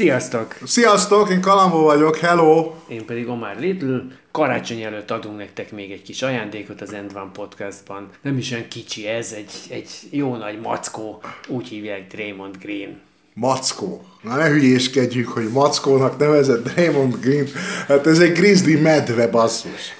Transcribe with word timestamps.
Sziasztok! 0.00 0.56
Sziasztok, 0.64 1.30
én 1.30 1.40
Kalambó 1.40 1.82
vagyok, 1.82 2.16
hello! 2.16 2.74
Én 2.88 3.04
pedig 3.04 3.28
Omar 3.28 3.56
Little. 3.58 4.02
Karácsony 4.30 4.82
előtt 4.82 5.10
adunk 5.10 5.38
nektek 5.38 5.72
még 5.72 5.90
egy 5.90 6.02
kis 6.02 6.22
ajándékot 6.22 6.80
az 6.80 6.92
End 6.92 7.10
One 7.14 7.30
Podcastban. 7.32 8.08
Nem 8.22 8.38
is 8.38 8.50
olyan 8.50 8.68
kicsi 8.68 9.06
ez, 9.06 9.32
egy, 9.32 9.52
egy 9.68 9.88
jó 10.10 10.36
nagy 10.36 10.60
mackó, 10.60 11.22
úgy 11.48 11.68
hívják 11.68 12.06
Draymond 12.06 12.56
Green. 12.58 13.00
Mackó. 13.34 14.04
Na 14.22 14.36
ne 14.36 14.48
hülyéskedjük, 14.48 15.28
hogy 15.28 15.48
Mackónak 15.48 16.18
nevezett 16.18 16.68
Draymond 16.68 17.14
Green. 17.20 17.46
Hát 17.88 18.06
ez 18.06 18.18
egy 18.18 18.32
grizzly 18.32 18.74
medve 18.74 19.28
basszus. 19.28 19.94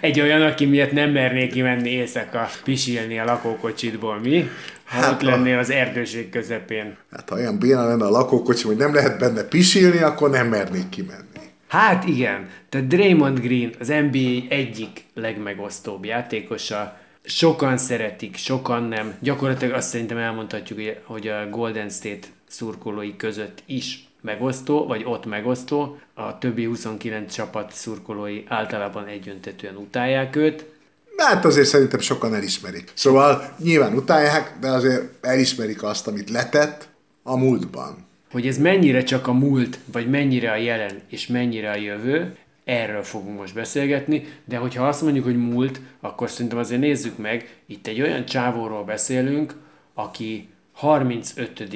Egy 0.00 0.20
olyan, 0.20 0.42
aki 0.42 0.64
miatt 0.64 0.92
nem 0.92 1.10
mernék 1.10 1.52
kimenni 1.52 1.90
éjszaka 1.90 2.48
pisilni 2.64 3.18
a 3.18 3.24
lakókocsitból, 3.24 4.18
mi? 4.18 4.48
Ha 4.90 4.96
Hát 4.96 5.12
ott 5.12 5.22
a- 5.22 5.30
lennél 5.30 5.58
az 5.58 5.70
erdőség 5.70 6.30
közepén. 6.30 6.96
Hát 7.12 7.28
ha 7.28 7.34
olyan 7.36 7.58
béna 7.58 7.86
lenne 7.86 8.04
a 8.04 8.10
lakókocsi, 8.10 8.66
hogy 8.66 8.76
nem 8.76 8.94
lehet 8.94 9.18
benne 9.18 9.42
pisilni, 9.42 9.98
akkor 9.98 10.30
nem 10.30 10.48
mernék 10.48 10.88
kimenni. 10.88 11.24
Hát 11.68 12.06
igen, 12.06 12.48
tehát 12.68 12.86
Draymond 12.86 13.40
Green 13.40 13.70
az 13.80 13.88
NBA 13.88 14.54
egyik 14.54 15.04
legmegosztóbb 15.14 16.04
játékosa. 16.04 16.98
Sokan 17.24 17.76
szeretik, 17.76 18.36
sokan 18.36 18.82
nem. 18.82 19.14
Gyakorlatilag 19.20 19.74
azt 19.74 19.88
szerintem 19.88 20.16
elmondhatjuk, 20.16 20.78
hogy 21.04 21.28
a 21.28 21.48
Golden 21.50 21.88
State 21.88 22.26
szurkolói 22.48 23.16
között 23.16 23.62
is 23.66 24.08
megosztó, 24.20 24.86
vagy 24.86 25.02
ott 25.04 25.26
megosztó. 25.26 25.98
A 26.14 26.38
többi 26.38 26.64
29 26.64 27.34
csapat 27.34 27.72
szurkolói 27.72 28.44
általában 28.48 29.06
egyöntetően 29.06 29.76
utálják 29.76 30.36
őt. 30.36 30.64
Hát 31.20 31.44
azért 31.44 31.66
szerintem 31.66 32.00
sokan 32.00 32.34
elismerik. 32.34 32.92
Szóval 32.94 33.54
nyilván 33.58 33.94
utálják, 33.94 34.54
de 34.60 34.68
azért 34.68 35.02
elismerik 35.20 35.82
azt, 35.82 36.06
amit 36.06 36.30
letett 36.30 36.88
a 37.22 37.36
múltban. 37.36 38.06
Hogy 38.30 38.46
ez 38.46 38.58
mennyire 38.58 39.02
csak 39.02 39.26
a 39.26 39.32
múlt, 39.32 39.78
vagy 39.92 40.10
mennyire 40.10 40.50
a 40.50 40.56
jelen, 40.56 41.00
és 41.08 41.26
mennyire 41.26 41.70
a 41.70 41.76
jövő, 41.76 42.36
erről 42.64 43.02
fogunk 43.02 43.38
most 43.38 43.54
beszélgetni, 43.54 44.24
de 44.44 44.56
hogyha 44.56 44.88
azt 44.88 45.02
mondjuk, 45.02 45.24
hogy 45.24 45.36
múlt, 45.36 45.80
akkor 46.00 46.30
szerintem 46.30 46.58
azért 46.58 46.80
nézzük 46.80 47.18
meg, 47.18 47.56
itt 47.66 47.86
egy 47.86 48.00
olyan 48.00 48.24
csávóról 48.24 48.84
beszélünk, 48.84 49.54
aki 49.94 50.48
35. 50.72 51.66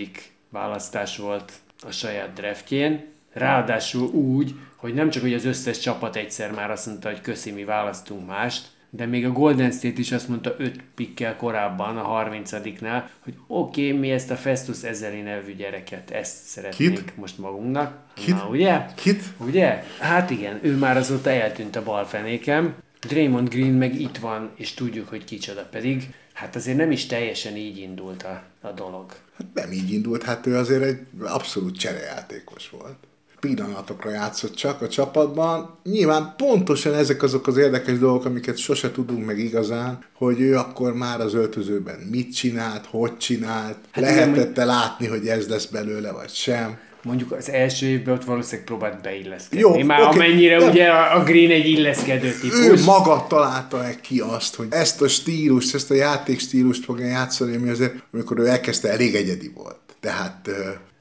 választás 0.49 1.17
volt 1.17 1.53
a 1.83 1.91
saját 1.91 2.33
draftjén, 2.33 3.05
ráadásul 3.33 4.09
úgy, 4.09 4.55
hogy 4.77 4.95
nem 4.95 5.11
csak, 5.11 5.23
hogy 5.23 5.35
az 5.35 5.45
összes 5.45 5.79
csapat 5.79 6.17
egyszer 6.17 6.53
már 6.53 6.71
azt 6.71 6.87
mondta, 6.87 7.09
hogy 7.09 7.21
köszi, 7.21 7.51
mi 7.51 7.65
választunk 7.65 8.27
mást, 8.27 8.67
de 8.97 9.07
még 9.07 9.25
a 9.25 9.33
Golden 9.33 9.71
State 9.71 9.99
is 9.99 10.13
azt 10.13 10.29
mondta 10.29 10.55
5 10.59 10.81
pikkel 10.95 11.37
korábban, 11.37 11.97
a 11.97 12.25
30-nál, 12.25 13.03
hogy 13.21 13.35
oké, 13.47 13.87
okay, 13.87 13.99
mi 13.99 14.11
ezt 14.11 14.31
a 14.31 14.37
Festus 14.37 14.83
Ezeli 14.83 15.21
nevű 15.21 15.55
gyereket, 15.55 16.11
ezt 16.11 16.37
szeretnénk 16.45 16.95
Kit? 16.95 17.17
most 17.17 17.39
magunknak. 17.39 17.99
Kit? 18.15 18.35
Na, 18.35 18.49
ugye? 18.49 18.85
Kit? 18.95 19.23
Ugye? 19.39 19.85
Hát 19.99 20.31
igen, 20.31 20.59
ő 20.63 20.77
már 20.77 20.97
azóta 20.97 21.31
eltűnt 21.31 21.77
a 21.77 21.83
balfenékem. 21.83 22.75
Draymond 23.01 23.49
Green 23.49 23.73
meg 23.73 24.01
itt 24.01 24.17
van, 24.17 24.51
és 24.57 24.75
tudjuk, 24.75 25.09
hogy 25.09 25.25
kicsoda 25.25 25.69
pedig. 25.71 26.15
Hát 26.33 26.57
azért 26.57 26.77
nem 26.77 26.91
is 26.91 27.07
teljesen 27.07 27.57
így 27.57 27.79
indult 27.79 28.23
a, 28.23 28.43
a 28.61 28.71
dolog. 28.71 29.13
Hát 29.39 29.47
nem 29.55 29.73
így 29.73 29.93
indult, 29.93 30.23
hát 30.23 30.47
ő 30.47 30.57
azért 30.57 30.83
egy 30.83 30.99
abszolút 31.21 31.79
cserejátékos 31.79 32.71
volt. 32.71 32.97
Pillanatokra 33.45 34.11
játszott 34.11 34.55
csak 34.55 34.83
a 34.83 34.89
csapatban. 34.89 35.79
Nyilván 35.83 36.35
pontosan 36.37 36.95
ezek 36.95 37.23
azok 37.23 37.47
az 37.47 37.57
érdekes 37.57 37.99
dolgok, 37.99 38.25
amiket 38.25 38.57
sose 38.57 38.91
tudunk 38.91 39.27
meg 39.27 39.39
igazán, 39.39 39.99
hogy 40.13 40.41
ő 40.41 40.57
akkor 40.57 40.95
már 40.95 41.21
az 41.21 41.35
öltözőben 41.35 41.99
mit 42.11 42.35
csinált, 42.35 42.87
hogy 42.91 43.17
csinált, 43.17 43.77
Hát 43.91 44.05
hát 44.05 44.15
igen, 44.15 44.31
lehetett 44.33 44.57
látni, 44.65 45.07
hogy 45.07 45.27
ez 45.27 45.49
lesz 45.49 45.67
belőle, 45.67 46.13
vagy 46.13 46.31
sem. 46.31 46.79
Mondjuk 47.03 47.33
az 47.33 47.51
első 47.51 47.87
évben 47.87 48.15
ott 48.15 48.25
valószínűleg 48.25 48.65
próbált 48.67 49.03
beilleszkedni. 49.03 49.59
Jó, 49.59 49.85
Már 49.85 50.01
oké, 50.03 50.15
amennyire 50.17 50.59
de- 50.59 50.69
ugye 50.71 50.89
a 50.89 51.23
Green 51.23 51.51
egy 51.51 51.67
illeszkedő 51.67 52.27
Ő 52.27 52.49
típus. 52.49 52.85
maga 52.85 53.27
találta 53.29 53.85
-e 53.85 53.95
ki 54.01 54.21
azt, 54.21 54.55
hogy 54.55 54.67
ezt 54.71 55.03
a 55.03 55.09
stílust, 55.09 55.75
ezt 55.75 55.91
a 55.91 55.95
játékstílust 55.95 56.85
fogja 56.85 57.07
játszani, 57.07 57.57
ami 57.57 57.69
azért, 57.71 57.95
amikor 58.13 58.39
ő 58.39 58.47
elkezdte, 58.47 58.91
elég 58.91 59.15
egyedi 59.15 59.51
volt. 59.55 59.79
Tehát 60.01 60.51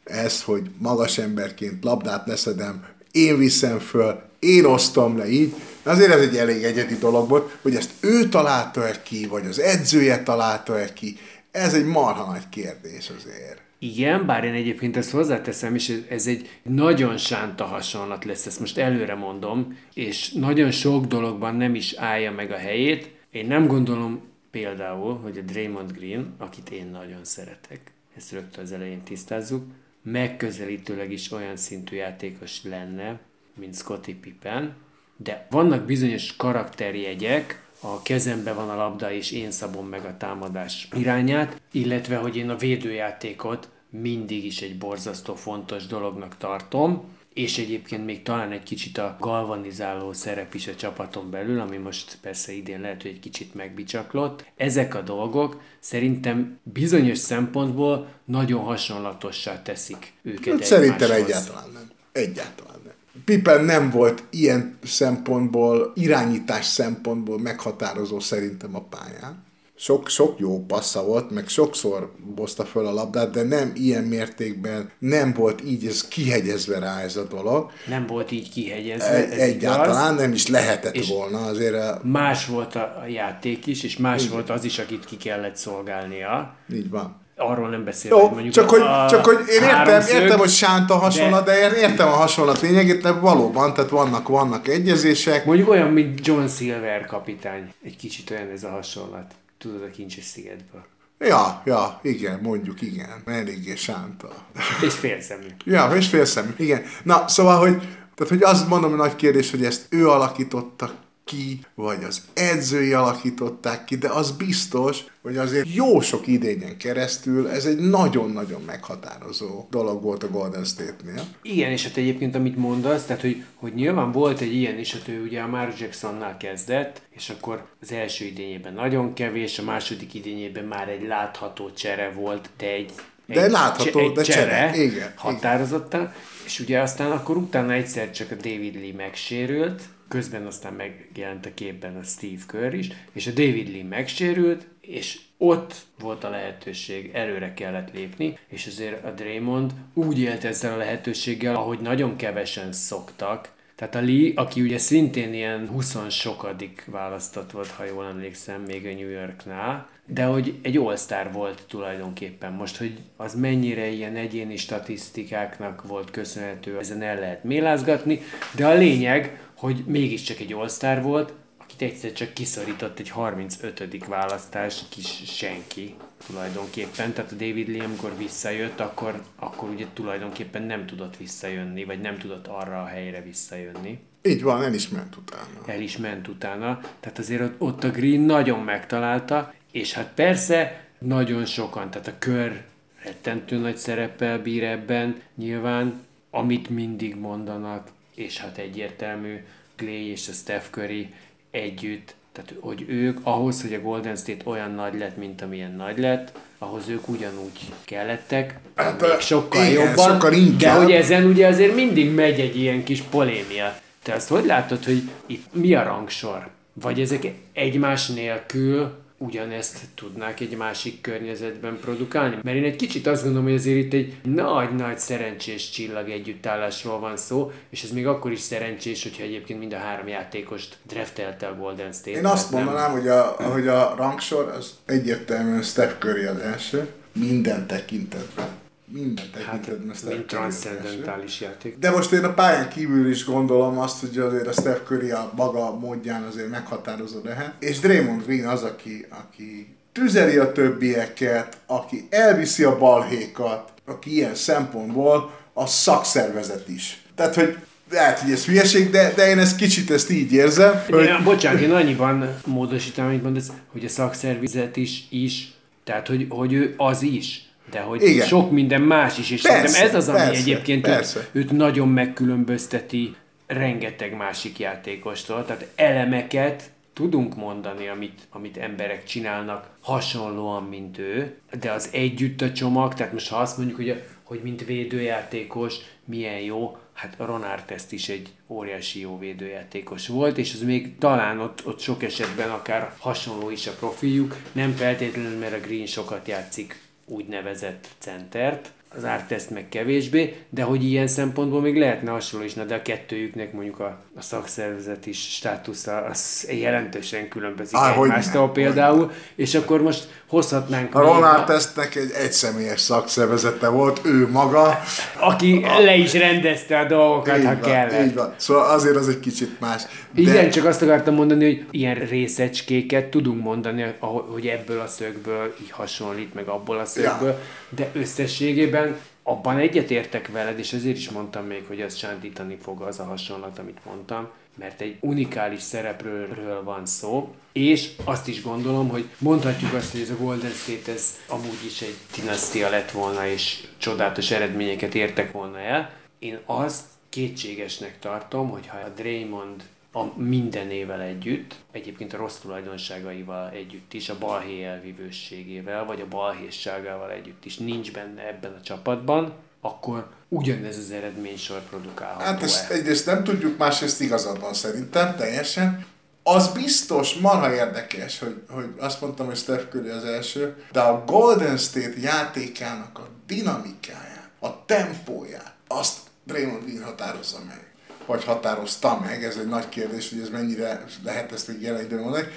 ez, 0.03 0.43
hogy 0.43 0.69
magas 0.77 1.17
emberként 1.17 1.83
labdát 1.83 2.27
leszedem, 2.27 2.85
én 3.11 3.37
viszem 3.37 3.79
föl, 3.79 4.21
én 4.39 4.65
osztom 4.65 5.17
le 5.17 5.29
így, 5.29 5.53
azért 5.83 6.11
ez 6.11 6.21
egy 6.21 6.37
elég 6.37 6.63
egyedi 6.63 6.95
dolog 6.95 7.29
volt, 7.29 7.57
hogy 7.61 7.75
ezt 7.75 7.91
ő 7.99 8.29
találta-e 8.29 9.01
ki, 9.01 9.27
vagy 9.27 9.45
az 9.45 9.59
edzője 9.59 10.23
találta-e 10.23 10.93
ki, 10.93 11.17
ez 11.51 11.73
egy 11.73 11.85
marha 11.85 12.31
nagy 12.31 12.49
kérdés 12.49 13.11
azért. 13.17 13.61
Igen, 13.79 14.25
bár 14.25 14.43
én 14.43 14.53
egyébként 14.53 14.97
ezt 14.97 15.11
hozzáteszem, 15.11 15.75
és 15.75 16.03
ez 16.09 16.27
egy 16.27 16.59
nagyon 16.63 17.17
sánta 17.17 17.63
hasonlat 17.63 18.25
lesz, 18.25 18.45
ezt 18.45 18.59
most 18.59 18.77
előre 18.77 19.15
mondom, 19.15 19.77
és 19.93 20.31
nagyon 20.31 20.71
sok 20.71 21.05
dologban 21.05 21.55
nem 21.55 21.75
is 21.75 21.93
állja 21.93 22.31
meg 22.31 22.51
a 22.51 22.57
helyét. 22.57 23.11
Én 23.31 23.45
nem 23.45 23.67
gondolom 23.67 24.21
például, 24.51 25.17
hogy 25.17 25.37
a 25.37 25.41
Draymond 25.41 25.91
Green, 25.91 26.33
akit 26.37 26.69
én 26.69 26.89
nagyon 26.91 27.23
szeretek, 27.23 27.79
ezt 28.17 28.31
rögtön 28.31 28.63
az 28.63 28.71
elején 28.71 29.03
tisztázzuk, 29.03 29.63
megközelítőleg 30.03 31.11
is 31.11 31.31
olyan 31.31 31.55
szintű 31.55 31.95
játékos 31.95 32.63
lenne, 32.63 33.19
mint 33.59 33.75
Scottie 33.75 34.15
Pippen, 34.21 34.75
de 35.17 35.47
vannak 35.49 35.85
bizonyos 35.85 36.35
karakterjegyek, 36.35 37.61
a 37.79 38.01
kezembe 38.01 38.53
van 38.53 38.69
a 38.69 38.75
labda, 38.75 39.11
és 39.11 39.31
én 39.31 39.51
szabom 39.51 39.87
meg 39.87 40.05
a 40.05 40.17
támadás 40.17 40.87
irányát, 40.93 41.61
illetve, 41.71 42.17
hogy 42.17 42.37
én 42.37 42.49
a 42.49 42.55
védőjátékot 42.55 43.69
mindig 43.89 44.45
is 44.45 44.61
egy 44.61 44.77
borzasztó 44.77 45.35
fontos 45.35 45.85
dolognak 45.85 46.37
tartom, 46.37 47.03
és 47.33 47.57
egyébként 47.57 48.05
még 48.05 48.21
talán 48.21 48.51
egy 48.51 48.63
kicsit 48.63 48.97
a 48.97 49.17
galvanizáló 49.19 50.13
szerep 50.13 50.53
is 50.53 50.67
a 50.67 50.75
csapaton 50.75 51.29
belül, 51.29 51.59
ami 51.59 51.77
most 51.77 52.17
persze 52.21 52.51
idén 52.51 52.81
lehet, 52.81 53.01
hogy 53.01 53.11
egy 53.11 53.19
kicsit 53.19 53.53
megbicsaklott. 53.53 54.45
Ezek 54.57 54.95
a 54.95 55.01
dolgok 55.01 55.61
szerintem 55.79 56.59
bizonyos 56.63 57.17
szempontból 57.17 58.07
nagyon 58.25 58.63
hasonlatossá 58.63 59.61
teszik 59.61 60.13
őket 60.21 60.53
Hát 60.53 60.63
Szerintem 60.63 61.11
egyáltalán 61.11 61.69
nem. 61.73 61.89
Egyáltalán 62.11 62.79
nem. 62.83 62.93
Pippen 63.25 63.63
nem 63.63 63.89
volt 63.89 64.23
ilyen 64.29 64.77
szempontból, 64.83 65.91
irányítás 65.95 66.65
szempontból 66.65 67.39
meghatározó 67.39 68.19
szerintem 68.19 68.75
a 68.75 68.81
pályán. 68.81 69.43
Sok, 69.83 70.09
sok 70.09 70.39
jó 70.39 70.65
passza 70.65 71.03
volt, 71.03 71.29
meg 71.31 71.47
sokszor 71.47 72.11
bozta 72.35 72.65
föl 72.65 72.85
a 72.87 72.93
labdát, 72.93 73.31
de 73.31 73.43
nem 73.43 73.71
ilyen 73.75 74.03
mértékben, 74.03 74.91
nem 74.99 75.33
volt 75.33 75.63
így 75.63 75.85
ez 75.87 76.07
kihegyezve 76.07 76.79
rá 76.79 76.99
ez 77.01 77.15
a 77.15 77.23
dolog. 77.23 77.71
Nem 77.87 78.05
volt 78.07 78.31
így 78.31 78.49
kihegyezve, 78.51 79.15
Egy, 79.15 79.31
ez 79.31 79.37
egyáltalán 79.39 80.11
igaz. 80.13 80.21
nem 80.21 80.33
is 80.33 80.47
lehetett 80.47 80.95
És- 80.95 81.07
volna. 81.09 81.45
Azért 81.45 81.75
a, 81.75 81.99
Más 82.03 82.45
volt 82.45 82.75
a 82.75 83.03
játék 83.07 83.65
is, 83.65 83.83
és 83.83 83.97
más 83.97 84.27
volt 84.29 84.49
az 84.49 84.63
is, 84.63 84.79
akit 84.79 85.05
ki 85.05 85.17
kellett 85.17 85.55
szolgálnia. 85.55 86.55
így 86.73 86.89
van. 86.89 87.21
Arról 87.37 87.69
nem 87.69 87.83
beszélve, 87.83 88.17
Jó, 88.21 88.29
mondjuk 88.29 88.53
csak 88.53 88.69
hogy, 88.69 88.81
a 88.81 89.05
csak 89.09 89.25
hogy 89.25 89.37
én 89.49 89.53
értem, 89.63 89.69
háromszög, 89.69 90.21
értem, 90.21 90.39
hogy 90.39 90.49
sánta 90.49 90.95
hasonlat, 90.97 91.45
de, 91.45 91.69
de 91.69 91.77
értem 91.79 92.07
a 92.07 92.11
hasonlat 92.11 92.61
lényegét, 92.61 93.01
de 93.01 93.11
valóban, 93.11 93.73
tehát 93.73 93.89
vannak, 93.89 94.27
vannak 94.27 94.67
egyezések. 94.67 95.45
Mondjuk 95.45 95.69
olyan, 95.69 95.89
mint 95.89 96.27
John 96.27 96.45
Silver 96.47 97.05
kapitány. 97.05 97.73
Egy 97.83 97.95
kicsit 97.95 98.29
olyan 98.31 98.49
ez 98.49 98.63
a 98.63 98.69
hasonlat. 98.69 99.31
Tudod, 99.63 99.81
a 99.81 99.89
kincses 99.89 100.23
szigetből. 100.23 100.83
Ja, 101.19 101.61
ja, 101.65 101.99
igen, 102.01 102.39
mondjuk 102.41 102.81
igen, 102.81 103.21
eléggé 103.25 103.75
sánta. 103.75 104.47
És 104.85 104.93
félszemű. 104.93 105.47
Ja, 105.65 105.95
és 105.95 106.07
félszem, 106.07 106.53
igen. 106.57 106.83
Na, 107.03 107.27
szóval, 107.27 107.59
hogy, 107.59 107.77
tehát, 108.15 108.33
hogy 108.33 108.43
azt 108.43 108.67
mondom, 108.67 108.89
hogy 108.89 108.99
nagy 108.99 109.15
kérdés, 109.15 109.51
hogy 109.51 109.65
ezt 109.65 109.85
ő 109.89 110.09
alakította 110.09 110.93
ki, 111.25 111.59
vagy 111.75 112.03
az 112.03 112.21
edzői 112.33 112.93
alakították 112.93 113.83
ki, 113.83 113.95
de 113.95 114.09
az 114.09 114.31
biztos, 114.31 115.03
hogy 115.21 115.37
azért 115.37 115.73
jó 115.73 116.01
sok 116.01 116.27
idényen 116.27 116.77
keresztül 116.77 117.49
ez 117.49 117.65
egy 117.65 117.77
nagyon-nagyon 117.77 118.61
meghatározó 118.61 119.67
dolog 119.69 120.01
volt 120.01 120.23
a 120.23 120.29
Golden 120.29 120.63
State-nél. 120.63 121.23
Igen, 121.41 121.71
és 121.71 121.83
hát 121.83 121.97
egyébként 121.97 122.35
amit 122.35 122.57
mondasz, 122.57 123.05
tehát 123.05 123.21
hogy, 123.21 123.43
hogy 123.55 123.73
nyilván 123.73 124.11
volt 124.11 124.39
egy 124.39 124.53
ilyen 124.53 124.79
is, 124.79 124.91
hogy 124.91 125.13
ő 125.13 125.21
ugye 125.21 125.41
a 125.41 125.47
Mark 125.47 125.79
Jacksonnál 125.79 126.37
kezdett, 126.37 127.01
és 127.09 127.29
akkor 127.29 127.65
az 127.81 127.91
első 127.91 128.25
idényében 128.25 128.73
nagyon 128.73 129.13
kevés, 129.13 129.59
a 129.59 129.63
második 129.63 130.13
idényében 130.13 130.65
már 130.65 130.89
egy 130.89 131.07
látható 131.07 131.71
csere 131.73 132.11
volt, 132.11 132.49
de 132.57 132.67
egy 132.67 132.91
De 133.25 133.43
egy 133.43 133.51
látható, 133.51 133.99
egy 133.99 134.11
de 134.11 134.21
csere. 134.21 134.75
Igen, 134.75 135.13
határozottan, 135.15 136.13
és 136.45 136.59
ugye 136.59 136.79
aztán 136.79 137.11
akkor 137.11 137.37
utána 137.37 137.73
egyszer 137.73 138.11
csak 138.11 138.31
a 138.31 138.35
David 138.35 138.75
Lee 138.75 138.93
megsérült, 138.97 139.81
közben 140.13 140.45
aztán 140.45 140.73
megjelent 140.73 141.45
a 141.45 141.53
képben 141.53 141.95
a 141.95 142.03
Steve 142.03 142.41
Kerr 142.47 142.73
is, 142.73 142.87
és 143.11 143.27
a 143.27 143.31
David 143.31 143.69
Lee 143.69 143.83
megsérült, 143.83 144.67
és 144.81 145.19
ott 145.37 145.75
volt 145.99 146.23
a 146.23 146.29
lehetőség, 146.29 147.09
előre 147.13 147.53
kellett 147.53 147.93
lépni, 147.93 148.37
és 148.47 148.67
azért 148.67 149.05
a 149.05 149.11
Draymond 149.11 149.71
úgy 149.93 150.19
élt 150.19 150.43
ezzel 150.43 150.73
a 150.73 150.77
lehetőséggel, 150.77 151.55
ahogy 151.55 151.79
nagyon 151.79 152.15
kevesen 152.15 152.71
szoktak, 152.71 153.51
tehát 153.75 153.95
a 153.95 154.01
Lee, 154.01 154.31
aki 154.35 154.61
ugye 154.61 154.77
szintén 154.77 155.33
ilyen 155.33 155.67
20 155.67 155.97
sokadik 156.09 156.85
választott 156.85 157.51
volt, 157.51 157.67
ha 157.67 157.85
jól 157.85 158.05
emlékszem, 158.05 158.61
még 158.61 158.85
a 158.85 158.93
New 158.99 159.09
Yorknál, 159.09 159.89
de 160.05 160.23
hogy 160.23 160.59
egy 160.61 160.77
all 160.77 160.97
volt 161.31 161.63
tulajdonképpen. 161.67 162.53
Most, 162.53 162.77
hogy 162.77 162.97
az 163.17 163.35
mennyire 163.35 163.87
ilyen 163.87 164.15
egyéni 164.15 164.55
statisztikáknak 164.55 165.87
volt 165.87 166.11
köszönhető, 166.11 166.77
ezen 166.79 167.01
el 167.01 167.19
lehet 167.19 167.43
mélázgatni, 167.43 168.21
de 168.55 168.67
a 168.67 168.73
lényeg, 168.73 169.39
hogy 169.63 169.83
mégiscsak 169.85 170.39
egy 170.39 170.53
all 170.53 171.01
volt, 171.01 171.33
akit 171.57 171.81
egyszer 171.81 172.13
csak 172.13 172.33
kiszorított 172.33 172.99
egy 172.99 173.09
35. 173.09 174.05
választás 174.05 174.81
kis 174.89 175.23
senki 175.25 175.95
tulajdonképpen. 176.27 177.13
Tehát 177.13 177.31
a 177.31 177.35
David 177.35 177.67
Lee, 177.67 177.83
amikor 177.83 178.17
visszajött, 178.17 178.79
akkor, 178.79 179.21
akkor 179.35 179.69
ugye 179.69 179.85
tulajdonképpen 179.93 180.63
nem 180.63 180.85
tudott 180.85 181.17
visszajönni, 181.17 181.83
vagy 181.83 182.01
nem 182.01 182.17
tudott 182.17 182.47
arra 182.47 182.81
a 182.81 182.85
helyre 182.85 183.21
visszajönni. 183.21 183.99
Így 184.21 184.43
van, 184.43 184.63
el 184.63 184.73
is 184.73 184.89
ment 184.89 185.15
utána. 185.15 185.61
El 185.65 185.81
is 185.81 185.97
ment 185.97 186.27
utána. 186.27 186.79
Tehát 186.99 187.19
azért 187.19 187.41
ott, 187.41 187.61
ott 187.61 187.83
a 187.83 187.89
Green 187.89 188.21
nagyon 188.21 188.59
megtalálta, 188.59 189.53
és 189.71 189.93
hát 189.93 190.11
persze 190.15 190.85
nagyon 190.99 191.45
sokan, 191.45 191.89
tehát 191.89 192.07
a 192.07 192.17
kör 192.19 192.63
rettentő 193.03 193.57
nagy 193.57 193.77
szereppel 193.77 194.41
bír 194.41 194.63
ebben, 194.63 195.21
nyilván, 195.35 196.01
amit 196.29 196.69
mindig 196.69 197.15
mondanak, 197.15 197.87
és 198.15 198.37
hát 198.37 198.57
egyértelmű, 198.57 199.43
Clay 199.75 200.09
és 200.09 200.27
a 200.27 200.31
Steph 200.31 200.65
Curry 200.71 201.13
együtt, 201.51 202.15
tehát 202.31 202.53
hogy 202.59 202.85
ők 202.87 203.19
ahhoz, 203.23 203.61
hogy 203.61 203.73
a 203.73 203.81
Golden 203.81 204.15
State 204.15 204.49
olyan 204.49 204.71
nagy 204.71 204.97
lett, 204.97 205.17
mint 205.17 205.41
amilyen 205.41 205.75
nagy 205.75 205.97
lett, 205.97 206.31
ahhoz 206.57 206.89
ők 206.89 207.07
ugyanúgy 207.07 207.59
kellettek, 207.85 208.59
Hát, 208.75 209.01
még 209.01 209.19
sokkal 209.19 209.65
igen, 209.65 209.85
jobban, 209.87 210.11
sokkal 210.11 210.33
de 210.57 210.71
hogy 210.71 210.91
ezen 210.91 211.25
ugye 211.25 211.47
azért 211.47 211.75
mindig 211.75 212.13
megy 212.13 212.39
egy 212.39 212.57
ilyen 212.57 212.83
kis 212.83 213.01
polémia. 213.01 213.79
Te 214.03 214.13
azt 214.13 214.27
hogy 214.27 214.45
látod, 214.45 214.83
hogy 214.83 215.01
itt 215.25 215.45
mi 215.51 215.73
a 215.73 215.83
rangsor? 215.83 216.49
Vagy 216.73 217.01
ezek 217.01 217.27
egymás 217.53 218.07
nélkül 218.07 219.02
ugyanezt 219.23 219.79
tudnák 219.95 220.39
egy 220.39 220.57
másik 220.57 221.01
környezetben 221.01 221.77
produkálni? 221.81 222.37
Mert 222.43 222.57
én 222.57 222.63
egy 222.63 222.75
kicsit 222.75 223.07
azt 223.07 223.23
gondolom, 223.23 223.45
hogy 223.47 223.55
azért 223.55 223.77
itt 223.77 223.93
egy 223.93 224.17
nagy-nagy 224.23 224.99
szerencsés 224.99 225.69
csillag 225.69 226.09
együttállásról 226.09 226.99
van 226.99 227.17
szó, 227.17 227.51
és 227.69 227.83
ez 227.83 227.91
még 227.91 228.07
akkor 228.07 228.31
is 228.31 228.39
szerencsés, 228.39 229.03
hogyha 229.03 229.23
egyébként 229.23 229.59
mind 229.59 229.73
a 229.73 229.77
három 229.77 230.07
játékost 230.07 230.77
draftelte 230.87 231.47
a 231.47 231.55
Golden 231.55 231.91
State. 231.91 232.17
Én 232.17 232.25
azt 232.25 232.51
nem- 232.51 232.63
mondanám, 232.63 232.91
hogy 232.91 233.07
a, 233.07 233.21
hogy 233.23 233.67
a 233.67 233.93
rangsor 233.97 234.47
az 234.57 234.71
egyértelműen 234.85 235.61
Steph 235.61 235.97
Curry 235.99 236.23
az 236.25 236.37
első, 236.37 236.87
minden 237.13 237.67
tekintetben. 237.67 238.61
Minden 238.85 239.25
tekintetben 239.31 239.87
Hát, 239.87 239.97
Steph 239.97 240.25
transzcendentális 240.25 241.41
játék. 241.41 241.77
De 241.77 241.91
most 241.91 242.11
én 242.11 242.23
a 242.23 242.33
pályán 242.33 242.69
kívül 242.69 243.09
is 243.09 243.25
gondolom 243.25 243.77
azt, 243.77 243.99
hogy 243.99 244.17
azért 244.17 244.47
a 244.47 244.51
Steph 244.51 244.83
Curry 244.87 245.11
a 245.11 245.31
maga 245.35 245.79
módján 245.79 246.23
azért 246.23 246.49
meghatározó 246.49 247.19
lehet. 247.23 247.53
És 247.59 247.79
Draymond 247.79 248.23
Green 248.25 248.47
az, 248.47 248.63
aki, 248.63 249.05
aki 249.09 249.75
tüzeli 249.91 250.37
a 250.37 250.51
többieket, 250.51 251.57
aki 251.65 252.07
elviszi 252.09 252.63
a 252.63 252.77
balhékat, 252.77 253.73
aki 253.85 254.13
ilyen 254.13 254.35
szempontból 254.35 255.31
a 255.53 255.65
szakszervezet 255.65 256.69
is. 256.69 257.01
Tehát, 257.15 257.35
hogy 257.35 257.57
lehet, 257.91 258.19
hogy 258.19 258.31
ez 258.31 258.45
hülyeség, 258.45 258.89
de, 258.89 259.13
de 259.15 259.29
én 259.29 259.39
ezt 259.39 259.55
kicsit 259.55 259.91
ezt 259.91 260.09
így 260.09 260.33
érzem, 260.33 260.83
hogy 260.89 261.07
Hogy... 261.07 261.23
Bocsánat, 261.23 261.61
én 261.61 261.71
annyiban 261.71 262.35
módosítom, 262.45 263.05
amit 263.05 263.23
mondasz, 263.23 263.51
hogy 263.71 263.85
a 263.85 263.89
szakszervezet 263.89 264.77
is, 264.77 265.07
is, 265.09 265.53
tehát 265.83 266.07
hogy, 266.07 266.25
hogy 266.29 266.53
ő 266.53 266.73
az 266.77 267.01
is, 267.01 267.52
de 267.71 267.79
hogy 267.79 268.01
Igen. 268.01 268.27
Sok 268.27 268.51
minden 268.51 268.81
más 268.81 269.17
is, 269.17 269.31
és 269.31 269.41
Persze, 269.41 269.67
szerintem 269.67 269.87
ez 269.89 269.95
az, 269.95 270.07
ami 270.09 270.17
persze, 270.17 270.41
egyébként 270.41 270.81
persze. 270.81 271.19
Őt, 271.19 271.29
őt 271.31 271.51
nagyon 271.51 271.87
megkülönbözteti 271.87 273.15
rengeteg 273.47 274.15
másik 274.15 274.59
játékostól, 274.59 275.45
tehát 275.45 275.67
elemeket 275.75 276.71
tudunk 276.93 277.35
mondani, 277.35 277.87
amit, 277.87 278.21
amit 278.29 278.57
emberek 278.57 279.03
csinálnak 279.03 279.69
hasonlóan, 279.81 280.63
mint 280.63 280.97
ő, 280.97 281.35
de 281.59 281.71
az 281.71 281.89
együtt 281.91 282.41
a 282.41 282.51
csomag, 282.51 282.93
tehát 282.93 283.13
most 283.13 283.29
ha 283.29 283.37
azt 283.37 283.57
mondjuk, 283.57 283.77
hogy, 283.77 283.89
a, 283.89 283.95
hogy 284.23 284.39
mint 284.43 284.65
védőjátékos 284.65 285.75
milyen 286.05 286.39
jó, 286.39 286.77
hát 286.93 287.15
a 287.17 287.25
Ron 287.25 287.41
Artest 287.41 287.91
is 287.91 288.09
egy 288.09 288.29
óriási 288.47 288.99
jó 288.99 289.19
védőjátékos 289.19 290.07
volt, 290.07 290.37
és 290.37 290.53
az 290.53 290.61
még 290.61 290.97
talán 290.97 291.39
ott, 291.39 291.65
ott 291.65 291.79
sok 291.79 292.03
esetben 292.03 292.49
akár 292.49 292.93
hasonló 292.97 293.49
is 293.49 293.67
a 293.67 293.71
profiljuk, 293.71 294.35
nem 294.51 294.71
feltétlenül, 294.71 295.37
mert 295.37 295.53
a 295.53 295.67
Green 295.67 295.85
sokat 295.85 296.27
játszik 296.27 296.81
úgynevezett 297.05 297.87
centert, 297.97 298.71
az 298.97 299.03
Artest 299.03 299.49
meg 299.49 299.69
kevésbé, 299.69 300.35
de 300.49 300.63
hogy 300.63 300.83
ilyen 300.83 301.07
szempontból 301.07 301.61
még 301.61 301.77
lehetne 301.77 302.17
na 302.55 302.63
de 302.63 302.75
a 302.75 302.81
kettőjüknek 302.81 303.53
mondjuk 303.53 303.79
a, 303.79 303.97
a 304.17 304.21
szakszervezet 304.21 305.05
is 305.05 305.17
státusza 305.19 305.97
az 305.97 306.47
jelentősen 306.51 307.27
különbözik 307.27 307.77
Á, 307.77 307.91
hogy 307.91 308.09
egymástól 308.09 308.51
például, 308.51 309.11
és 309.35 309.55
akkor 309.55 309.81
most 309.81 310.07
hozhatnánk 310.27 310.95
A 310.95 310.99
még 310.99 311.07
Ronald 311.07 311.45
Testnek 311.45 311.95
egy 311.95 312.11
egyszemélyes 312.11 312.79
szakszervezete 312.79 313.67
volt, 313.67 314.01
ő 314.05 314.27
maga. 314.29 314.79
aki 315.19 315.61
le 315.61 315.95
is 315.95 316.13
rendezte 316.13 316.79
a 316.79 316.85
dolgokat, 316.87 317.37
így 317.37 317.43
ha 317.45 317.51
van, 317.53 317.61
kellett. 317.61 318.05
így 318.05 318.13
van. 318.13 318.33
Szóval 318.37 318.69
azért 318.69 318.95
az 318.95 319.07
egy 319.09 319.19
kicsit 319.19 319.59
más. 319.59 319.81
De 320.11 320.21
Igen, 320.21 320.49
csak 320.49 320.65
azt 320.65 320.81
akartam 320.81 321.15
mondani, 321.15 321.43
hogy 321.45 321.65
ilyen 321.71 321.95
részecskéket 321.95 323.05
tudunk 323.05 323.43
mondani, 323.43 323.85
hogy 324.33 324.47
ebből 324.47 324.79
a 324.79 324.87
szögből 324.87 325.55
így 325.61 325.71
hasonlít, 325.71 326.33
meg 326.33 326.47
abból 326.47 326.77
a 326.77 326.85
szögből, 326.85 327.29
Ja. 327.29 327.39
de 327.69 327.89
összességében 327.93 328.82
abban 329.23 329.57
egyetértek 329.57 330.27
veled, 330.27 330.59
és 330.59 330.73
ezért 330.73 330.97
is 330.97 331.09
mondtam 331.09 331.45
még, 331.45 331.63
hogy 331.67 331.81
az 331.81 331.95
sántítani 331.95 332.57
fog 332.61 332.81
az 332.81 332.99
a 332.99 333.03
hasonlat, 333.03 333.59
amit 333.59 333.85
mondtam, 333.85 334.27
mert 334.57 334.81
egy 334.81 334.97
unikális 334.99 335.61
szereplőről 335.61 336.63
van 336.63 336.85
szó, 336.85 337.33
és 337.51 337.91
azt 338.03 338.27
is 338.27 338.41
gondolom, 338.41 338.89
hogy 338.89 339.05
mondhatjuk 339.17 339.73
azt, 339.73 339.91
hogy 339.91 340.01
ez 340.01 340.09
a 340.09 340.17
Golden 340.17 340.51
State 340.51 340.91
ez 340.91 341.17
amúgy 341.27 341.65
is 341.65 341.81
egy 341.81 341.95
dinasztia 342.15 342.69
lett 342.69 342.91
volna, 342.91 343.27
és 343.27 343.63
csodálatos 343.77 344.31
eredményeket 344.31 344.95
értek 344.95 345.31
volna 345.31 345.59
el. 345.59 345.91
Én 346.19 346.39
azt 346.45 346.83
kétségesnek 347.09 347.99
tartom, 347.99 348.49
hogyha 348.49 348.77
a 348.77 348.89
Draymond 348.89 349.63
a 349.95 350.19
mindenével 350.21 351.01
együtt, 351.01 351.55
egyébként 351.71 352.13
a 352.13 352.17
rossz 352.17 352.37
tulajdonságaival 352.37 353.49
együtt 353.49 353.93
is, 353.93 354.09
a 354.09 354.17
balhé 354.17 354.63
elvívőségével, 354.63 355.85
vagy 355.85 356.01
a 356.01 356.07
balhésságával 356.07 357.11
együtt 357.11 357.45
is 357.45 357.57
nincs 357.57 357.91
benne 357.91 358.27
ebben 358.27 358.53
a 358.53 358.61
csapatban, 358.61 359.33
akkor 359.61 360.09
ugyanez 360.27 360.77
az 360.77 360.91
eredménysor 360.91 361.61
produkálható 361.61 362.23
Hát 362.23 362.43
ezt 362.43 362.71
el. 362.71 362.77
egyrészt 362.77 363.05
nem 363.05 363.23
tudjuk, 363.23 363.57
másrészt 363.57 364.01
igazad 364.01 364.53
szerintem, 364.53 365.15
teljesen. 365.15 365.85
Az 366.23 366.47
biztos, 366.47 367.13
marha 367.13 367.53
érdekes, 367.53 368.19
hogy, 368.19 368.43
hogy 368.49 368.73
azt 368.77 369.01
mondtam, 369.01 369.25
hogy 369.25 369.37
Steph 369.37 369.69
Curry 369.69 369.89
az 369.89 370.03
első, 370.03 370.63
de 370.71 370.79
a 370.79 371.03
Golden 371.05 371.57
State 371.57 371.99
játékának 372.01 372.99
a 372.99 373.07
dinamikáját, 373.27 374.29
a 374.39 374.65
tempóját, 374.65 375.53
azt 375.67 375.97
Draymond 376.23 376.63
Green 376.63 376.83
határozza 376.83 377.37
meg. 377.47 377.72
Vagy 378.05 378.23
határozta 378.23 378.99
meg, 379.05 379.23
ez 379.23 379.35
egy 379.35 379.47
nagy 379.47 379.69
kérdés, 379.69 380.09
hogy 380.09 380.19
ez 380.19 380.29
mennyire 380.29 380.83
lehet 381.03 381.31
ezt 381.31 381.47
még 381.47 381.61
jelen 381.61 381.83
időn 381.83 381.99
mondani, 381.99 382.27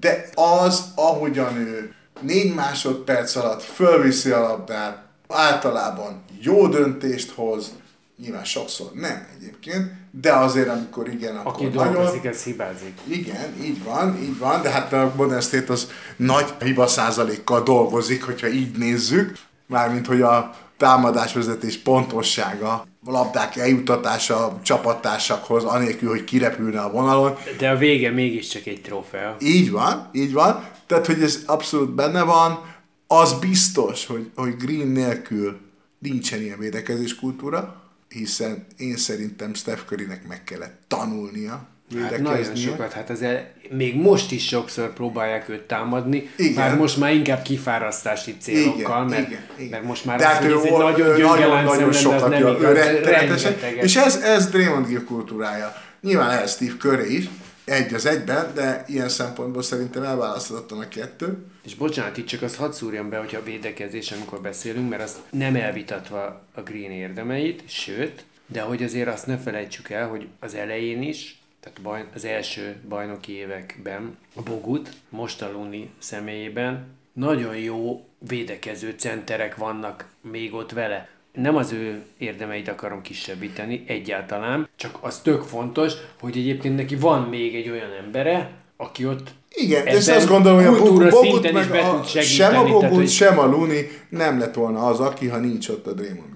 de 0.00 0.28
az, 0.34 0.84
ahogyan 0.94 1.56
ő 1.56 1.94
négy 2.20 2.54
másodperc 2.54 3.36
alatt 3.36 3.62
fölviszi 3.62 4.30
a 4.30 4.40
labdát, 4.40 5.02
általában 5.28 6.24
jó 6.40 6.68
döntést 6.68 7.30
hoz, 7.30 7.72
nyilván 8.16 8.44
sokszor 8.44 8.90
nem 8.94 9.26
egyébként, 9.36 9.92
de 10.10 10.32
azért, 10.32 10.68
amikor 10.68 11.08
igen, 11.08 11.36
akkor 11.36 11.52
Aki 11.52 11.64
nagyon... 11.64 11.92
dolgozik, 11.92 12.24
az 12.24 12.42
hibázik. 12.42 12.98
Igen, 13.06 13.54
így 13.62 13.84
van, 13.84 14.18
így 14.22 14.38
van, 14.38 14.62
de 14.62 14.70
hát 14.70 14.92
a 14.92 15.12
Golden 15.16 15.40
State 15.40 15.72
az 15.72 15.90
nagy 16.16 16.54
hiba 16.58 16.86
százalékkal 16.86 17.62
dolgozik, 17.62 18.24
hogyha 18.24 18.48
így 18.48 18.76
nézzük, 18.76 19.38
mármint 19.66 20.06
hogy 20.06 20.22
a 20.22 20.54
támadásvezetés 20.76 21.78
pontossága, 21.78 22.86
labdák 23.04 23.56
eljutatása 23.56 24.46
a 24.46 24.60
csapattársakhoz, 24.62 25.64
anélkül, 25.64 26.08
hogy 26.08 26.24
kirepülne 26.24 26.80
a 26.80 26.90
vonalon. 26.90 27.36
De 27.58 27.70
a 27.70 27.76
vége 27.76 28.10
mégiscsak 28.10 28.66
egy 28.66 28.80
trófea. 28.80 29.36
Így 29.40 29.70
van, 29.70 30.08
így 30.12 30.32
van. 30.32 30.68
Tehát, 30.86 31.06
hogy 31.06 31.22
ez 31.22 31.42
abszolút 31.46 31.94
benne 31.94 32.22
van. 32.22 32.72
Az 33.06 33.38
biztos, 33.38 34.06
hogy, 34.06 34.30
hogy 34.34 34.56
Green 34.56 34.88
nélkül 34.88 35.60
nincsen 35.98 36.40
ilyen 36.40 36.58
védekezés 36.58 37.14
kultúra, 37.14 37.82
hiszen 38.08 38.66
én 38.76 38.96
szerintem 38.96 39.54
Steph 39.54 39.84
Currynek 39.86 40.26
meg 40.28 40.44
kellett 40.44 40.80
tanulnia. 40.88 41.68
Hát 42.02 42.18
nagyon 42.18 42.54
sokat, 42.54 42.92
hát 42.92 43.10
ezzel 43.10 43.52
még 43.70 43.96
most 43.96 44.32
is 44.32 44.46
sokszor 44.46 44.92
próbálják 44.92 45.48
őt 45.48 45.60
támadni, 45.60 46.30
Igen. 46.36 46.54
már 46.54 46.76
most 46.76 46.96
már 46.96 47.14
inkább 47.14 47.42
kifárasztási 47.42 48.36
célokkal, 48.40 49.06
Igen, 49.06 49.18
mert, 49.18 49.28
igen, 49.30 49.42
igen. 49.56 49.70
mert 49.70 49.84
most 49.84 50.04
már 50.04 50.18
De 50.18 50.26
hát 50.26 50.44
ő 50.44 50.56
ez 50.56 50.64
ő 50.64 51.22
nagyon 51.22 51.88
az 51.88 51.96
sokat 51.96 52.28
nem 52.28 52.38
igaz, 52.38 52.62
ő 52.62 52.72
rettenetesen. 52.72 53.54
És 53.80 53.96
ez, 53.96 54.16
ez 54.16 54.46
Draymond 54.50 54.86
Gill 54.86 55.04
kultúrája. 55.04 55.74
Nyilván 56.00 56.28
lehet 56.28 56.48
Steve 56.48 56.76
Curry 56.78 57.16
is, 57.16 57.28
egy 57.64 57.94
az 57.94 58.06
egyben, 58.06 58.50
de 58.54 58.84
ilyen 58.88 59.08
szempontból 59.08 59.62
szerintem 59.62 60.02
elválasztottam 60.02 60.78
a 60.78 60.88
kettő. 60.88 61.36
És 61.64 61.74
bocsánat, 61.74 62.16
itt 62.16 62.26
csak 62.26 62.42
azt 62.42 62.56
hadd 62.56 62.70
szúrjam 62.70 63.08
be, 63.08 63.18
hogyha 63.18 63.38
a 63.38 63.44
védekezés, 63.44 64.12
amikor 64.12 64.40
beszélünk, 64.40 64.88
mert 64.90 65.02
azt 65.02 65.16
nem 65.30 65.56
elvitatva 65.56 66.42
a 66.54 66.60
Green 66.60 66.90
érdemeit, 66.90 67.62
sőt, 67.66 68.24
de 68.46 68.60
hogy 68.60 68.82
azért 68.82 69.08
azt 69.08 69.26
ne 69.26 69.38
felejtsük 69.38 69.90
el, 69.90 70.08
hogy 70.08 70.26
az 70.40 70.54
elején 70.54 71.02
is, 71.02 71.38
tehát 71.64 71.80
baj, 71.82 72.04
az 72.14 72.24
első 72.24 72.76
bajnoki 72.88 73.32
években 73.32 74.16
a 74.34 74.42
Bogut, 74.42 74.90
most 75.08 75.42
a 75.42 75.50
Luni 75.52 75.90
személyében 75.98 76.86
nagyon 77.12 77.56
jó 77.56 78.04
védekező 78.28 78.94
centerek 78.96 79.56
vannak 79.56 80.06
még 80.30 80.54
ott 80.54 80.72
vele. 80.72 81.08
Nem 81.32 81.56
az 81.56 81.72
ő 81.72 82.02
érdemeit 82.18 82.68
akarom 82.68 83.02
kisebbíteni 83.02 83.84
egyáltalán, 83.86 84.68
csak 84.76 84.98
az 85.00 85.18
tök 85.20 85.42
fontos, 85.42 85.92
hogy 86.20 86.36
egyébként 86.36 86.76
neki 86.76 86.96
van 86.96 87.22
még 87.28 87.54
egy 87.54 87.68
olyan 87.70 87.90
embere, 88.04 88.50
aki 88.76 89.06
ott 89.06 89.28
Igen, 89.54 89.86
és 89.86 90.08
azt 90.08 90.28
gondolom, 90.28 90.58
hogy 90.64 90.74
a 90.74 90.78
kultúra 90.78 91.08
Bogut 91.10 91.30
szinten 91.30 91.62
is 91.62 91.68
meg 91.68 91.70
be 91.70 91.88
a, 91.88 91.94
tud 91.94 92.06
segíteni. 92.06 92.34
sem 92.34 92.48
a 92.48 92.52
tehát, 92.52 92.68
Bogut, 92.68 92.96
hogy- 92.96 93.08
sem 93.08 93.38
a 93.38 93.46
Looney 93.46 93.88
nem 94.08 94.38
lett 94.38 94.54
volna 94.54 94.86
az, 94.86 95.00
aki, 95.00 95.28
ha 95.28 95.38
nincs 95.38 95.68
ott 95.68 95.86
a 95.86 95.92
Draymond. 95.92 96.33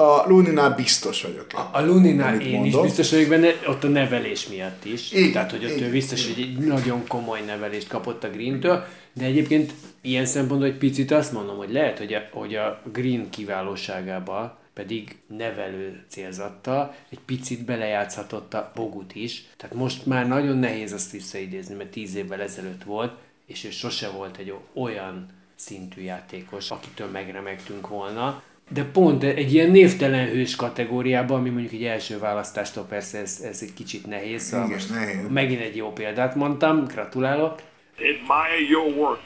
A 0.00 0.24
Looney-nál 0.28 0.70
biztos 0.74 1.22
vagyok. 1.22 1.46
A- 1.52 1.68
A 1.72 1.84
Luninál 1.86 2.40
én 2.40 2.50
mondok. 2.60 2.66
is 2.84 2.88
biztos 2.88 3.10
vagyok 3.10 3.28
benne, 3.28 3.52
ott 3.66 3.84
a 3.84 3.88
nevelés 3.88 4.46
miatt 4.48 4.84
is. 4.84 5.12
Igen, 5.12 5.32
Tehát, 5.32 5.50
hogy 5.50 5.64
ott 5.64 5.70
igen, 5.76 5.88
ő 5.88 5.90
biztos, 5.90 6.26
hogy 6.34 6.42
egy 6.42 6.56
nagyon 6.58 7.06
komoly 7.06 7.40
nevelést 7.46 7.88
kapott 7.88 8.24
a 8.24 8.30
Green-től, 8.30 8.84
de 9.12 9.24
egyébként 9.24 9.72
ilyen 10.00 10.26
szempontból 10.26 10.68
egy 10.68 10.78
picit 10.78 11.10
azt 11.10 11.32
mondom, 11.32 11.56
hogy 11.56 11.72
lehet, 11.72 11.98
hogy 11.98 12.12
a, 12.14 12.22
hogy 12.32 12.54
a 12.54 12.82
Green 12.92 13.30
kiválóságába 13.30 14.58
pedig 14.74 15.16
nevelő 15.36 16.04
célzattal 16.08 16.94
egy 17.10 17.18
picit 17.26 17.64
belejátszhatott 17.64 18.54
a 18.54 18.72
Bogut 18.74 19.14
is. 19.14 19.44
Tehát 19.56 19.76
most 19.76 20.06
már 20.06 20.28
nagyon 20.28 20.56
nehéz 20.58 20.92
azt 20.92 21.10
visszaidézni, 21.10 21.74
mert 21.74 21.90
tíz 21.90 22.14
évvel 22.14 22.40
ezelőtt 22.40 22.82
volt, 22.84 23.12
és 23.46 23.64
ő 23.64 23.70
sose 23.70 24.08
volt 24.08 24.36
egy 24.36 24.54
olyan 24.74 25.26
szintű 25.54 26.02
játékos, 26.02 26.70
akitől 26.70 27.08
megremegtünk 27.08 27.88
volna. 27.88 28.42
De 28.68 28.84
pont 28.84 29.22
egy 29.22 29.52
ilyen 29.54 29.70
névtelen 29.70 30.26
hős 30.26 30.56
kategóriában, 30.56 31.38
ami 31.38 31.50
mondjuk 31.50 31.72
egy 31.72 31.84
első 31.84 32.18
választástól 32.18 32.84
persze 32.84 33.18
ez, 33.18 33.40
ez 33.44 33.58
egy 33.62 33.74
kicsit 33.74 34.06
nehéz. 34.06 34.42
Szóval 34.42 34.66
Igen, 34.66 34.78
most 34.78 34.90
nehéz. 34.90 35.28
Megint 35.28 35.60
egy 35.60 35.76
jó 35.76 35.92
példát 35.92 36.34
mondtam, 36.34 36.84
gratulálok. 36.84 37.62
admire 37.98 38.68
your 38.68 38.96
work. 38.96 39.20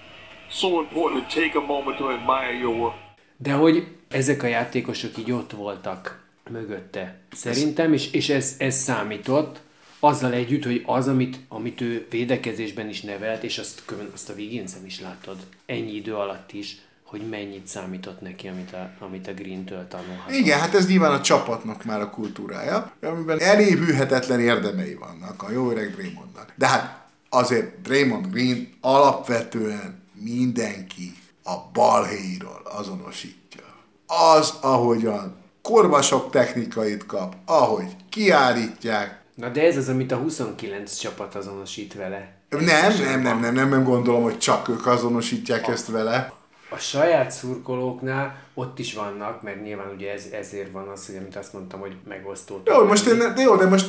So 0.51 0.81
important 0.81 1.27
to 1.27 1.41
take 1.41 1.59
a 1.59 1.61
moment 1.67 1.97
to 1.97 2.05
admire 2.05 2.59
your 2.61 2.77
work. 2.77 2.95
De 3.37 3.53
hogy 3.53 3.87
ezek 4.09 4.43
a 4.43 4.47
játékosok 4.47 5.19
így 5.19 5.33
ott 5.33 5.53
voltak 5.53 6.27
mögötte. 6.51 7.19
Szerintem, 7.33 7.93
és, 7.93 8.13
és 8.13 8.29
ez, 8.29 8.57
ez 8.59 8.75
számított, 8.75 9.61
azzal 10.01 10.33
együtt, 10.33 10.65
hogy 10.65 10.83
az, 10.87 11.09
amit, 11.09 11.37
amit 11.49 11.81
ő 11.81 12.07
védekezésben 12.11 12.89
is 12.89 13.01
nevelt, 13.01 13.43
és 13.43 13.59
azt, 13.59 13.83
azt 14.13 14.31
a 14.31 14.33
Wigginsen 14.35 14.87
is 14.87 15.01
látod, 15.01 15.37
ennyi 15.67 15.95
idő 15.95 16.15
alatt 16.15 16.53
is, 16.53 16.77
hogy 17.12 17.28
mennyit 17.28 17.66
számított 17.66 18.21
neki, 18.21 18.49
amit 18.49 18.73
a, 18.73 18.90
amit 19.04 19.28
a 19.28 19.33
Green-től 19.33 19.88
tanulhat. 19.88 20.31
Igen, 20.31 20.59
hát 20.59 20.75
ez 20.75 20.87
nyilván 20.87 21.12
a 21.12 21.21
csapatnak 21.21 21.85
már 21.85 22.00
a 22.00 22.11
kultúrája, 22.11 22.92
amiben 23.02 23.40
elévülhetetlen 23.40 24.40
érdemei 24.40 24.95
vannak 24.95 25.42
a 25.42 25.50
jó 25.50 25.71
öreg 25.71 25.95
Draymondnak. 25.95 26.52
De 26.57 26.66
hát 26.66 27.07
azért 27.28 27.81
Draymond 27.83 28.26
Green 28.31 28.69
alapvetően 28.81 30.02
mindenki 30.12 31.14
a 31.45 31.54
balhéiról 31.73 32.62
azonosítja. 32.64 33.62
Az, 34.07 34.54
ahogyan 34.61 35.37
korvasok 35.62 36.31
technikait 36.31 37.07
kap, 37.07 37.35
ahogy 37.45 37.97
kiállítják, 38.09 39.21
Na 39.35 39.49
de 39.49 39.62
ez 39.62 39.76
az, 39.76 39.88
amit 39.88 40.12
a 40.12 40.16
29 40.16 40.97
csapat 40.97 41.35
azonosít 41.35 41.95
vele. 41.95 42.33
nem, 42.49 42.97
nem, 42.97 43.21
nem, 43.23 43.40
nem, 43.40 43.54
nem, 43.54 43.69
nem 43.69 43.85
gondolom, 43.85 44.23
hogy 44.23 44.38
csak 44.38 44.69
ők 44.69 44.87
azonosítják 44.87 45.69
ezt 45.69 45.87
vele. 45.87 46.33
A 46.75 46.79
saját 46.79 47.31
szurkolóknál 47.31 48.37
ott 48.55 48.79
is 48.79 48.95
vannak, 48.95 49.43
mert 49.43 49.62
nyilván 49.62 49.93
ugye 49.97 50.12
ez, 50.12 50.25
ezért 50.33 50.73
van 50.73 50.88
az, 50.88 51.07
hogy 51.07 51.17
amit 51.17 51.37
azt 51.37 51.52
mondtam, 51.52 51.81
hogy 51.81 51.97
megosztó. 52.09 52.62
Jó, 52.64 52.85
most, 52.85 53.07
én, 53.07 53.19
de 53.19 53.43
jó, 53.43 53.57
de 53.57 53.67
most 53.67 53.87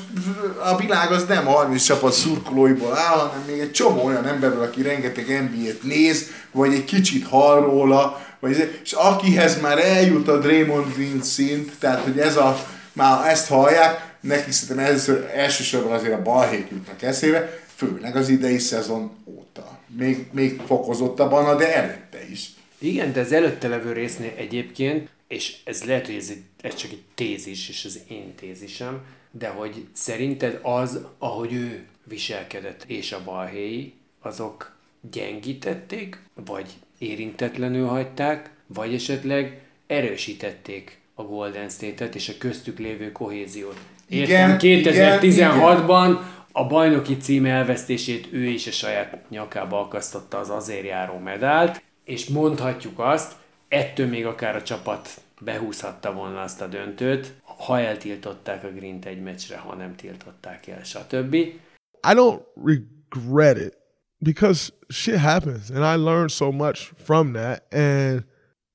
a 0.63 0.75
világ 0.75 1.11
az 1.11 1.25
nem 1.25 1.45
30 1.45 1.83
csapat 1.83 2.13
szurkolóiból 2.13 2.97
áll, 2.97 3.17
hanem 3.17 3.43
még 3.47 3.59
egy 3.59 3.71
csomó 3.71 4.05
olyan 4.05 4.27
emberből, 4.27 4.61
aki 4.61 4.81
rengeteg 4.81 5.25
NBA-t 5.27 5.83
néz, 5.83 6.29
vagy 6.51 6.73
egy 6.73 6.85
kicsit 6.85 7.27
hall 7.27 7.61
róla, 7.61 8.21
vagy, 8.39 8.79
és 8.83 8.91
akihez 8.91 9.61
már 9.61 9.77
eljut 9.77 10.27
a 10.27 10.37
Draymond 10.37 10.93
Green 10.93 11.21
szint, 11.21 11.71
tehát 11.79 12.03
hogy 12.03 12.19
ez 12.19 12.37
a, 12.37 12.57
már 12.93 13.29
ezt 13.29 13.47
hallják, 13.47 14.15
neki 14.19 14.51
szerintem 14.51 14.85
először, 14.85 15.29
elsősorban 15.33 15.91
azért 15.91 16.13
a 16.13 16.21
balhék 16.21 16.69
jutnak 16.69 17.01
eszébe, 17.01 17.59
főleg 17.75 18.15
az 18.15 18.29
idei 18.29 18.57
szezon 18.57 19.11
óta. 19.25 19.79
Még, 19.97 20.27
még 20.31 20.61
fokozottabban, 20.65 21.57
de 21.57 21.75
előtte 21.75 22.29
is. 22.31 22.49
Igen, 22.83 23.13
de 23.13 23.19
az 23.19 23.31
előtte 23.31 23.67
levő 23.67 23.91
résznél 23.91 24.33
egyébként, 24.35 25.09
és 25.27 25.55
ez 25.63 25.83
lehet, 25.83 26.05
hogy 26.05 26.15
ez, 26.15 26.29
egy, 26.29 26.43
ez 26.61 26.75
csak 26.75 26.91
egy 26.91 27.01
tézis, 27.15 27.69
és 27.69 27.85
az 27.85 27.99
én 28.09 28.33
tézisem, 28.35 29.01
de 29.31 29.47
hogy 29.47 29.87
szerinted 29.93 30.59
az, 30.61 31.05
ahogy 31.17 31.53
ő 31.53 31.85
viselkedett, 32.03 32.83
és 32.87 33.11
a 33.11 33.23
balhéi, 33.23 33.93
azok 34.21 34.75
gyengítették, 35.11 36.19
vagy 36.45 36.69
érintetlenül 36.97 37.87
hagyták, 37.87 38.49
vagy 38.67 38.93
esetleg 38.93 39.61
erősítették 39.87 40.99
a 41.13 41.23
Golden 41.23 41.69
State-et 41.69 42.15
és 42.15 42.29
a 42.29 42.33
köztük 42.37 42.79
lévő 42.79 43.11
kohéziót. 43.11 43.79
Értem, 44.07 44.57
Igen, 44.59 44.83
2016-ban 44.83 46.17
a 46.51 46.67
bajnoki 46.67 47.17
cím 47.17 47.45
elvesztését 47.45 48.27
ő 48.31 48.45
is 48.45 48.67
a 48.67 48.71
saját 48.71 49.29
nyakába 49.29 49.79
akasztotta 49.79 50.37
az 50.37 50.49
azért 50.49 50.85
járó 50.85 51.17
medált, 51.17 51.81
és 52.03 52.27
mondhatjuk 52.27 52.99
azt, 52.99 53.33
ettől 53.67 54.07
még 54.07 54.25
akár 54.25 54.55
a 54.55 54.63
csapat 54.63 55.09
behúzhatta 55.39 56.13
volna 56.13 56.41
azt 56.41 56.61
a 56.61 56.67
döntőt, 56.67 57.33
ha 57.43 57.79
eltiltották 57.79 58.63
a 58.63 58.71
Green-t 58.71 59.05
egy 59.05 59.21
meccsre, 59.21 59.57
ha 59.57 59.75
nem 59.75 59.95
tiltották 59.95 60.67
el, 60.67 60.83
stb. 60.83 61.33
I 61.33 62.13
don't 62.13 62.41
regret 62.55 63.57
it 63.57 63.77
because 64.17 64.71
shit 64.89 65.17
happens 65.17 65.69
and 65.69 65.83
I 65.83 65.95
learned 65.95 66.31
so 66.31 66.51
much 66.51 66.93
from 66.97 67.33
that. 67.33 67.73
And 67.73 68.23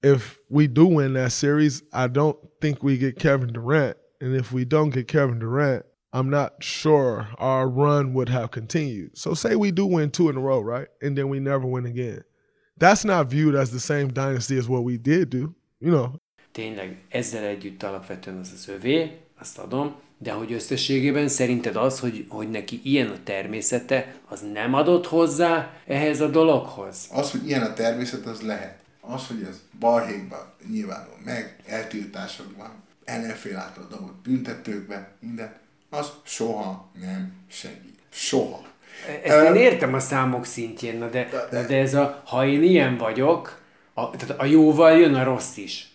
if 0.02 0.38
we 0.48 0.66
do 0.66 0.86
win 0.86 1.12
that 1.14 1.32
series, 1.32 1.82
I 1.92 2.06
don't 2.06 2.36
think 2.60 2.82
we 2.82 2.96
get 2.96 3.18
Kevin 3.18 3.52
Durant. 3.52 3.96
And 4.20 4.34
if 4.34 4.52
we 4.52 4.64
don't 4.64 4.90
get 4.90 5.08
Kevin 5.08 5.38
Durant, 5.38 5.84
I'm 6.12 6.30
not 6.30 6.62
sure 6.62 7.28
our 7.38 7.68
run 7.68 8.14
would 8.14 8.28
have 8.28 8.50
continued. 8.50 9.16
So 9.16 9.34
say 9.34 9.56
we 9.56 9.70
do 9.70 9.86
win 9.86 10.10
two 10.10 10.28
in 10.28 10.36
a 10.36 10.40
row, 10.40 10.60
right? 10.60 10.88
And 11.02 11.16
then 11.16 11.28
we 11.28 11.38
never 11.38 11.66
win 11.66 11.86
again. 11.86 12.24
That's 12.78 13.04
not 13.04 13.30
viewed 13.30 13.54
as 13.54 13.68
the 13.70 13.78
same 13.78 14.06
dynasty 14.06 14.58
as 14.58 14.66
what 14.66 14.84
we 14.84 14.96
did 14.96 15.28
do. 15.28 15.48
You 15.78 15.92
know, 15.92 16.08
Tényleg 16.52 16.96
ezzel 17.08 17.44
együtt 17.44 17.82
alapvetően 17.82 18.36
az 18.36 18.50
az 18.54 18.68
övé, 18.68 19.18
azt 19.40 19.58
adom, 19.58 19.94
de 20.18 20.32
hogy 20.32 20.52
összességében 20.52 21.28
szerinted 21.28 21.76
az, 21.76 22.00
hogy, 22.00 22.24
hogy 22.28 22.50
neki 22.50 22.80
ilyen 22.84 23.08
a 23.08 23.22
természete, 23.24 24.14
az 24.28 24.44
nem 24.52 24.74
adott 24.74 25.06
hozzá 25.06 25.72
ehhez 25.86 26.20
a 26.20 26.28
dologhoz? 26.28 27.08
Az, 27.12 27.30
hogy 27.30 27.46
ilyen 27.46 27.62
a 27.62 27.72
természet, 27.72 28.26
az 28.26 28.40
lehet. 28.40 28.82
Az, 29.00 29.26
hogy 29.26 29.42
ez 29.48 29.60
balhékban 29.78 30.52
nyilvánul 30.70 31.16
meg, 31.24 31.56
eltiltásokban, 31.66 32.70
NFL 33.04 33.56
által 33.56 33.86
dobott 33.90 34.22
büntetőkben, 34.22 35.08
minden, 35.20 35.56
az 35.90 36.10
soha 36.24 36.90
nem 37.00 37.32
segít. 37.48 37.98
Soha. 38.10 38.62
Ezt 39.22 39.44
én 39.44 39.54
értem 39.54 39.94
a 39.94 40.00
számok 40.00 40.44
szintjén, 40.44 40.98
na 40.98 41.08
de, 41.08 41.28
de, 41.50 41.66
de 41.66 41.76
ez 41.76 41.94
a, 41.94 42.22
ha 42.26 42.46
én 42.46 42.62
ilyen 42.62 42.96
vagyok, 42.96 43.60
a, 43.94 44.10
tehát 44.10 44.40
a 44.40 44.44
jóval 44.44 44.98
jön 44.98 45.14
a 45.14 45.24
rossz 45.24 45.56
is. 45.56 45.88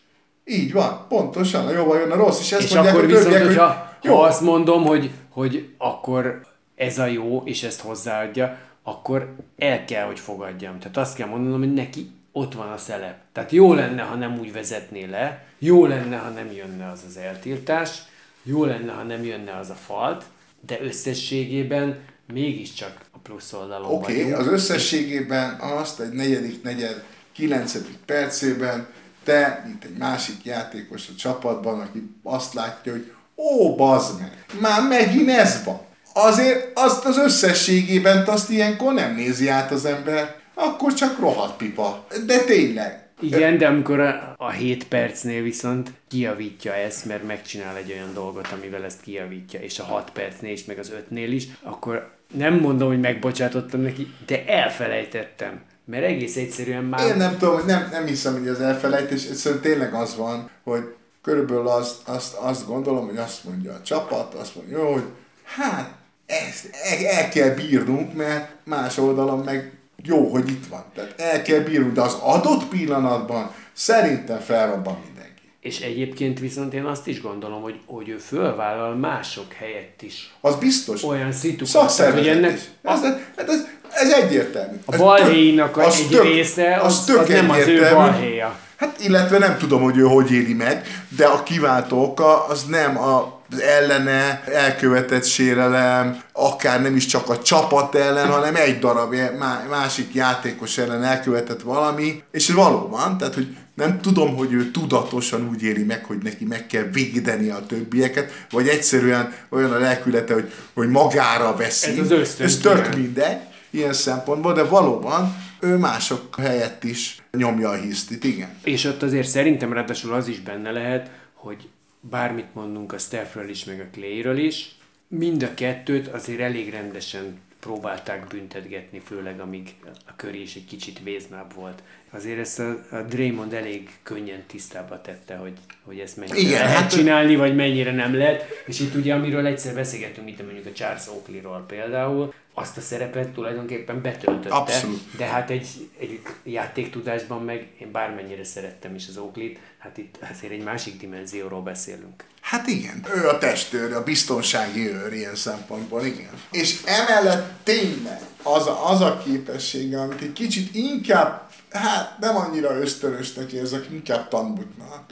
Így 0.45 0.74
van, 0.74 1.05
pontosan, 1.07 1.67
a 1.67 1.72
jóval 1.72 2.00
jön 2.00 2.12
a 2.12 2.15
rossz, 2.15 2.39
és 2.39 2.51
ezt 2.51 2.62
És 2.62 2.74
mondják 2.74 2.95
akkor 2.95 3.07
viszont, 3.07 3.25
többiek, 3.25 3.45
hogyha 3.45 3.65
hogy 4.01 4.10
jó, 4.10 4.15
ha 4.15 4.24
azt 4.24 4.41
mondom, 4.41 4.83
hogy, 4.83 5.12
hogy 5.29 5.69
akkor 5.77 6.41
ez 6.75 7.00
a 7.00 7.05
jó, 7.05 7.41
és 7.45 7.63
ezt 7.63 7.81
hozzáadja, 7.81 8.57
akkor 8.83 9.36
el 9.57 9.86
kell, 9.86 10.05
hogy 10.05 10.19
fogadjam. 10.19 10.79
Tehát 10.79 10.98
azt 10.98 11.15
kell 11.15 11.27
mondanom, 11.27 11.60
hogy 11.60 11.74
neki 11.74 12.12
ott 12.31 12.53
van 12.53 12.72
a 12.72 12.77
szelep. 12.77 13.17
Tehát 13.31 13.51
jó 13.51 13.74
lenne, 13.74 14.01
ha 14.01 14.15
nem 14.15 14.39
úgy 14.39 14.53
vezetné 14.53 15.05
le, 15.05 15.45
jó 15.60 15.86
lenne, 15.86 16.17
ha 16.17 16.29
nem 16.29 16.51
jönne 16.51 16.89
az 16.91 17.03
az 17.07 17.17
eltiltás, 17.17 18.01
jó 18.43 18.65
lenne, 18.65 18.91
ha 18.91 19.03
nem 19.03 19.24
jönne 19.24 19.57
az 19.57 19.69
a 19.69 19.77
falt, 19.86 20.24
de 20.65 20.77
összességében 20.81 22.00
mégiscsak 22.27 23.01
a 23.12 23.18
plusz 23.18 23.53
oldalon 23.53 23.92
Oké, 23.92 23.96
okay, 23.96 24.15
vagyunk. 24.15 24.39
az 24.39 24.48
összességében 24.48 25.60
azt 25.60 26.00
egy 26.00 26.12
negyedik, 26.12 26.63
negyed, 26.63 27.03
kilencedik 27.34 27.98
percében 28.06 28.88
te, 29.24 29.63
mint 29.68 29.84
egy 29.84 29.98
másik 29.98 30.44
játékos 30.44 31.10
a 31.10 31.15
csapatban, 31.18 31.80
aki 31.80 32.10
azt 32.24 32.53
látja, 32.53 32.92
hogy 32.92 33.12
ó, 33.36 33.75
bazd 33.75 34.20
meg, 34.20 34.46
már 34.60 34.88
megint 34.88 35.30
ez 35.30 35.63
van. 35.63 35.82
azért 36.13 36.72
azt 36.74 37.06
az 37.06 37.18
összességében 37.18 38.27
azt 38.27 38.50
ilyenkor 38.50 38.94
nem 38.94 39.15
nézi 39.15 39.48
át 39.48 39.72
az 39.72 39.86
ember, 39.86 40.36
akkor 40.53 40.94
csak 40.94 41.20
rohadt 41.20 41.58
pipa. 41.58 42.08
De 42.25 42.39
tényleg. 42.39 43.02
Igen, 43.20 43.58
de 43.58 43.67
amikor 43.67 44.00
a, 44.00 44.36
a 44.38 44.50
7 44.50 44.88
percnél 44.88 45.41
viszont 45.41 45.91
kiavítja 46.08 46.74
ezt, 46.74 47.05
mert 47.05 47.27
megcsinál 47.27 47.75
egy 47.75 47.91
olyan 47.91 48.13
dolgot, 48.13 48.48
amivel 48.51 48.84
ezt 48.84 49.01
kiavítja, 49.01 49.60
és 49.60 49.79
a 49.79 49.84
6 49.84 50.10
percnél 50.10 50.51
is, 50.51 50.65
meg 50.65 50.79
az 50.79 50.91
5-nél 51.10 51.27
is, 51.29 51.48
akkor 51.62 52.12
nem 52.34 52.53
mondom, 52.53 52.88
hogy 52.88 53.00
megbocsátottam 53.00 53.82
neki, 53.82 54.13
de 54.25 54.46
elfelejtettem. 54.46 55.62
Mert 55.86 56.03
egész 56.03 56.36
egyszerűen 56.36 56.84
már... 56.84 57.08
Én 57.08 57.15
nem 57.15 57.38
tudom, 57.38 57.65
nem, 57.65 57.88
nem 57.91 58.05
hiszem, 58.05 58.34
hogy 58.34 58.48
az 58.48 58.62
elfelejtés, 58.62 59.25
egyszerűen 59.25 59.62
tényleg 59.62 59.93
az 59.93 60.15
van, 60.15 60.50
hogy 60.63 60.96
körülbelül 61.22 61.67
azt, 61.67 62.08
azt, 62.08 62.34
azt 62.34 62.67
gondolom, 62.67 63.08
hogy 63.08 63.17
azt 63.17 63.43
mondja 63.43 63.74
a 63.74 63.82
csapat, 63.82 64.34
azt 64.34 64.55
mondja, 64.55 64.91
hogy 64.91 65.03
hát 65.43 65.93
ezt 66.25 66.70
el, 66.84 67.05
el 67.05 67.29
kell 67.29 67.50
bírnunk, 67.50 68.13
mert 68.13 68.55
más 68.63 68.98
oldalon 68.98 69.39
meg 69.39 69.77
jó, 70.03 70.27
hogy 70.31 70.50
itt 70.50 70.67
van. 70.67 70.83
Tehát 70.95 71.13
el 71.17 71.41
kell 71.41 71.60
bírnunk, 71.60 71.93
de 71.93 72.01
az 72.01 72.13
adott 72.22 72.63
pillanatban 72.65 73.51
szerintem 73.74 74.39
felrobban 74.39 74.98
mindenki. 75.05 75.41
És 75.60 75.79
egyébként 75.79 76.39
viszont 76.39 76.74
én 76.74 76.83
azt 76.83 77.07
is 77.07 77.22
gondolom, 77.22 77.62
hogy, 77.62 77.79
hogy 77.86 78.10
ő 78.10 78.17
fölvállal 78.17 78.95
mások 78.95 79.53
helyett 79.53 80.01
is 80.01 80.33
Az 80.41 80.55
biztos. 80.55 81.03
olyan 81.03 81.31
szituációt, 81.31 82.12
hogy 82.13 82.27
ennek 82.27 82.53
is. 82.53 82.62
Ez, 82.83 83.01
hát 83.38 83.50
ez, 83.50 83.65
ez 83.91 84.12
egyértelmű. 84.12 84.75
a 84.86 84.93
Ez 84.93 85.00
balhéinak 85.00 85.77
az 85.77 85.95
egy 86.00 86.07
tök- 86.10 86.24
része, 86.24 86.75
az, 86.75 86.93
az, 86.93 87.05
tök 87.05 87.19
az 87.19 87.27
nem 87.29 87.50
az 87.50 87.67
ő 87.67 87.89
balhéja. 87.93 88.60
Hát 88.75 89.00
illetve 89.00 89.38
nem 89.38 89.57
tudom, 89.57 89.81
hogy 89.81 89.98
ő 89.98 90.03
hogy 90.03 90.31
éli 90.31 90.53
meg, 90.53 90.86
de 91.17 91.25
a 91.25 91.43
kiváltó 91.43 92.03
oka 92.03 92.45
az 92.45 92.63
nem 92.63 92.98
a 92.98 93.33
az 93.53 93.62
ellene 93.62 94.43
elkövetett 94.45 95.25
sérelem, 95.25 96.22
akár 96.31 96.81
nem 96.81 96.95
is 96.95 97.05
csak 97.05 97.29
a 97.29 97.41
csapat 97.41 97.95
ellen, 97.95 98.27
hanem 98.27 98.55
egy 98.55 98.79
darab 98.79 99.15
má- 99.39 99.69
másik 99.69 100.13
játékos 100.13 100.77
ellen 100.77 101.03
elkövetett 101.03 101.62
valami, 101.62 102.24
és 102.31 102.50
valóban, 102.50 103.17
tehát 103.17 103.33
hogy 103.33 103.57
nem 103.75 104.01
tudom, 104.01 104.36
hogy 104.36 104.53
ő 104.53 104.72
tudatosan 104.72 105.50
úgy 105.50 105.63
éli 105.63 105.83
meg, 105.83 106.05
hogy 106.05 106.17
neki 106.17 106.45
meg 106.45 106.65
kell 106.67 106.83
védeni 106.83 107.50
a 107.50 107.65
többieket, 107.67 108.45
vagy 108.51 108.67
egyszerűen 108.67 109.33
olyan 109.50 109.72
a 109.72 109.77
lelkülete, 109.77 110.33
hogy, 110.33 110.51
hogy 110.74 110.89
magára 110.89 111.55
veszi. 111.55 111.91
Ez 111.91 111.98
az 111.98 112.12
ösztön, 112.12 112.45
Ez 112.45 112.57
tök 112.57 112.95
mindegy, 112.95 113.38
ilyen 113.69 113.93
szempontból, 113.93 114.53
de 114.53 114.63
valóban 114.63 115.36
ő 115.60 115.77
mások 115.77 116.36
helyett 116.39 116.83
is 116.83 117.22
nyomja 117.38 117.69
a 117.69 117.75
hisztit, 117.75 118.24
igen. 118.24 118.50
És 118.63 118.86
ott 118.86 119.03
azért 119.03 119.27
szerintem 119.27 119.74
ráadásul 119.74 120.13
az 120.13 120.27
is 120.27 120.39
benne 120.39 120.72
lehet, 120.72 121.10
hogy 121.33 121.69
bármit 122.10 122.53
mondunk 122.53 122.93
a 122.93 122.98
Stephről 122.98 123.50
is, 123.50 123.63
meg 123.63 123.79
a 123.79 123.89
Clayről 123.91 124.38
is, 124.38 124.75
mind 125.07 125.43
a 125.43 125.53
kettőt 125.53 126.07
azért 126.07 126.39
elég 126.39 126.69
rendesen 126.69 127.39
próbálták 127.60 128.27
büntetgetni, 128.27 129.01
főleg 129.05 129.39
amíg 129.39 129.75
a 130.07 130.15
köré 130.15 130.41
is 130.41 130.55
egy 130.55 130.65
kicsit 130.65 131.00
véznább 131.03 131.53
volt. 131.53 131.83
Azért 132.12 132.39
ezt 132.39 132.60
a, 132.60 132.86
a 132.91 133.01
Draymond 133.01 133.53
elég 133.53 133.89
könnyen 134.03 134.43
tisztába 134.48 135.01
tette, 135.01 135.36
hogy, 135.36 135.53
hogy 135.83 136.00
ezt 136.00 136.17
mennyire 136.17 136.38
Igen, 136.38 136.51
lehet 136.51 136.77
hát, 136.77 136.91
csinálni, 136.91 137.36
vagy 137.36 137.55
mennyire 137.55 137.91
nem 137.91 138.15
lehet. 138.15 138.45
És 138.65 138.79
itt 138.79 138.95
ugye, 138.95 139.13
amiről 139.13 139.45
egyszer 139.45 139.74
beszélgettünk, 139.74 140.25
mint 140.25 140.43
mondjuk 140.43 140.65
a 140.65 140.72
Charles 140.72 141.07
Oakley-ról 141.07 141.63
például, 141.67 142.33
azt 142.53 142.77
a 142.77 142.81
szerepet 142.81 143.29
tulajdonképpen 143.29 144.01
betöltötte. 144.01 144.55
Abszolút. 144.55 145.01
De 145.17 145.25
hát 145.25 145.50
egy, 145.50 145.67
egy 146.00 146.22
játéktudásban 146.43 147.43
meg 147.43 147.67
én 147.81 147.91
bármennyire 147.91 148.43
szerettem 148.43 148.95
is 148.95 149.07
az 149.07 149.17
Oakley-t, 149.17 149.60
hát 149.84 149.98
itt 149.98 150.18
azért 150.32 150.54
egy 150.54 150.63
másik 150.63 151.00
dimenzióról 151.00 151.62
beszélünk. 151.62 152.24
Hát 152.42 152.68
igen, 152.68 153.06
ő 153.16 153.28
a 153.28 153.38
testőr, 153.38 153.94
a 153.94 154.04
biztonsági 154.04 154.88
őr 154.88 155.13
ilyen 155.13 155.36
szempontból, 155.36 156.06
igen. 156.06 156.30
És 156.52 156.82
emellett 156.86 157.52
tényleg 157.63 158.20
az 158.44 158.68
a, 158.68 158.90
az 158.90 159.02
a 159.02 159.22
képessége, 159.25 160.02
amit 160.02 160.22
egy 160.22 160.34
kicsit 160.34 160.75
inkább, 160.75 161.50
hát 161.72 162.20
nem 162.20 162.36
annyira 162.36 162.80
ösztönösnek 162.80 163.52
érzek, 163.52 163.88
inkább 163.92 164.28
tanulnak, 164.28 165.04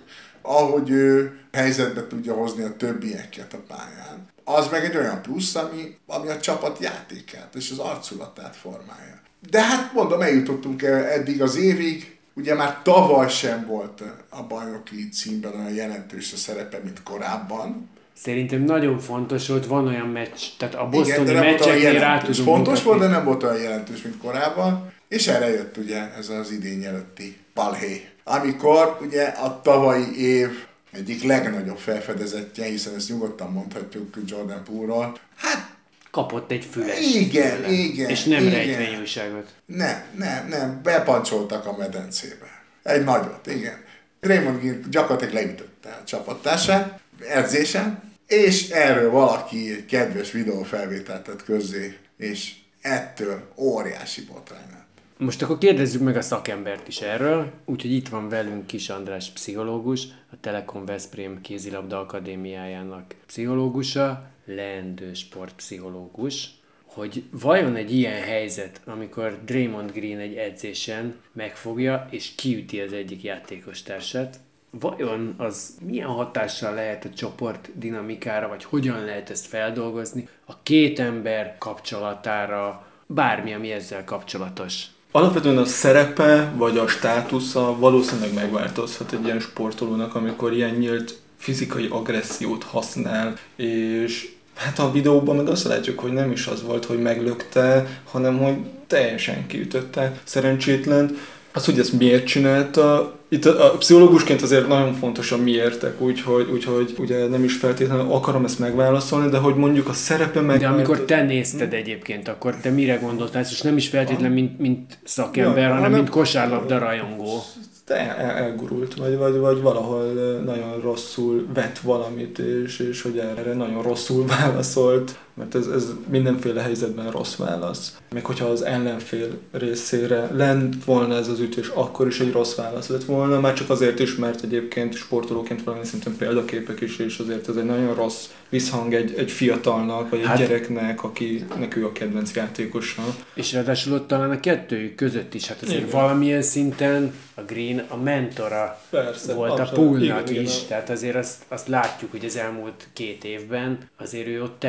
ahogy 0.41 0.89
ő 0.89 1.39
helyzetbe 1.51 2.07
tudja 2.07 2.33
hozni 2.33 2.63
a 2.63 2.75
többieket 2.75 3.53
a 3.53 3.63
pályán. 3.67 4.29
Az 4.43 4.67
meg 4.69 4.83
egy 4.83 4.97
olyan 4.97 5.21
plusz, 5.21 5.55
ami, 5.55 5.97
ami 6.07 6.27
a 6.27 6.39
csapat 6.39 6.79
játékát 6.79 7.55
és 7.55 7.71
az 7.71 7.77
arculatát 7.77 8.55
formálja. 8.55 9.21
De 9.49 9.63
hát 9.63 9.93
mondom, 9.93 10.21
eljutottunk 10.21 10.81
el 10.81 11.05
eddig 11.05 11.41
az 11.41 11.55
évig, 11.55 12.19
Ugye 12.33 12.55
már 12.55 12.81
tavaly 12.83 13.29
sem 13.29 13.65
volt 13.65 14.03
a 14.29 14.43
bajnoki 14.43 15.09
címben 15.09 15.53
olyan 15.53 15.73
jelentős 15.73 16.33
a 16.33 16.37
szerepe, 16.37 16.79
mint 16.83 17.03
korábban. 17.03 17.89
Szerintem 18.13 18.61
nagyon 18.61 18.99
fontos 18.99 19.47
volt, 19.47 19.65
van 19.65 19.87
olyan 19.87 20.07
meccs, 20.07 20.41
tehát 20.57 20.75
a 20.75 20.89
bostoni 20.89 21.33
meccseknél 21.33 21.99
rá 21.99 22.17
tudunk 22.17 22.47
Fontos 22.47 22.83
mutatni. 22.83 22.83
volt, 22.83 22.99
de 22.99 23.07
nem 23.07 23.25
volt 23.25 23.43
olyan 23.43 23.61
jelentős, 23.61 24.01
mint 24.01 24.17
korábban. 24.17 24.91
És 25.07 25.27
erre 25.27 25.49
jött 25.49 25.77
ugye 25.77 26.13
ez 26.17 26.29
az 26.29 26.51
idény 26.51 26.83
előtti 26.83 27.37
balhé. 27.53 28.09
Amikor 28.23 28.97
ugye 29.01 29.23
a 29.23 29.61
tavalyi 29.61 30.21
év 30.25 30.49
egyik 30.91 31.23
legnagyobb 31.23 31.77
felfedezetje, 31.77 32.65
hiszen 32.65 32.95
ezt 32.95 33.09
nyugodtan 33.09 33.51
mondhatjuk 33.51 34.17
Jordan 34.25 34.63
Poole-ról, 34.63 35.17
hát 35.35 35.75
Kapott 36.11 36.51
egy 36.51 36.65
füles. 36.65 36.99
Igen, 36.99 37.55
tőle. 37.55 37.71
igen, 37.71 38.09
És 38.09 38.23
nem 38.23 38.41
igen. 38.45 38.53
rejtvényújságot. 38.53 39.53
Nem, 39.65 40.03
nem, 40.17 40.47
nem, 40.47 40.79
bepancsoltak 40.83 41.65
a 41.65 41.77
medencébe. 41.77 42.63
Egy 42.83 43.03
nagyot, 43.03 43.47
igen. 43.47 43.83
Draymond 44.21 44.59
Green 44.59 44.83
gyakorlatilag 44.89 45.33
leütötte 45.33 45.89
a 46.01 46.03
csapattársát 46.03 46.99
edzésen, 47.29 48.11
és 48.27 48.69
erről 48.69 49.11
valaki 49.11 49.71
egy 49.71 49.85
kedves 49.85 50.31
videófelvételt 50.31 51.23
tett 51.23 51.43
közzé, 51.43 51.97
és 52.17 52.53
ettől 52.81 53.51
óriási 53.55 54.21
botrány 54.21 54.69
lett. 54.71 54.87
Most 55.17 55.41
akkor 55.41 55.57
kérdezzük 55.57 56.01
meg 56.01 56.17
a 56.17 56.21
szakembert 56.21 56.87
is 56.87 57.01
erről, 57.01 57.51
úgyhogy 57.65 57.91
itt 57.91 58.09
van 58.09 58.29
velünk 58.29 58.67
Kis 58.67 58.89
András 58.89 59.29
pszichológus, 59.29 60.03
a 60.31 60.35
Telekom 60.41 60.85
Veszprém 60.85 61.41
kézilabda 61.41 61.99
akadémiájának 61.99 63.15
pszichológusa, 63.25 64.30
leendő 64.45 65.13
sportpszichológus, 65.13 66.49
hogy 66.85 67.23
vajon 67.31 67.75
egy 67.75 67.93
ilyen 67.93 68.21
helyzet, 68.21 68.81
amikor 68.85 69.39
Draymond 69.45 69.91
Green 69.91 70.19
egy 70.19 70.35
edzésen 70.35 71.15
megfogja 71.33 72.07
és 72.09 72.35
kiüti 72.35 72.79
az 72.79 72.93
egyik 72.93 73.23
játékos 73.23 73.81
társát, 73.81 74.39
vajon 74.79 75.33
az 75.37 75.77
milyen 75.85 76.07
hatással 76.07 76.73
lehet 76.73 77.05
a 77.05 77.09
csoport 77.09 77.69
dinamikára, 77.75 78.47
vagy 78.47 78.63
hogyan 78.63 79.05
lehet 79.05 79.29
ezt 79.29 79.45
feldolgozni 79.45 80.27
a 80.45 80.63
két 80.63 80.99
ember 80.99 81.55
kapcsolatára, 81.57 82.85
bármi, 83.05 83.53
ami 83.53 83.71
ezzel 83.71 84.03
kapcsolatos. 84.03 84.85
Alapvetően 85.11 85.57
a 85.57 85.65
szerepe 85.65 86.51
vagy 86.55 86.77
a 86.77 86.87
státusza 86.87 87.75
valószínűleg 87.79 88.33
megváltozhat 88.33 89.13
egy 89.13 89.25
ilyen 89.25 89.39
sportolónak, 89.39 90.15
amikor 90.15 90.53
ilyen 90.53 90.75
nyílt 90.75 91.20
fizikai 91.41 91.87
agressziót 91.89 92.63
használ, 92.63 93.33
és 93.55 94.29
hát 94.55 94.79
a 94.79 94.91
videóban 94.91 95.35
meg 95.35 95.47
azt 95.47 95.63
látjuk, 95.63 95.99
hogy 95.99 96.11
nem 96.11 96.31
is 96.31 96.47
az 96.47 96.63
volt, 96.63 96.85
hogy 96.85 97.01
meglökte, 97.01 98.01
hanem 98.11 98.37
hogy 98.37 98.55
teljesen 98.87 99.47
kiütötte 99.47 100.19
szerencsétlen. 100.23 101.17
Az, 101.53 101.65
hogy 101.65 101.79
ezt 101.79 101.93
miért 101.93 102.25
csinálta, 102.25 103.15
itt 103.29 103.45
a, 103.45 103.73
a 103.73 103.77
pszichológusként 103.77 104.41
azért 104.41 104.67
nagyon 104.67 104.93
fontos 104.93 105.31
a 105.31 105.37
miértek, 105.37 106.01
úgyhogy, 106.01 106.47
úgyhogy 106.51 106.93
ugye 106.97 107.27
nem 107.27 107.43
is 107.43 107.55
feltétlenül 107.55 108.11
akarom 108.11 108.45
ezt 108.45 108.59
megválaszolni, 108.59 109.29
de 109.29 109.37
hogy 109.37 109.55
mondjuk 109.55 109.87
a 109.87 109.93
szerepe 109.93 110.41
meg... 110.41 110.59
De 110.59 110.67
amikor 110.67 111.01
te 111.01 111.23
nézted 111.23 111.73
egyébként, 111.73 112.27
akkor 112.27 112.55
te 112.55 112.69
mire 112.69 112.95
gondoltál? 112.95 113.45
És 113.51 113.61
nem 113.61 113.77
is 113.77 113.87
feltétlenül, 113.87 114.33
mint, 114.33 114.59
mint 114.59 114.97
szakember, 115.03 115.57
Ja, 115.57 115.67
hanem 115.67 115.81
hanem- 115.81 115.91
mint 115.91 116.09
kosárlabda 116.09 116.77
rajongó. 116.77 117.43
El- 117.89 118.35
elgurult, 118.35 118.95
vagy, 118.95 119.17
vagy, 119.17 119.37
vagy 119.37 119.61
valahol 119.61 120.03
nagyon 120.45 120.81
rosszul 120.81 121.47
vett 121.53 121.79
valamit, 121.79 122.39
és, 122.39 122.79
és 122.79 123.01
hogy 123.01 123.17
erre 123.17 123.53
nagyon 123.53 123.81
rosszul 123.81 124.25
válaszolt, 124.39 125.19
mert 125.33 125.55
ez, 125.55 125.67
ez 125.67 125.91
mindenféle 126.09 126.61
helyzetben 126.61 127.11
rossz 127.11 127.35
válasz. 127.35 127.97
Még 128.13 128.25
hogyha 128.25 128.45
az 128.45 128.61
ellenfél 128.61 129.27
részére 129.51 130.29
lent 130.33 130.85
volna 130.85 131.15
ez 131.15 131.27
az 131.27 131.39
ütés, 131.39 131.67
akkor 131.67 132.07
is 132.07 132.19
egy 132.19 132.31
rossz 132.31 132.55
válasz 132.55 132.87
lett 132.87 133.03
volna, 133.03 133.39
már 133.39 133.53
csak 133.53 133.69
azért 133.69 133.99
is, 133.99 134.15
mert 134.15 134.43
egyébként 134.43 134.93
sportolóként 134.93 135.63
valami 135.63 135.85
szinten 135.85 136.15
példaképek 136.17 136.81
is, 136.81 136.97
és 136.99 137.17
azért 137.19 137.49
ez 137.49 137.55
egy 137.55 137.65
nagyon 137.65 137.95
rossz 137.95 138.25
visszhang 138.49 138.93
egy, 138.93 139.13
egy 139.17 139.31
fiatalnak, 139.31 140.09
vagy 140.09 140.19
egy 140.19 140.25
Hát- 140.25 140.37
gyereknek, 140.37 141.03
akinek 141.03 141.75
ő 141.75 141.85
a 141.85 141.91
kedvenc 141.91 142.35
játékosa. 142.35 143.01
És 143.33 143.53
ráadásul 143.53 143.93
ott 143.93 144.07
talán 144.07 144.31
a 144.31 144.39
kettőjük 144.39 144.95
között 144.95 145.33
is, 145.33 145.47
hát 145.47 145.61
azért 145.61 145.77
Igen. 145.77 145.89
valamilyen 145.91 146.41
szinten 146.41 147.13
a 147.35 147.41
Green 147.41 147.85
a 147.87 147.97
mentora 147.97 148.81
Persze, 148.89 149.33
volt 149.33 149.59
a 149.59 149.61
abszolút. 149.61 149.75
poolnak 149.99 150.29
Igen, 150.29 150.43
is, 150.43 150.55
igen. 150.55 150.67
tehát 150.67 150.89
azért 150.89 151.15
azt, 151.15 151.43
azt 151.47 151.67
látjuk, 151.67 152.11
hogy 152.11 152.25
az 152.25 152.35
elmúlt 152.37 152.87
két 152.93 153.23
évben 153.23 153.77
azért 153.97 154.27
ő 154.27 154.41
ott 154.43 154.59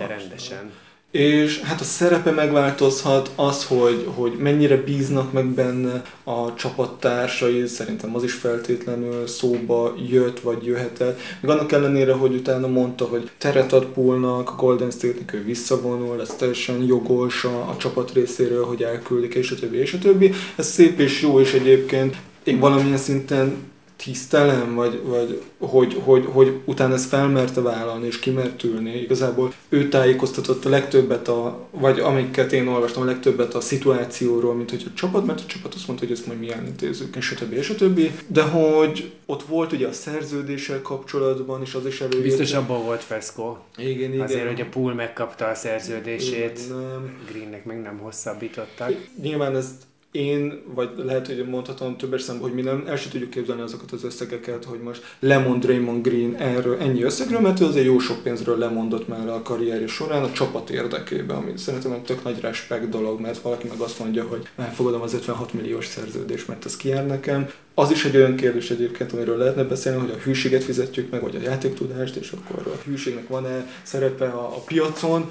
terelgette 0.00 0.28
rendesen. 0.28 0.70
És 1.10 1.60
hát 1.60 1.80
a 1.80 1.84
szerepe 1.84 2.30
megváltozhat, 2.30 3.30
az, 3.34 3.64
hogy, 3.64 4.08
hogy 4.14 4.32
mennyire 4.38 4.76
bíznak 4.76 5.32
meg 5.32 5.46
benne 5.46 6.02
a 6.24 6.54
csapattársai, 6.54 7.66
szerintem 7.66 8.14
az 8.14 8.22
is 8.22 8.32
feltétlenül 8.32 9.26
szóba 9.26 9.94
jött, 10.08 10.40
vagy 10.40 10.64
jöhetett. 10.64 11.20
Még 11.40 11.50
annak 11.50 11.72
ellenére, 11.72 12.12
hogy 12.12 12.34
utána 12.34 12.66
mondta, 12.66 13.04
hogy 13.04 13.30
teret 13.38 13.72
ad 13.72 13.84
Poolnak, 13.84 14.50
a 14.50 14.54
Golden 14.54 14.90
State-nek 14.90 15.32
ő 15.32 15.44
visszavonul, 15.44 16.20
ez 16.20 16.34
teljesen 16.38 16.82
jogos 16.82 17.44
a, 17.44 17.68
a 17.68 17.76
csapat 17.76 18.12
részéről, 18.12 18.64
hogy 18.64 18.82
elküldik, 18.82 19.34
és 19.34 19.50
a 19.50 19.54
többi, 19.54 19.76
és 19.76 19.92
a 19.92 19.98
többi. 19.98 20.32
Ez 20.56 20.66
szép 20.66 20.98
és 20.98 21.22
jó, 21.22 21.40
és 21.40 21.52
egyébként 21.52 22.16
én 22.44 22.58
valamilyen 22.58 22.98
szinten 22.98 23.69
tisztelem, 24.04 24.74
vagy, 24.74 25.00
vagy 25.02 25.42
hogy, 25.58 26.00
hogy, 26.04 26.28
hogy 26.32 26.60
utána 26.64 26.94
ezt 26.94 27.08
felmerte 27.08 27.60
vállalni, 27.60 28.06
és 28.06 28.18
kimert 28.18 28.62
ülni. 28.64 28.90
Igazából 28.90 29.52
ő 29.68 29.88
tájékoztatott 29.88 30.64
a 30.64 30.68
legtöbbet, 30.68 31.28
a, 31.28 31.68
vagy 31.70 32.00
amiket 32.00 32.52
én 32.52 32.66
olvastam, 32.66 33.02
a 33.02 33.04
legtöbbet 33.04 33.54
a 33.54 33.60
szituációról, 33.60 34.54
mint 34.54 34.70
hogy 34.70 34.84
a 34.86 34.94
csapat, 34.94 35.26
mert 35.26 35.40
a 35.40 35.46
csapat 35.46 35.74
azt 35.74 35.86
mondta, 35.86 36.06
hogy 36.06 36.14
ezt 36.14 36.26
majd 36.26 36.38
mi 36.38 36.52
elintézzük, 36.52 37.16
és 37.16 37.34
többi, 37.38 37.56
és 37.56 37.74
többi. 37.78 38.10
De 38.26 38.42
hogy 38.42 39.12
ott 39.26 39.42
volt 39.42 39.72
ugye 39.72 39.86
a 39.86 39.92
szerződéssel 39.92 40.82
kapcsolatban, 40.82 41.60
és 41.62 41.74
az 41.74 41.86
is 41.86 42.00
előjött. 42.00 42.22
Biztos 42.22 42.52
abban 42.52 42.84
volt 42.84 43.02
feszkó. 43.02 43.58
Igen, 43.76 44.12
igen. 44.12 44.24
Azért, 44.24 44.46
hogy 44.46 44.60
a 44.60 44.66
Pool 44.70 44.94
megkapta 44.94 45.46
a 45.46 45.54
szerződését, 45.54 46.58
Igen, 46.64 46.76
nem. 46.76 47.18
Greennek 47.30 47.64
meg 47.64 47.80
nem 47.82 47.98
hosszabbítottak. 47.98 48.92
Nyilván 49.22 49.56
ezt 49.56 49.88
én, 50.12 50.62
vagy 50.74 50.90
lehet, 50.96 51.26
hogy 51.26 51.48
mondhatom 51.48 51.96
többes 51.96 52.22
szemben, 52.22 52.42
hogy 52.42 52.54
mi 52.54 52.62
nem, 52.62 52.84
el 52.86 52.96
sem 52.96 53.10
tudjuk 53.10 53.30
képzelni 53.30 53.62
azokat 53.62 53.92
az 53.92 54.04
összegeket, 54.04 54.64
hogy 54.64 54.80
most 54.80 55.16
lemond 55.18 55.64
Draymond 55.64 56.06
Green 56.06 56.34
erről 56.34 56.78
ennyi 56.80 57.02
összegről, 57.02 57.40
mert 57.40 57.60
ő 57.60 57.64
azért 57.64 57.86
jó 57.86 57.98
sok 57.98 58.22
pénzről 58.22 58.58
lemondott 58.58 59.08
már 59.08 59.28
a 59.28 59.42
karrierje 59.42 59.86
során 59.86 60.22
a 60.22 60.32
csapat 60.32 60.70
érdekében, 60.70 61.36
ami 61.36 61.52
szerintem 61.56 61.92
egy 61.92 62.02
tök 62.02 62.24
nagy 62.24 62.40
respekt 62.40 62.88
dolog, 62.88 63.20
mert 63.20 63.38
valaki 63.38 63.68
meg 63.68 63.78
azt 63.78 63.98
mondja, 63.98 64.24
hogy 64.24 64.48
elfogadom 64.56 65.00
az 65.00 65.14
56 65.14 65.52
milliós 65.52 65.86
szerződést, 65.86 66.48
mert 66.48 66.64
ez 66.64 66.76
kijár 66.76 67.06
nekem. 67.06 67.50
Az 67.74 67.90
is 67.90 68.04
egy 68.04 68.16
olyan 68.16 68.36
kérdés 68.36 68.70
egyébként, 68.70 69.12
amiről 69.12 69.36
lehetne 69.36 69.62
beszélni, 69.62 70.00
hogy 70.00 70.10
a 70.10 70.22
hűséget 70.22 70.64
fizetjük 70.64 71.10
meg, 71.10 71.22
vagy 71.22 71.36
a 71.36 71.40
játéktudást, 71.40 72.16
és 72.16 72.32
akkor 72.32 72.72
a 72.72 72.88
hűségnek 72.88 73.28
van-e 73.28 73.66
szerepe 73.82 74.26
a, 74.28 74.44
a 74.56 74.62
piacon, 74.66 75.30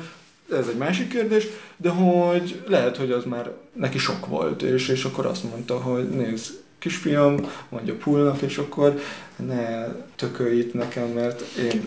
ez 0.51 0.67
egy 0.67 0.77
másik 0.77 1.07
kérdés, 1.07 1.47
de 1.77 1.89
hogy 1.89 2.61
lehet, 2.67 2.97
hogy 2.97 3.11
az 3.11 3.23
már 3.25 3.51
neki 3.73 3.97
sok 3.97 4.25
volt, 4.27 4.61
és, 4.61 4.87
és 4.87 5.03
akkor 5.03 5.25
azt 5.25 5.43
mondta, 5.43 5.77
hogy 5.77 6.09
nézd, 6.09 6.51
kisfiam, 6.79 7.35
mondja 7.69 7.95
Pulnak, 7.95 8.41
és 8.41 8.57
akkor 8.57 8.99
ne 9.47 9.87
tökölj 10.15 10.57
itt 10.57 10.73
nekem, 10.73 11.07
mert 11.07 11.41
én 11.57 11.81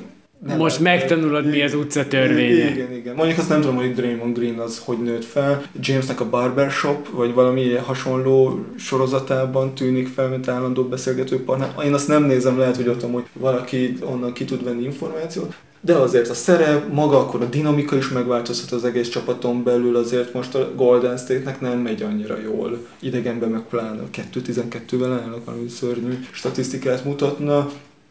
nem 0.46 0.57
Most 0.57 0.79
lettem- 0.81 1.01
megtanulod, 1.01 1.46
mi 1.46 1.62
az 1.62 1.75
utca 1.75 2.07
törvénye. 2.09 2.70
Igen, 2.70 2.92
igen. 2.92 3.14
Mondjuk 3.14 3.38
azt 3.38 3.48
nem 3.48 3.61
tudom, 3.61 3.77
hogy 3.77 3.94
Draymond 3.94 4.38
Green 4.38 4.59
az 4.59 4.83
hogy 4.85 4.98
nőtt 4.98 5.25
fel. 5.25 5.62
Jamesnek 5.81 6.20
a 6.20 6.29
Barbershop, 6.29 7.09
vagy 7.09 7.35
valami 7.35 7.72
hasonló 7.75 8.64
sorozatában 8.79 9.75
tűnik 9.75 10.09
fel, 10.09 10.29
mint 10.29 10.48
állandó 10.48 10.83
beszélgető 10.85 11.44
partner. 11.44 11.75
Én 11.85 11.94
azt 11.94 12.09
nem 12.09 12.25
nézem, 12.25 12.59
lehet, 12.59 12.77
hogy 12.77 12.88
ott 12.88 13.03
amúgy 13.03 13.25
valaki 13.33 13.96
onnan 14.01 14.33
ki 14.33 14.44
tud 14.44 14.64
venni 14.64 14.83
információt. 14.83 15.55
De 15.84 15.94
azért 15.94 16.28
a 16.28 16.34
szerep, 16.34 16.92
maga 16.92 17.18
akkor 17.18 17.42
a 17.42 17.44
dinamika 17.44 17.96
is 17.96 18.08
megváltozhat 18.08 18.70
az 18.70 18.84
egész 18.84 19.08
csapaton 19.08 19.62
belül, 19.62 19.96
azért 19.96 20.34
most 20.34 20.54
a 20.54 20.72
Golden 20.76 21.16
State-nek 21.16 21.60
nem 21.60 21.78
megy 21.78 22.02
annyira 22.02 22.38
jól. 22.40 22.86
Idegenben 23.00 23.48
meg 23.48 23.60
pláne 23.60 24.00
a 24.02 24.08
2-12-vel 24.34 25.18
állnak, 25.22 25.48
ami 25.48 25.68
szörnyű 25.68 26.18
statisztikát 26.30 27.04
mutatna. 27.04 27.70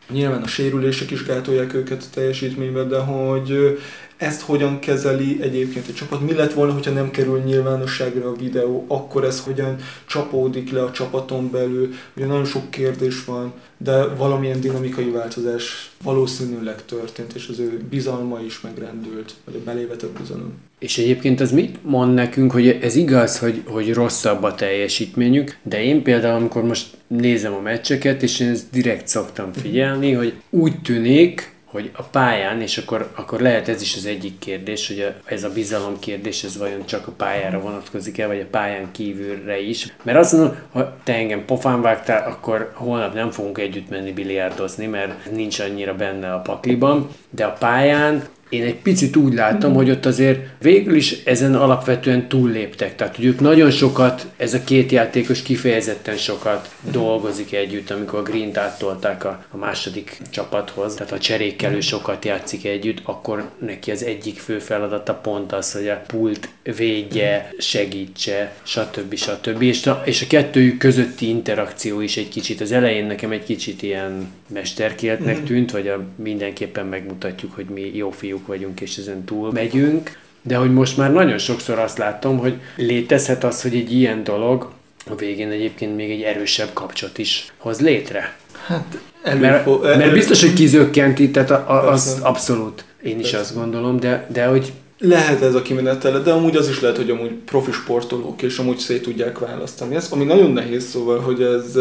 Nyilván 0.10 0.41
a 0.41 0.47
sérülések 0.47 1.12
is 1.12 1.25
gátolják 1.25 1.73
őket 1.73 2.03
a 2.03 2.13
teljesítménybe, 2.13 2.84
de 2.84 2.99
hogy 2.99 3.79
ezt 4.21 4.41
hogyan 4.41 4.79
kezeli 4.79 5.41
egyébként 5.41 5.88
a 5.88 5.93
csapat, 5.93 6.21
mi 6.21 6.34
lett 6.34 6.53
volna, 6.53 6.73
hogyha 6.73 6.91
nem 6.91 7.12
kerül 7.12 7.39
nyilvánosságra 7.39 8.29
a 8.29 8.36
videó, 8.36 8.86
akkor 8.88 9.23
ez 9.23 9.39
hogyan 9.39 9.75
csapódik 10.05 10.71
le 10.71 10.84
a 10.84 10.91
csapaton 10.91 11.51
belül, 11.51 11.93
ugye 12.15 12.25
nagyon 12.25 12.45
sok 12.45 12.71
kérdés 12.71 13.25
van, 13.25 13.53
de 13.77 14.05
valamilyen 14.05 14.60
dinamikai 14.60 15.10
változás 15.10 15.91
valószínűleg 16.03 16.86
történt, 16.86 17.34
és 17.34 17.47
az 17.47 17.60
ő 17.60 17.81
bizalma 17.89 18.39
is 18.45 18.62
megrendült, 18.62 19.34
vagy 19.45 19.55
a 19.55 19.63
belévetett 19.63 20.19
bizalom. 20.19 20.53
És 20.79 20.97
egyébként 20.97 21.39
az 21.39 21.51
mit 21.51 21.77
mond 21.84 22.13
nekünk, 22.13 22.51
hogy 22.51 22.67
ez 22.67 22.95
igaz, 22.95 23.39
hogy, 23.39 23.62
hogy 23.65 23.93
rosszabb 23.93 24.43
a 24.43 24.55
teljesítményük, 24.55 25.57
de 25.63 25.84
én 25.84 26.03
például, 26.03 26.36
amikor 26.36 26.63
most 26.63 26.88
nézem 27.07 27.53
a 27.53 27.62
meccseket, 27.62 28.23
és 28.23 28.39
én 28.39 28.49
ezt 28.49 28.71
direkt 28.71 29.07
szoktam 29.07 29.53
figyelni, 29.53 30.12
hogy 30.12 30.34
úgy 30.49 30.81
tűnik, 30.81 31.51
hogy 31.71 31.91
a 31.95 32.03
pályán, 32.03 32.62
és 32.62 32.77
akkor, 32.77 33.12
akkor 33.15 33.39
lehet 33.39 33.67
ez 33.67 33.81
is 33.81 33.95
az 33.95 34.05
egyik 34.05 34.39
kérdés, 34.39 34.88
hogy 34.88 34.99
a, 34.99 35.13
ez 35.25 35.43
a 35.43 35.49
bizalom 35.49 35.99
kérdés, 35.99 36.43
ez 36.43 36.57
vajon 36.57 36.86
csak 36.86 37.07
a 37.07 37.12
pályára 37.12 37.60
vonatkozik-e, 37.60 38.27
vagy 38.27 38.39
a 38.39 38.49
pályán 38.51 38.91
kívülre 38.91 39.60
is. 39.60 39.93
Mert 40.03 40.17
azt 40.17 40.31
mondom, 40.31 40.55
ha 40.71 40.97
te 41.03 41.13
engem 41.13 41.45
pofán 41.45 41.81
vágtál, 41.81 42.29
akkor 42.31 42.71
holnap 42.73 43.13
nem 43.13 43.31
fogunk 43.31 43.57
együtt 43.57 43.89
menni 43.89 44.12
biliárdozni, 44.12 44.86
mert 44.86 45.31
nincs 45.31 45.60
annyira 45.60 45.95
benne 45.95 46.34
a 46.34 46.39
pakliban, 46.39 47.10
de 47.29 47.45
a 47.45 47.51
pályán 47.51 48.23
én 48.52 48.64
egy 48.64 48.76
picit 48.76 49.16
úgy 49.16 49.34
látom, 49.34 49.74
hogy 49.74 49.90
ott 49.90 50.06
azért 50.06 50.40
végül 50.60 50.96
is 50.96 51.24
ezen 51.24 51.56
alapvetően 51.56 52.28
túlléptek. 52.28 52.96
Tehát, 52.96 53.16
hogy 53.16 53.26
ők 53.26 53.40
nagyon 53.40 53.72
sokat, 53.72 54.28
ez 54.38 54.54
a 54.54 54.64
két 54.64 54.92
játékos 54.92 55.42
kifejezetten 55.42 56.18
sokat 56.18 56.70
dolgozik 56.92 57.54
együtt, 57.54 57.92
amikor 57.92 58.20
a 58.20 58.24
Green-t 58.24 58.58
áttolták 58.58 59.24
a, 59.24 59.46
a 59.52 59.58
második 59.58 60.22
csapathoz. 60.30 60.94
Tehát 60.94 61.12
a 61.12 61.20
cserékkelő 61.20 61.80
sokat 61.80 62.26
játszik 62.26 62.66
együtt, 62.66 63.00
akkor 63.04 63.50
neki 63.60 63.92
az 63.92 64.04
egyik 64.04 64.40
fő 64.40 64.60
feladata 64.60 65.14
pont 65.14 65.54
az, 65.54 65.72
hogy 65.74 65.88
a 65.88 66.02
pult 66.08 66.50
védje, 66.64 67.54
segítse, 67.58 68.54
stb. 68.64 69.16
stb. 69.16 69.62
És 69.62 69.88
a, 69.88 70.02
és 70.06 70.22
a 70.22 70.28
kettőjük 70.28 70.78
közötti 70.78 71.30
interakció 71.30 72.02
is 72.02 72.18
egy 72.18 72.30
kicsit, 72.30 72.62
az 72.62 72.72
elején 72.72 73.06
nekem 73.06 73.32
egy 73.32 73.44
kicsit 73.44 73.82
ilyen 73.82 74.28
mesterkéltnek 74.54 75.44
tűnt, 75.44 75.72
hogy 75.72 75.88
a, 75.88 76.04
mindenképpen 76.16 76.86
megmutatjuk, 76.86 77.54
hogy 77.56 77.66
mi 77.66 77.92
jó 77.94 78.12
fiúk 78.12 78.48
vagyunk, 78.48 78.82
és 78.82 78.98
ezen 78.98 79.24
túl 79.24 79.52
megyünk. 79.52 80.20
De 80.42 80.56
hogy 80.56 80.74
most 80.74 80.98
már 80.98 81.12
nagyon 81.12 81.38
sokszor 81.38 81.80
azt 81.80 81.98
látom, 81.98 82.38
hogy 82.38 82.54
létezhet 82.76 83.44
az, 83.44 83.62
hogy 83.62 83.76
egy 83.76 83.94
ilyen 83.94 84.24
dolog 84.24 84.72
a 85.10 85.16
végén 85.16 85.50
egyébként 85.50 85.96
még 85.96 86.12
egy 86.12 86.22
erősebb 86.22 86.70
kapcsot 86.74 87.18
is 87.18 87.54
hoz 87.58 87.80
létre. 87.82 88.36
Hát 88.66 88.98
Mert, 89.24 89.42
előfo- 89.42 89.82
mert 89.82 90.14
biztos, 90.14 90.42
hogy 90.42 90.54
kizökkenti, 90.54 91.32
tehát 91.32 91.52
a, 91.52 91.66
a, 91.68 91.92
az 91.92 92.10
Persze. 92.10 92.28
abszolút. 92.28 92.84
Én 93.04 93.20
is 93.20 93.34
azt 93.34 93.56
gondolom, 93.56 94.00
de, 94.00 94.28
de 94.32 94.46
hogy 94.46 94.72
Lehet 95.04 95.42
ez 95.42 95.56
a 95.56 95.62
kimenetele, 95.62 96.20
de 96.20 96.32
amúgy 96.32 96.56
az 96.56 96.70
is 96.70 96.82
lehet, 96.82 96.98
hogy 96.98 97.10
amúgy 97.10 97.32
profi 97.32 97.72
sportolók 97.72 98.42
és 98.42 98.58
amúgy 98.58 98.78
szét 98.78 99.02
tudják 99.02 99.40
választani. 99.40 99.96
Ez, 99.96 100.12
ami 100.12 100.24
nagyon 100.24 100.52
nehéz 100.52 100.84
szóval, 100.84 101.20
hogy 101.20 101.42
ez 101.42 101.76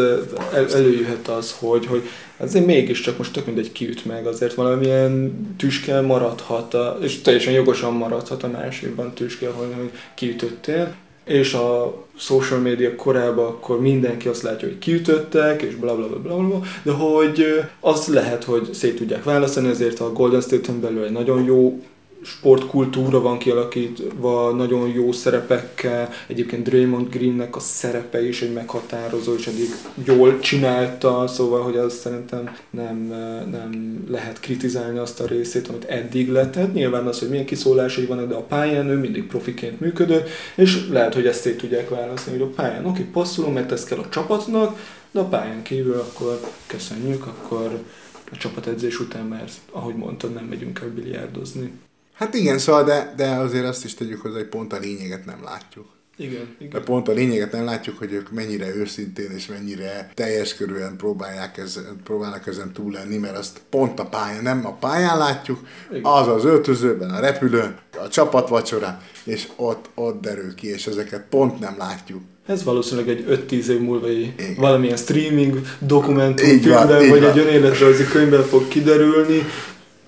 el, 0.53 0.67
előjöhet 0.73 1.27
az, 1.27 1.55
hogy, 1.59 1.85
hogy 1.85 2.01
azért 2.37 2.65
mégiscsak 2.65 3.17
most 3.17 3.33
tök 3.33 3.45
mindegy 3.45 3.71
kiüt 3.71 4.05
meg, 4.05 4.25
azért 4.25 4.53
valamilyen 4.53 5.35
tüske 5.57 6.01
maradhat, 6.01 6.73
a, 6.73 6.97
és 7.01 7.21
teljesen 7.21 7.53
jogosan 7.53 7.93
maradhat 7.93 8.43
a 8.43 8.47
másikban 8.47 9.13
tüske, 9.13 9.49
hogy, 9.49 9.73
hogy 9.77 9.91
kiütöttél. 10.15 10.95
És 11.25 11.53
a 11.53 11.95
social 12.17 12.59
media 12.59 12.95
korában 12.95 13.45
akkor 13.45 13.81
mindenki 13.81 14.27
azt 14.27 14.41
látja, 14.41 14.67
hogy 14.67 14.77
kiütöttek, 14.77 15.61
és 15.61 15.75
bla 15.75 15.95
bla 15.95 16.07
bla 16.07 16.19
bla, 16.19 16.35
bla 16.35 16.59
de 16.83 16.91
hogy 16.91 17.63
az 17.79 18.07
lehet, 18.07 18.43
hogy 18.43 18.73
szét 18.73 18.95
tudják 18.95 19.23
választani, 19.23 19.69
ezért 19.69 19.99
a 19.99 20.11
Golden 20.11 20.41
State-en 20.41 20.81
belül 20.81 21.03
egy 21.03 21.11
nagyon 21.11 21.43
jó 21.43 21.81
sportkultúra 22.23 23.21
van 23.21 23.37
kialakítva, 23.37 24.51
nagyon 24.51 24.89
jó 24.89 25.11
szerepekkel. 25.11 26.09
Egyébként 26.27 26.63
Draymond 26.63 27.09
Greennek 27.09 27.55
a 27.55 27.59
szerepe 27.59 28.27
is 28.27 28.41
egy 28.41 28.53
meghatározó, 28.53 29.33
és 29.35 29.47
eddig 29.47 29.69
jól 30.05 30.39
csinálta, 30.39 31.27
szóval, 31.27 31.61
hogy 31.61 31.77
az 31.77 31.93
szerintem 31.93 32.55
nem, 32.69 32.97
nem 33.51 34.03
lehet 34.09 34.39
kritizálni 34.39 34.97
azt 34.97 35.19
a 35.19 35.25
részét, 35.25 35.67
amit 35.67 35.83
eddig 35.83 36.29
letett. 36.29 36.73
Nyilván 36.73 37.07
az, 37.07 37.19
hogy 37.19 37.29
milyen 37.29 37.45
kiszólásai 37.45 38.05
vannak, 38.05 38.27
de 38.27 38.35
a 38.35 38.43
pályán 38.43 38.89
ő 38.89 38.97
mindig 38.97 39.27
profiként 39.27 39.79
működött, 39.79 40.29
és 40.55 40.87
lehet, 40.89 41.13
hogy 41.13 41.27
ezt 41.27 41.41
szét 41.41 41.57
tudják 41.57 41.89
választani, 41.89 42.37
hogy 42.37 42.47
a 42.51 42.55
pályán 42.55 42.85
oké, 42.85 43.01
passzolom, 43.01 43.53
mert 43.53 43.71
ez 43.71 43.83
kell 43.83 43.97
a 43.97 44.09
csapatnak, 44.09 44.79
de 45.11 45.19
a 45.19 45.25
pályán 45.25 45.61
kívül 45.61 45.99
akkor 45.99 46.39
köszönjük, 46.67 47.25
akkor 47.25 47.83
a 48.31 48.37
csapatedzés 48.37 48.99
után 48.99 49.25
már, 49.25 49.49
ahogy 49.71 49.95
mondtad, 49.95 50.33
nem 50.33 50.45
megyünk 50.45 50.79
el 50.79 50.89
biliárdozni. 50.89 51.71
Hát 52.21 52.33
igen, 52.33 52.57
szóval, 52.57 52.83
de, 52.83 53.13
de 53.17 53.27
azért 53.29 53.65
azt 53.65 53.85
is 53.85 53.93
tegyük 53.93 54.21
hozzá, 54.21 54.35
hogy 54.35 54.47
pont 54.47 54.73
a 54.73 54.77
lényeget 54.77 55.25
nem 55.25 55.43
látjuk. 55.43 55.85
Igen, 56.17 56.55
De 56.59 56.65
igen. 56.65 56.83
pont 56.83 57.07
a 57.07 57.11
lényeget 57.11 57.51
nem 57.51 57.65
látjuk, 57.65 57.97
hogy 57.97 58.13
ők 58.13 58.31
mennyire 58.31 58.75
őszintén 58.75 59.31
és 59.35 59.47
mennyire 59.47 60.11
teljes 60.13 60.55
körülön 60.55 60.97
próbálják 60.97 61.57
ezen, 61.57 62.01
próbálnak 62.03 62.47
ezen 62.47 62.73
túl 62.73 62.91
lenni, 62.91 63.17
mert 63.17 63.37
azt 63.37 63.61
pont 63.69 63.99
a 63.99 64.05
pályán, 64.05 64.43
nem 64.43 64.65
a 64.65 64.73
pályán 64.73 65.17
látjuk, 65.17 65.59
az 66.01 66.27
az 66.27 66.45
öltözőben, 66.45 67.09
a 67.09 67.19
repülőn, 67.19 67.75
a 68.03 68.07
csapatvacsorán, 68.07 69.01
és 69.23 69.47
ott, 69.55 69.89
ott 69.95 70.21
derül 70.21 70.55
ki, 70.55 70.67
és 70.67 70.87
ezeket 70.87 71.25
pont 71.29 71.59
nem 71.59 71.75
látjuk. 71.77 72.21
Ez 72.47 72.63
valószínűleg 72.63 73.09
egy 73.09 73.45
5-10 73.49 73.65
év 73.67 73.79
múlva 73.79 74.07
egy 74.07 74.19
Igen. 74.21 74.55
valamilyen 74.57 74.97
streaming 74.97 75.61
dokumentumfilmben, 75.79 77.09
vagy 77.09 77.21
van. 77.21 77.29
egy 77.31 77.37
önéletrajzi 77.37 78.03
könyvben 78.03 78.43
fog 78.43 78.67
kiderülni. 78.67 79.45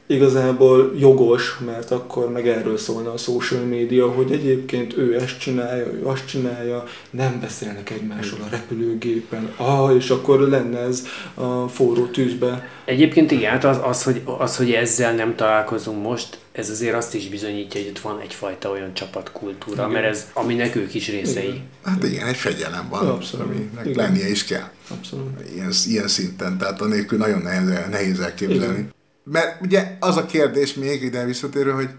Igazából 0.07 0.93
jogos, 0.99 1.57
mert 1.65 1.91
akkor 1.91 2.31
meg 2.31 2.47
erről 2.47 2.77
szólna 2.77 3.13
a 3.13 3.17
social 3.17 3.63
media, 3.63 4.11
hogy 4.11 4.31
egyébként 4.31 4.97
ő 4.97 5.15
ezt 5.15 5.39
csinálja, 5.39 5.85
ő 5.85 6.05
azt 6.05 6.27
csinálja, 6.27 6.83
nem 7.09 7.39
beszélnek 7.41 7.89
egymásról 7.89 8.39
a 8.45 8.49
repülőgépen, 8.49 9.53
ah, 9.57 9.95
és 9.95 10.09
akkor 10.09 10.39
lenne 10.39 10.79
ez 10.79 11.07
a 11.33 11.67
forró 11.67 12.05
tűzbe. 12.05 12.67
Egyébként 12.85 13.31
igen, 13.31 13.51
hát 13.51 13.63
az, 13.63 13.79
az, 13.83 14.03
hogy, 14.03 14.21
az, 14.37 14.57
hogy 14.57 14.71
ezzel 14.71 15.15
nem 15.15 15.35
találkozunk 15.35 16.03
most, 16.03 16.37
ez 16.51 16.69
azért 16.69 16.95
azt 16.95 17.15
is 17.15 17.29
bizonyítja, 17.29 17.81
hogy 17.81 17.89
ott 17.89 17.99
van 17.99 18.19
egyfajta 18.19 18.69
olyan 18.69 18.93
csapatkultúra, 18.93 19.81
igen. 19.81 19.89
mert 19.89 20.05
ez, 20.05 20.27
aminek 20.33 20.75
ők 20.75 20.93
is 20.93 21.09
részei. 21.09 21.47
Igen. 21.47 21.61
Hát 21.83 22.03
igen, 22.03 22.27
egy 22.27 22.35
fegyelem 22.35 22.87
van, 22.89 23.07
Abszolút. 23.07 23.45
aminek 23.45 23.85
igen. 23.85 24.05
lennie 24.05 24.29
is 24.29 24.43
kell. 24.43 24.69
Abszolút. 24.89 25.29
Ilyen, 25.53 25.71
ilyen 25.87 26.07
szinten, 26.07 26.57
tehát 26.57 26.81
anélkül 26.81 27.17
nagyon 27.17 27.41
nehéz, 27.41 27.69
nehéz 27.89 28.19
elképzelni. 28.19 28.77
Igen. 28.77 28.91
Mert 29.23 29.62
ugye 29.62 29.97
az 29.99 30.17
a 30.17 30.25
kérdés 30.25 30.73
még 30.73 31.01
ide 31.01 31.25
visszatérő, 31.25 31.71
hogy 31.71 31.89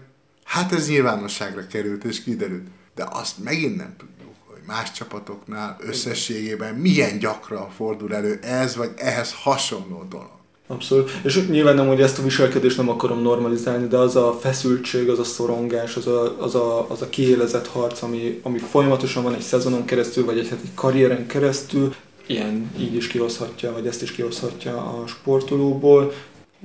hát 0.43 0.71
ez 0.71 0.87
nyilvánosságra 0.87 1.67
került 1.67 2.03
és 2.03 2.23
kiderült. 2.23 2.67
De 2.95 3.07
azt 3.09 3.43
megint 3.43 3.75
nem 3.75 3.95
tudjuk, 3.97 4.35
hogy 4.45 4.61
más 4.67 4.91
csapatoknál 4.91 5.77
összességében 5.79 6.75
milyen 6.75 7.19
gyakran 7.19 7.69
fordul 7.69 8.15
elő 8.15 8.39
ez 8.41 8.75
vagy 8.75 8.91
ehhez 8.95 9.33
hasonló 9.33 10.03
dolog. 10.09 10.33
Abszolút. 10.67 11.11
És 11.23 11.47
nyilván 11.47 11.75
nem, 11.75 11.87
hogy 11.87 12.01
ezt 12.01 12.19
a 12.19 12.23
viselkedést 12.23 12.77
nem 12.77 12.89
akarom 12.89 13.21
normalizálni, 13.21 13.87
de 13.87 13.97
az 13.97 14.15
a 14.15 14.37
feszültség, 14.41 15.09
az 15.09 15.19
a 15.19 15.23
szorongás, 15.23 15.95
az 15.95 16.07
a, 16.07 16.41
az 16.41 16.55
a, 16.55 16.89
az 16.89 17.01
a 17.01 17.09
kiélezett 17.09 17.67
harc, 17.67 18.01
ami, 18.01 18.39
ami 18.43 18.57
folyamatosan 18.57 19.23
van 19.23 19.33
egy 19.33 19.41
szezonon 19.41 19.85
keresztül, 19.85 20.25
vagy 20.25 20.37
egy, 20.37 20.49
hát 20.49 20.59
egy 20.63 20.73
karrieren 20.73 21.27
keresztül, 21.27 21.95
ilyen 22.27 22.71
így 22.79 22.95
is 22.95 23.07
kihozhatja, 23.07 23.71
vagy 23.71 23.87
ezt 23.87 24.01
is 24.01 24.11
kihozhatja 24.11 24.77
a 24.77 25.07
sportolóból. 25.07 26.13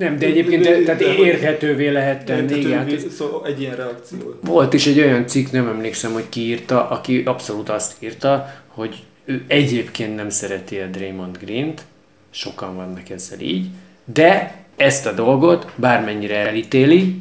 Nem, 0.00 0.18
de 0.18 0.26
egyébként 0.26 0.62
de, 0.62 0.82
tehát 0.82 1.00
de, 1.00 1.14
érthetővé 1.14 1.88
lehet 1.88 2.24
tenni. 2.24 2.56
Érthetővé, 2.56 2.92
igen. 2.92 3.10
Szóval 3.10 3.46
egy 3.46 3.60
ilyen 3.60 3.76
reakció. 3.76 4.18
Volt 4.40 4.72
is 4.72 4.86
egy 4.86 4.98
olyan 4.98 5.26
cikk, 5.26 5.50
nem 5.50 5.68
emlékszem, 5.68 6.12
hogy 6.12 6.28
ki 6.28 6.40
írta, 6.40 6.88
aki 6.88 7.22
abszolút 7.24 7.68
azt 7.68 8.02
írta, 8.02 8.54
hogy 8.66 9.02
ő 9.24 9.44
egyébként 9.46 10.16
nem 10.16 10.30
szereti 10.30 10.78
a 10.78 10.86
Draymond 10.86 11.38
Green-t, 11.38 11.82
sokan 12.30 12.76
vannak 12.76 13.10
ezzel 13.10 13.40
így, 13.40 13.66
de 14.04 14.54
ezt 14.76 15.06
a 15.06 15.12
dolgot 15.12 15.72
bármennyire 15.76 16.36
elítéli, 16.36 17.14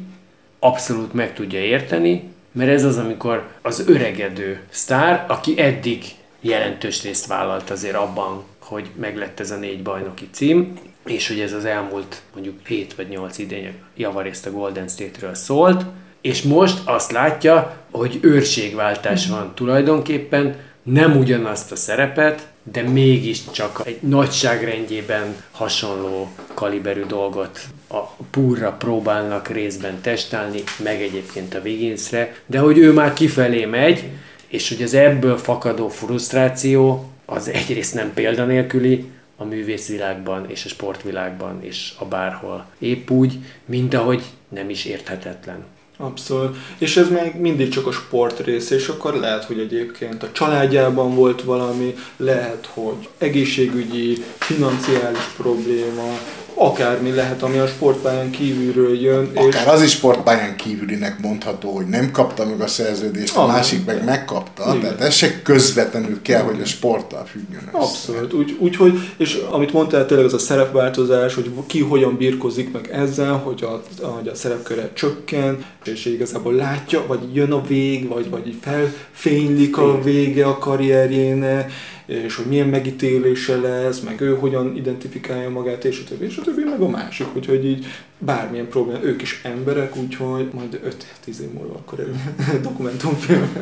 abszolút 0.58 1.12
meg 1.12 1.34
tudja 1.34 1.58
érteni, 1.58 2.22
mert 2.52 2.70
ez 2.70 2.84
az, 2.84 2.98
amikor 2.98 3.48
az 3.62 3.84
öregedő 3.88 4.60
sztár, 4.68 5.24
aki 5.28 5.58
eddig 5.58 6.04
jelentős 6.40 7.02
részt 7.02 7.26
vállalt 7.26 7.70
azért 7.70 7.96
abban, 7.96 8.44
hogy 8.58 8.90
meglett 9.00 9.40
ez 9.40 9.50
a 9.50 9.56
négy 9.56 9.82
bajnoki 9.82 10.28
cím, 10.30 10.72
és 11.06 11.28
hogy 11.28 11.40
ez 11.40 11.52
az 11.52 11.64
elmúlt 11.64 12.22
mondjuk 12.34 12.66
7 12.66 12.94
vagy 12.94 13.08
8 13.08 13.38
idény 13.38 13.74
javarészt 13.96 14.46
a 14.46 14.50
Golden 14.50 14.88
State-ről 14.88 15.34
szólt, 15.34 15.84
és 16.20 16.42
most 16.42 16.78
azt 16.84 17.12
látja, 17.12 17.76
hogy 17.90 18.18
őrségváltás 18.20 19.26
van. 19.26 19.52
Tulajdonképpen, 19.54 20.56
nem 20.82 21.16
ugyanazt 21.16 21.72
a 21.72 21.76
szerepet, 21.76 22.48
de 22.62 22.82
mégiscsak 22.82 23.82
egy 23.84 23.98
nagyságrendjében 24.00 25.36
hasonló 25.50 26.28
kaliberű 26.54 27.04
dolgot 27.06 27.60
a 27.88 28.00
púrra 28.30 28.72
próbálnak 28.72 29.48
részben 29.48 30.00
testálni, 30.00 30.62
meg 30.82 31.02
egyébként 31.02 31.54
a 31.54 31.60
Wigginsre, 31.64 32.34
de 32.46 32.58
hogy 32.58 32.78
ő 32.78 32.92
már 32.92 33.12
kifelé 33.12 33.64
megy, 33.64 34.04
és 34.48 34.68
hogy 34.68 34.82
az 34.82 34.94
ebből 34.94 35.36
fakadó 35.36 35.88
frusztráció 35.88 37.10
az 37.24 37.48
egyrészt 37.48 37.94
nem 37.94 38.12
példanélküli, 38.14 39.10
a 39.40 39.44
művészvilágban 39.44 40.50
és 40.50 40.64
a 40.64 40.68
sportvilágban 40.68 41.62
és 41.62 41.92
a 41.98 42.04
bárhol. 42.04 42.66
Épp 42.78 43.10
úgy, 43.10 43.38
mint 43.64 43.94
ahogy 43.94 44.22
nem 44.48 44.70
is 44.70 44.84
érthetetlen. 44.84 45.64
Abszolút. 45.96 46.56
És 46.78 46.96
ez 46.96 47.08
még 47.08 47.34
mindig 47.34 47.68
csak 47.68 47.86
a 47.86 47.92
sport 47.92 48.40
része, 48.40 48.74
és 48.74 48.88
akkor 48.88 49.14
lehet, 49.14 49.44
hogy 49.44 49.58
egyébként 49.58 50.22
a 50.22 50.32
családjában 50.32 51.14
volt 51.14 51.42
valami, 51.42 51.94
lehet, 52.16 52.70
hogy 52.72 53.08
egészségügyi, 53.18 54.24
financiális 54.38 55.24
probléma, 55.36 56.18
akármi 56.60 57.10
lehet, 57.10 57.42
ami 57.42 57.58
a 57.58 57.66
sportpályán 57.66 58.30
kívülről 58.30 59.00
jön. 59.00 59.30
Akár 59.34 59.66
és... 59.66 59.72
az 59.72 59.82
is 59.82 59.90
sportpályán 59.90 60.56
kívülinek 60.56 61.20
mondható, 61.20 61.70
hogy 61.70 61.86
nem 61.86 62.10
kapta 62.10 62.46
meg 62.46 62.60
a 62.60 62.66
szerződést, 62.66 63.36
a, 63.36 63.42
a 63.42 63.46
másik 63.46 63.84
meg 63.84 64.04
megkapta, 64.04 64.64
igen. 64.66 64.80
tehát 64.80 65.00
ez 65.00 65.14
se 65.14 65.42
közvetlenül 65.42 66.22
kell, 66.22 66.42
igen. 66.42 66.52
hogy 66.52 66.62
a 66.62 66.66
sporttal 66.66 67.24
függjön 67.24 67.62
össze. 67.66 67.84
Abszolút, 67.84 68.32
úgy, 68.32 68.56
úgy, 68.58 68.76
hogy, 68.76 68.98
és 69.16 69.42
amit 69.50 69.72
mondtál, 69.72 70.06
tényleg 70.06 70.26
az 70.26 70.34
a 70.34 70.38
szerepváltozás, 70.38 71.34
hogy 71.34 71.50
ki 71.66 71.80
hogyan 71.80 72.16
birkozik 72.16 72.72
meg 72.72 72.90
ezzel, 72.92 73.32
hogy 73.32 73.62
a, 73.62 73.82
hogy 74.06 74.28
a 74.28 74.34
szerepköre 74.34 74.90
csökken, 74.92 75.64
és 75.84 76.04
igazából 76.04 76.54
látja, 76.54 77.04
vagy 77.06 77.34
jön 77.34 77.52
a 77.52 77.62
vég, 77.66 78.08
vagy, 78.08 78.30
vagy 78.30 78.54
felfénylik 78.60 79.76
a 79.76 80.02
vége 80.02 80.46
a 80.46 80.58
karrierjének, 80.58 81.72
és 82.10 82.36
hogy 82.36 82.46
milyen 82.46 82.68
megítélése 82.68 83.56
lesz, 83.56 84.00
meg 84.00 84.20
ő 84.20 84.34
hogyan 84.34 84.76
identifikálja 84.76 85.50
magát, 85.50 85.84
és 85.84 86.00
a 86.00 86.08
többi, 86.08 86.24
és 86.24 86.36
a 86.36 86.42
többi, 86.42 86.62
meg 86.64 86.80
a 86.80 86.88
másik, 86.88 87.36
úgyhogy 87.36 87.64
így 87.66 87.86
bármilyen 88.18 88.68
probléma, 88.68 89.02
ők 89.02 89.22
is 89.22 89.40
emberek, 89.44 89.96
úgyhogy 89.96 90.50
majd 90.52 90.80
5-10 91.26 91.38
év 91.38 91.50
múlva 91.52 91.74
akkor 91.74 92.00
egy 92.00 92.14
dokumentumfilm. 92.68 93.52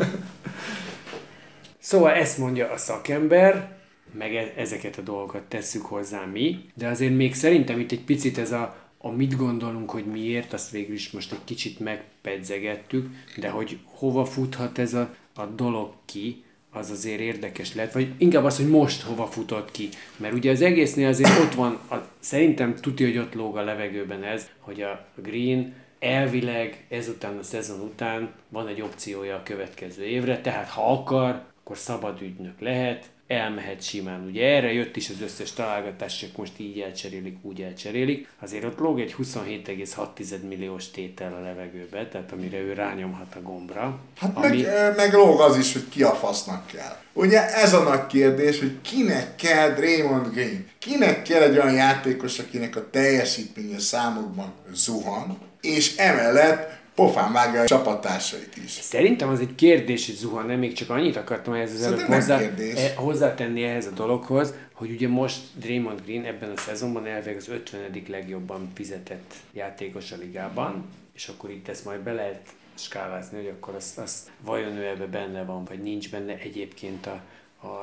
Szóval 1.79 2.11
ezt 2.11 2.39
mondja 2.39 2.71
a 2.71 2.77
szakember, 2.77 3.77
meg 4.13 4.35
e- 4.35 4.53
ezeket 4.57 4.99
a 4.99 5.03
dolgokat 5.03 5.43
tesszük 5.43 5.85
hozzá 5.85 6.25
mi, 6.25 6.59
de 6.75 6.89
azért 6.89 7.17
még 7.17 7.35
szerintem 7.35 7.81
itt 7.81 7.93
egy 7.93 8.05
picit 8.05 8.39
ez 8.39 8.53
a, 8.53 8.77
a 8.99 9.11
mit 9.11 9.37
gondolunk, 9.37 9.91
hogy 9.91 10.05
miért, 10.05 10.53
azt 10.53 10.71
végül 10.71 10.95
is 10.95 11.11
most 11.11 11.33
egy 11.33 11.45
kicsit 11.45 11.81
megpedzegettük, 11.81 13.09
de 13.37 13.49
hogy 13.49 13.79
hova 13.85 14.25
futhat 14.25 14.79
ez 14.79 14.95
a, 14.95 15.15
a 15.35 15.45
dolog 15.45 15.93
ki, 16.05 16.43
az 16.79 16.91
azért 16.91 17.21
érdekes 17.21 17.75
lett, 17.75 17.93
vagy 17.93 18.13
inkább 18.19 18.45
az, 18.45 18.57
hogy 18.57 18.69
most 18.69 19.03
hova 19.03 19.27
futott 19.27 19.71
ki. 19.71 19.89
Mert 20.17 20.35
ugye 20.35 20.51
az 20.51 20.63
egésznél 20.63 21.09
azért 21.09 21.39
ott 21.39 21.55
van, 21.55 21.79
a, 21.91 21.97
szerintem 22.19 22.75
tudja, 22.75 23.07
hogy 23.07 23.19
ott 23.19 23.35
lóg 23.35 23.57
a 23.57 23.65
levegőben 23.65 24.23
ez, 24.23 24.49
hogy 24.59 24.83
a 24.83 25.07
Green 25.15 25.75
elvileg 25.99 26.85
ezután 26.89 27.39
a 27.39 27.43
szezon 27.43 27.81
után 27.81 28.31
van 28.49 28.67
egy 28.67 28.81
opciója 28.81 29.35
a 29.37 29.43
következő 29.43 30.05
évre, 30.05 30.41
tehát 30.41 30.69
ha 30.69 30.93
akar, 30.93 31.43
akkor 31.61 31.77
szabad 31.77 32.23
ügynök 32.23 32.61
lehet, 32.61 33.11
elmehet 33.29 33.83
simán. 33.83 34.25
Ugye 34.27 34.47
erre 34.47 34.73
jött 34.73 34.97
is 34.97 35.09
az 35.09 35.21
összes 35.23 35.53
találgatás, 35.53 36.19
csak 36.19 36.37
most 36.37 36.53
így 36.57 36.81
elcserélik, 36.81 37.37
úgy 37.43 37.61
elcserélik. 37.61 38.29
Azért 38.41 38.65
ott 38.65 38.79
lóg 38.79 39.01
egy 39.01 39.15
27,6 39.23 40.49
milliós 40.49 40.91
tétel 40.91 41.35
a 41.35 41.41
levegőbe, 41.41 42.09
tehát 42.09 42.33
amire 42.33 42.59
ő 42.59 42.73
rányomhat 42.73 43.35
a 43.35 43.43
gombra. 43.43 44.01
Hát 44.17 44.37
ami... 44.37 44.63
meg, 44.63 44.97
meg 44.97 45.13
lóg 45.13 45.41
az 45.41 45.57
is, 45.57 45.73
hogy 45.73 45.89
ki 45.89 46.03
a 46.03 46.15
fasznak 46.15 46.67
kell. 46.67 46.97
Ugye 47.13 47.55
ez 47.55 47.75
a 47.75 47.83
nagy 47.83 48.07
kérdés, 48.07 48.59
hogy 48.59 48.81
kinek 48.83 49.37
kell 49.37 49.71
Draymond 49.71 50.33
Green? 50.33 50.67
Kinek 50.79 51.23
kell 51.23 51.43
egy 51.43 51.59
olyan 51.59 51.75
játékos, 51.75 52.39
akinek 52.39 52.77
a 52.77 52.91
teljesítménye 52.91 53.79
számokban 53.79 54.53
zuhan, 54.73 55.39
és 55.61 55.97
emellett 55.97 56.78
pofán 56.99 57.33
vágja 57.33 57.61
a 57.61 57.67
csapattársait 57.67 58.57
is. 58.65 58.71
Szerintem 58.71 59.29
az 59.29 59.41
egy 59.41 59.55
kérdés, 59.55 60.07
hogy 60.07 60.15
zuhan, 60.15 60.47
nem 60.47 60.59
még 60.59 60.73
csak 60.73 60.91
annyit 60.91 61.17
akartam 61.17 61.55
ehhez 61.55 61.73
az 61.73 61.83
előbb 61.83 62.01
hozzá, 62.01 62.39
e, 62.39 62.95
hozzátenni 62.97 63.63
ehhez 63.63 63.87
a 63.87 63.91
dologhoz, 63.91 64.55
hogy 64.73 64.91
ugye 64.91 65.09
most 65.09 65.41
Draymond 65.55 66.03
Green 66.05 66.25
ebben 66.25 66.51
a 66.51 66.57
szezonban 66.57 67.07
elvég 67.07 67.37
az 67.37 67.49
50. 67.49 67.81
legjobban 68.09 68.71
fizetett 68.75 69.35
játékos 69.53 70.13
a 70.13 70.17
ligában, 70.17 70.85
és 71.15 71.29
akkor 71.29 71.51
itt 71.51 71.69
ezt 71.69 71.85
majd 71.85 72.01
be 72.01 72.13
lehet 72.13 72.43
skálázni, 72.75 73.37
hogy 73.37 73.53
akkor 73.59 73.75
azt, 73.75 73.99
azt 73.99 74.31
vajon 74.41 74.77
ő 74.77 74.87
ebbe 74.87 75.07
benne 75.07 75.45
van, 75.45 75.65
vagy 75.65 75.79
nincs 75.79 76.11
benne 76.11 76.39
egyébként 76.39 77.07
a, 77.07 77.21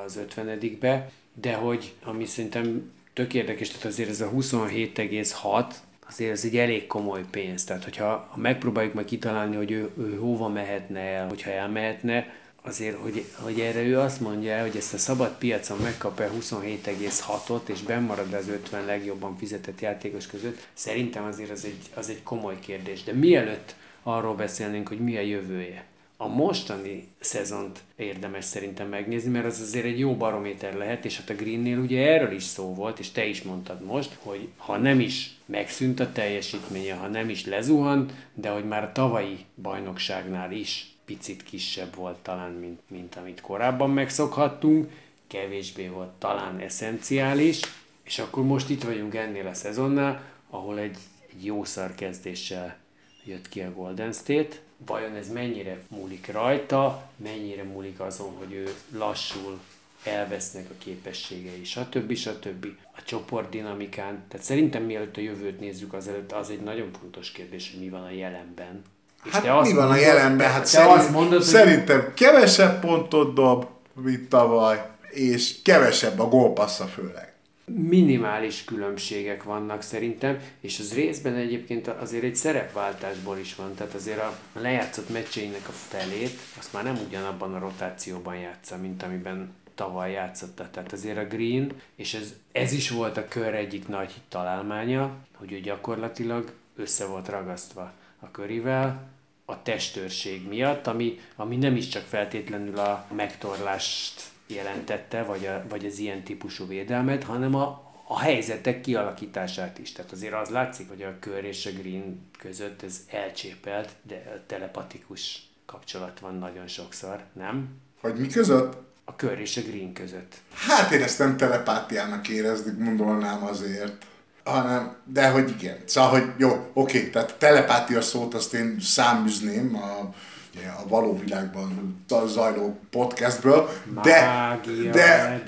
az 0.06 0.17
50 0.17 0.78
be 0.80 1.10
de 1.41 1.54
hogy 1.54 1.93
ami 2.04 2.25
szerintem 2.25 2.91
tök 3.13 3.34
érdekes, 3.34 3.69
tehát 3.69 3.86
azért 3.86 4.10
ez 4.10 4.21
a 4.21 4.32
27,6, 4.32 5.73
azért 6.07 6.31
ez 6.31 6.45
egy 6.45 6.57
elég 6.57 6.87
komoly 6.87 7.23
pénz. 7.31 7.63
Tehát, 7.63 7.83
hogyha 7.83 8.27
ha 8.31 8.37
megpróbáljuk 8.37 8.93
meg 8.93 9.05
kitalálni, 9.05 9.55
hogy 9.55 9.71
ő, 9.71 9.89
ő 9.97 10.17
hova 10.17 10.47
mehetne 10.47 10.99
el, 10.99 11.27
hogyha 11.27 11.51
elmehetne, 11.51 12.27
azért, 12.61 12.97
hogy, 12.97 13.25
hogy 13.41 13.59
erre 13.59 13.81
ő 13.81 13.99
azt 13.99 14.19
mondja, 14.19 14.61
hogy 14.61 14.75
ezt 14.77 14.93
a 14.93 14.97
szabad 14.97 15.37
piacon 15.37 15.77
megkapja 15.77 16.31
27,6-ot, 16.39 17.67
és 17.67 17.81
bennmarad 17.81 18.33
az 18.33 18.47
50 18.47 18.85
legjobban 18.85 19.37
fizetett 19.37 19.81
játékos 19.81 20.27
között, 20.27 20.67
szerintem 20.73 21.23
azért 21.23 21.49
az 21.49 21.65
egy, 21.65 21.81
az 21.93 22.09
egy 22.09 22.23
komoly 22.23 22.59
kérdés. 22.59 23.03
De 23.03 23.13
mielőtt 23.13 23.75
arról 24.03 24.35
beszélnénk, 24.35 24.87
hogy 24.87 24.99
mi 24.99 25.17
a 25.17 25.21
jövője, 25.21 25.85
a 26.17 26.28
mostani 26.28 27.08
szezont 27.19 27.80
érdemes 27.95 28.45
szerintem 28.45 28.89
megnézni, 28.89 29.32
mert 29.32 29.45
az 29.45 29.62
azért 29.62 29.86
egy 29.86 29.99
jó 29.99 30.15
barométer 30.15 30.73
lehet, 30.73 31.06
és 31.06 31.17
hát 31.17 31.30
a 31.30 31.36
Greennél 31.36 31.78
ugye 31.78 32.08
erről 32.08 32.32
is 32.32 32.43
szó 32.43 32.73
volt, 32.73 32.99
és 32.99 33.12
te 33.12 33.25
is 33.25 33.41
mondtad 33.41 33.84
most, 33.84 34.17
hogy 34.21 34.47
ha 34.58 34.78
nem 34.78 34.99
is 34.99 35.38
megszűnt 35.45 35.99
a 35.99 36.12
teljesítménye, 36.12 36.93
ha 36.93 37.08
nem 37.08 37.30
is 37.30 37.45
lezuhant, 37.45 38.13
de 38.34 38.49
hogy 38.49 38.65
már 38.65 38.84
a 38.84 38.91
tavalyi 38.91 39.45
bajnokságnál 39.62 40.51
is 40.51 40.95
picit 41.06 41.43
kisebb 41.43 41.95
volt 41.95 42.17
talán, 42.17 42.51
mint, 42.51 42.80
mint 42.88 43.15
amit 43.15 43.41
korábban 43.41 43.89
megszokhattunk, 43.89 44.91
kevésbé 45.28 45.88
volt 45.88 46.10
talán 46.10 46.60
eszenciális, 46.60 47.60
és 48.04 48.19
akkor 48.19 48.43
most 48.43 48.69
itt 48.69 48.84
vagyunk 48.84 49.15
ennél 49.15 49.47
a 49.47 49.54
szezonnál, 49.54 50.23
ahol 50.49 50.80
egy, 50.80 50.97
egy 51.30 51.45
jó 51.45 51.63
szar 51.63 51.95
kezdéssel 51.95 52.78
jött 53.23 53.49
ki 53.49 53.62
a 53.62 53.73
Golden 53.73 54.12
State. 54.12 54.56
Vajon 54.77 55.15
ez 55.15 55.31
mennyire 55.31 55.77
múlik 55.88 56.31
rajta, 56.31 57.09
mennyire 57.17 57.63
múlik 57.63 57.99
azon, 57.99 58.31
hogy 58.38 58.53
ő 58.53 58.73
lassul, 58.97 59.59
elvesznek 60.03 60.65
a 60.69 60.73
képességei, 60.77 61.63
stb. 61.63 62.15
stb. 62.15 62.65
A 62.97 63.01
csoport 63.05 63.49
dinamikán. 63.49 64.23
Tehát 64.27 64.45
szerintem 64.45 64.83
mielőtt 64.83 65.17
a 65.17 65.21
jövőt 65.21 65.59
nézzük, 65.59 65.93
azelőtt 65.93 66.31
az 66.31 66.49
egy 66.49 66.61
nagyon 66.61 66.89
fontos 66.99 67.31
kérdés, 67.31 67.71
hogy 67.71 67.79
mi 67.83 67.89
van 67.89 68.03
a 68.03 68.09
jelenben. 68.11 68.81
És 69.25 69.31
Hát 69.31 69.41
te 69.43 69.51
mi 69.51 69.57
azt 69.57 69.71
van 69.71 69.83
a 69.83 69.85
mondod- 69.85 70.03
jelenben? 70.05 70.51
Hát 70.51 70.59
te 70.59 70.65
szerint, 70.65 70.95
azt 70.97 71.11
mondod, 71.11 71.31
hogy 71.33 71.41
szerintem 71.41 72.13
kevesebb 72.13 72.79
pontot 72.79 73.33
dob, 73.33 73.65
mint 73.93 74.29
tavaly, 74.29 74.81
és 75.09 75.61
kevesebb 75.61 76.19
a 76.19 76.27
gólpassza 76.27 76.85
főleg. 76.85 77.24
Minimális 77.65 78.63
különbségek 78.63 79.43
vannak 79.43 79.82
szerintem, 79.82 80.39
és 80.60 80.80
az 80.80 80.93
részben 80.93 81.36
egyébként 81.36 81.88
azért 81.88 82.23
egy 82.23 82.36
szerepváltásból 82.36 83.38
is 83.38 83.56
van, 83.56 83.73
tehát 83.73 83.93
azért 83.93 84.19
a 84.19 84.38
lejátszott 84.54 85.10
meccseinek 85.10 85.67
a 85.67 85.71
felét, 85.71 86.38
azt 86.58 86.73
már 86.73 86.84
nem 86.84 86.99
ugyanabban 87.08 87.54
a 87.54 87.60
rotációban 87.60 88.36
játsza, 88.36 88.78
mint 88.78 89.04
amiben 89.04 89.54
tavaly 89.75 90.12
játszotta. 90.12 90.69
Tehát 90.71 90.91
azért 90.91 91.17
a 91.17 91.25
Green, 91.36 91.71
és 91.95 92.13
ez, 92.13 92.34
ez 92.51 92.71
is 92.71 92.89
volt 92.89 93.17
a 93.17 93.28
kör 93.28 93.54
egyik 93.54 93.88
nagy 93.88 94.13
találmánya, 94.30 95.15
hogy 95.36 95.51
ő 95.51 95.60
gyakorlatilag 95.60 96.54
össze 96.75 97.06
volt 97.06 97.30
ragasztva 97.30 97.91
a 98.19 98.32
körivel, 98.32 99.13
a 99.45 99.62
testőrség 99.62 100.47
miatt, 100.47 100.88
ami, 100.88 101.19
ami 101.36 101.56
nem 101.56 101.75
is 101.75 101.88
csak 101.88 102.04
feltétlenül 102.04 102.80
a 102.80 103.08
megtorlást 103.15 104.21
jelentette, 104.47 105.23
vagy, 105.23 105.45
a, 105.45 105.63
vagy 105.69 105.86
az 105.86 105.97
ilyen 105.97 106.23
típusú 106.23 106.67
védelmet, 106.67 107.23
hanem 107.23 107.55
a, 107.55 107.93
a 108.08 108.19
helyzetek 108.19 108.81
kialakítását 108.81 109.77
is. 109.77 109.91
Tehát 109.91 110.12
azért 110.12 110.34
az 110.34 110.49
látszik, 110.49 110.89
hogy 110.89 111.01
a 111.01 111.19
kör 111.19 111.43
és 111.43 111.65
a 111.65 111.81
green 111.81 112.29
között 112.38 112.84
ez 112.84 112.99
elcsépelt, 113.10 113.89
de 114.01 114.43
telepatikus 114.47 115.49
kapcsolat 115.65 116.19
van 116.19 116.36
nagyon 116.36 116.67
sokszor, 116.67 117.23
nem? 117.34 117.67
Hogy 118.01 118.15
mi 118.15 118.27
között? 118.27 118.77
A 119.05 119.15
kör 119.15 119.39
és 119.39 119.58
a 119.58 119.62
green 119.62 119.93
között. 119.93 120.36
Hát 120.53 120.91
én 120.91 121.01
ezt 121.01 121.19
nem 121.19 121.38
telepátiának 121.38 122.27
érezni, 122.27 122.86
gondolnám 122.86 123.43
azért. 123.43 124.05
Hanem, 124.43 124.95
de 125.03 125.29
hogy 125.29 125.49
igen. 125.49 125.77
Szóval, 125.86 126.10
hogy 126.10 126.31
jó, 126.38 126.69
oké, 126.73 127.10
tehát 127.10 127.31
a 127.31 127.38
telepátia 127.38 128.01
szót 128.01 128.34
azt 128.34 128.53
én 128.53 128.77
száműzném 128.79 129.75
a, 129.75 130.13
ugye, 130.57 130.67
a 130.67 130.87
való 130.87 131.19
világban 131.19 131.95
zajló 132.25 132.79
podcastből, 132.89 133.69
de, 134.03 134.21
Mágia, 134.21 134.91
de, 134.91 135.41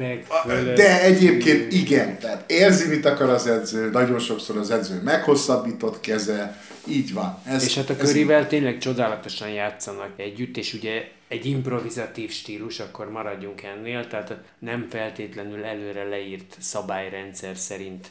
fölött. 0.45 0.75
de 0.75 1.01
egyébként 1.01 1.73
igen, 1.73 2.19
tehát 2.19 2.51
érzi, 2.51 2.87
mit 2.87 3.05
akar 3.05 3.29
az 3.29 3.47
edző, 3.47 3.89
nagyon 3.89 4.19
sokszor 4.19 4.57
az 4.57 4.71
edző 4.71 5.01
meghosszabbított 5.01 5.99
keze, 5.99 6.61
így 6.87 7.13
van. 7.13 7.37
Ez, 7.45 7.63
És 7.63 7.75
hát 7.75 7.89
a 7.89 7.93
ez 7.93 7.99
körivel 7.99 8.47
tényleg 8.47 8.77
csodálatosan 8.77 9.49
játszanak 9.49 10.09
együtt, 10.15 10.57
és 10.57 10.73
ugye 10.73 11.07
egy 11.27 11.45
improvizatív 11.45 12.31
stílus, 12.31 12.79
akkor 12.79 13.11
maradjunk 13.11 13.63
ennél, 13.63 14.07
tehát 14.07 14.35
nem 14.59 14.87
feltétlenül 14.89 15.63
előre 15.63 16.03
leírt 16.03 16.55
szabályrendszer 16.59 17.57
szerint 17.57 18.07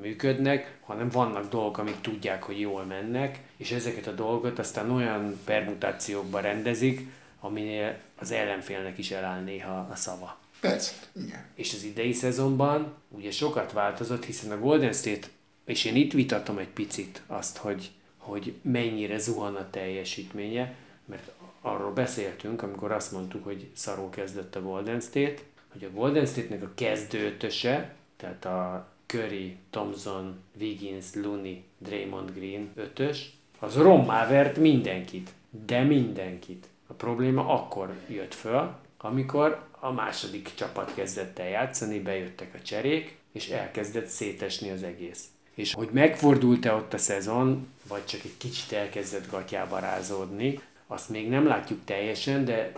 működnek, 0.00 0.78
hanem 0.80 1.08
vannak 1.08 1.48
dolgok, 1.48 1.78
amik 1.78 2.00
tudják, 2.00 2.42
hogy 2.42 2.60
jól 2.60 2.84
mennek, 2.84 3.40
és 3.56 3.70
ezeket 3.70 4.06
a 4.06 4.12
dolgot 4.12 4.58
aztán 4.58 4.90
olyan 4.90 5.40
permutációkba 5.44 6.40
rendezik, 6.40 7.08
aminél 7.40 7.98
az 8.18 8.30
ellenfélnek 8.30 8.98
is 8.98 9.10
eláll 9.10 9.42
néha 9.42 9.88
a 9.90 9.94
szava. 9.94 10.38
Persze, 10.60 10.94
igen. 11.12 11.44
És 11.54 11.74
az 11.74 11.82
idei 11.82 12.12
szezonban 12.12 12.94
ugye 13.08 13.30
sokat 13.30 13.72
változott, 13.72 14.24
hiszen 14.24 14.50
a 14.50 14.58
Golden 14.58 14.92
State, 14.92 15.26
és 15.64 15.84
én 15.84 15.96
itt 15.96 16.12
vitatom 16.12 16.58
egy 16.58 16.68
picit 16.68 17.22
azt, 17.26 17.56
hogy, 17.56 17.90
hogy 18.16 18.54
mennyire 18.62 19.18
zuhan 19.18 19.54
a 19.54 19.70
teljesítménye, 19.70 20.74
mert 21.04 21.30
arról 21.60 21.92
beszéltünk, 21.92 22.62
amikor 22.62 22.92
azt 22.92 23.12
mondtuk, 23.12 23.44
hogy 23.44 23.70
szarul 23.74 24.10
kezdett 24.10 24.56
a 24.56 24.62
Golden 24.62 25.00
State, 25.00 25.42
hogy 25.72 25.84
a 25.84 25.90
Golden 25.90 26.26
State-nek 26.26 26.62
a 26.62 26.72
kezdőtöse, 26.74 27.94
tehát 28.16 28.44
a 28.44 28.89
Curry, 29.10 29.56
Thompson, 29.70 30.40
Wiggins, 30.60 31.14
Looney, 31.14 31.64
Draymond 31.78 32.30
Green 32.34 32.70
ötös, 32.74 33.30
az 33.58 33.76
rommá 33.76 34.28
vert 34.28 34.56
mindenkit, 34.56 35.30
de 35.66 35.82
mindenkit. 35.82 36.66
A 36.86 36.92
probléma 36.92 37.48
akkor 37.48 37.94
jött 38.08 38.34
föl, 38.34 38.74
amikor 38.98 39.66
a 39.80 39.92
második 39.92 40.50
csapat 40.54 40.94
kezdett 40.94 41.38
el 41.38 41.48
játszani, 41.48 41.98
bejöttek 41.98 42.54
a 42.54 42.62
cserék, 42.62 43.16
és 43.32 43.48
elkezdett 43.48 44.06
szétesni 44.06 44.70
az 44.70 44.82
egész. 44.82 45.24
És 45.54 45.74
hogy 45.74 45.88
megfordult-e 45.92 46.74
ott 46.74 46.92
a 46.92 46.98
szezon, 46.98 47.66
vagy 47.88 48.04
csak 48.04 48.20
egy 48.24 48.36
kicsit 48.36 48.72
elkezdett 48.72 49.30
gatyába 49.30 49.78
rázódni, 49.78 50.60
azt 50.86 51.08
még 51.08 51.28
nem 51.28 51.46
látjuk 51.46 51.80
teljesen, 51.84 52.44
de, 52.44 52.72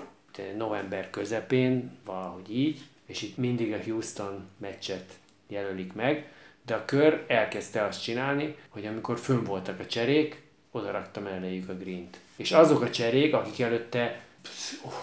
november 0.57 1.11
közepén, 1.11 1.99
valahogy 2.05 2.57
így, 2.57 2.81
és 3.07 3.23
itt 3.23 3.37
mindig 3.37 3.73
a 3.73 3.83
Houston 3.85 4.49
meccset 4.59 5.21
jelölik 5.53 5.93
meg, 5.93 6.33
de 6.67 6.75
a 6.75 6.85
kör 6.85 7.25
elkezdte 7.27 7.85
azt 7.85 8.03
csinálni, 8.03 8.57
hogy 8.69 8.87
amikor 8.87 9.19
fönn 9.19 9.45
voltak 9.45 9.81
a 9.81 9.87
cserék, 9.87 10.43
oda 10.71 10.91
raktam 10.91 11.27
elejük 11.27 11.69
a 11.69 11.77
greent. 11.77 12.19
És 12.37 12.53
azok 12.53 12.83
a 12.83 12.91
cserék, 12.91 13.35
akik 13.35 13.61
előtte 13.61 14.21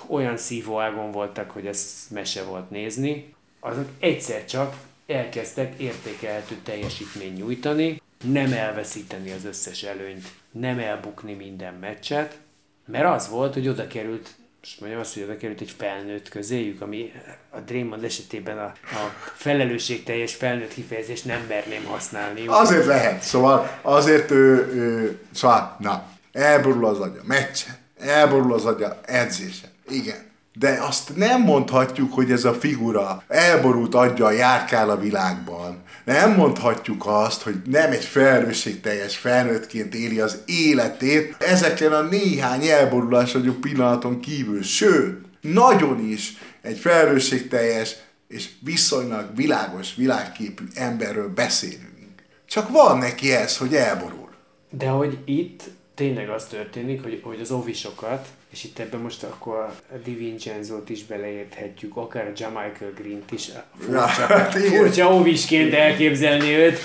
olyan 0.08 0.38
szívóágon 0.38 1.12
voltak, 1.12 1.52
hogy 1.52 1.68
ez 1.68 2.08
mese 2.12 2.44
volt 2.44 2.70
nézni, 2.70 3.34
azok 3.60 3.90
egyszer 4.00 4.46
csak 4.46 4.76
elkezdtek 5.08 5.80
értékelhető 5.80 6.56
teljesítményt 6.64 7.38
nyújtani, 7.38 8.02
nem 8.24 8.54
elveszíteni 8.54 9.32
az 9.32 9.46
összes 9.46 9.84
előnyt, 9.84 10.28
nem 10.52 10.80
elbukni 10.80 11.34
minden 11.34 11.74
meccset, 11.74 12.40
mert 12.86 13.06
az 13.06 13.30
volt, 13.30 13.54
hogy 13.54 13.68
oda 13.68 13.88
került, 13.88 14.30
most 14.62 14.80
mondjam 14.80 15.02
azt, 15.02 15.14
hogy 15.14 15.24
oda 15.24 15.38
került 15.38 15.62
egy 15.62 15.74
felnőtt 15.78 16.30
közéjük, 16.30 16.82
ami 16.82 17.12
a 17.50 17.60
Draymond 17.60 18.04
esetében 18.04 18.58
a, 18.58 18.74
a 18.84 19.14
felelősségteljes 19.36 20.36
felnőtt 20.36 20.74
kifejezést 20.74 21.26
nem 21.26 21.46
merném 21.48 21.84
használni. 21.84 22.48
Azért 22.48 22.86
lehet, 22.86 23.22
szóval 23.22 23.80
azért 23.82 24.32
ő, 24.32 24.74
ő 24.74 25.20
szóval, 25.34 25.76
na, 25.80 26.04
elborul 26.32 26.86
az 26.86 27.00
agya 27.00 27.22
meccsen, 27.24 27.78
elborul 28.00 28.54
az 28.54 28.66
agya 28.66 29.00
edzésen, 29.06 29.70
igen. 29.90 30.29
De 30.60 30.80
azt 30.82 31.16
nem 31.16 31.42
mondhatjuk, 31.42 32.14
hogy 32.14 32.32
ez 32.32 32.46
a 32.46 32.54
figura 32.54 33.24
elborult 33.28 33.96
agya 33.96 34.32
járkál 34.32 34.90
a 34.90 35.00
világban. 35.00 35.84
Nem 36.06 36.36
mondhatjuk 36.36 37.04
azt, 37.06 37.42
hogy 37.42 37.56
nem 37.66 37.92
egy 37.92 38.06
felelősségteljes 38.06 39.18
felnőttként 39.18 39.96
éli 39.96 40.20
az 40.20 40.42
életét 40.46 41.36
ezeken 41.40 41.94
a 41.94 42.02
néhány 42.02 42.66
elborulás 42.66 43.36
agyú 43.36 43.54
pillanaton 43.54 44.20
kívül. 44.20 44.64
Sőt, 44.64 45.26
nagyon 45.42 46.00
is 46.00 46.38
egy 46.62 46.78
felelősségteljes 46.78 47.96
és 48.28 48.50
viszonylag 48.64 49.36
világos 49.36 49.96
világképű 49.96 50.64
emberről 50.74 51.30
beszélünk. 51.34 51.88
Csak 52.46 52.70
van 52.70 52.98
neki 52.98 53.32
ez, 53.32 53.58
hogy 53.58 53.76
elborul. 53.76 54.30
De 54.70 54.88
hogy 54.88 55.18
itt 55.26 55.64
tényleg 55.96 56.30
az 56.30 56.46
történik, 56.46 57.04
hogy, 57.04 57.22
hogy 57.24 57.40
az 57.40 57.52
ovisokat, 57.52 58.28
és 58.52 58.64
itt 58.64 58.80
ebben 58.80 59.00
most 59.00 59.24
akkor 59.24 59.56
a 59.92 59.96
Di 60.04 60.14
Vincenzo-t 60.14 60.90
is 60.90 61.06
beleérthetjük, 61.06 61.98
akár 61.98 62.28
a 62.28 62.32
Jamaica 62.36 62.86
Green-t 62.96 63.32
is, 63.32 63.50
furcsa, 63.78 64.26
hát 64.26 64.54
furcsa 64.54 65.14
ovisként 65.14 65.74
elképzelni 65.74 66.50
őt, 66.50 66.80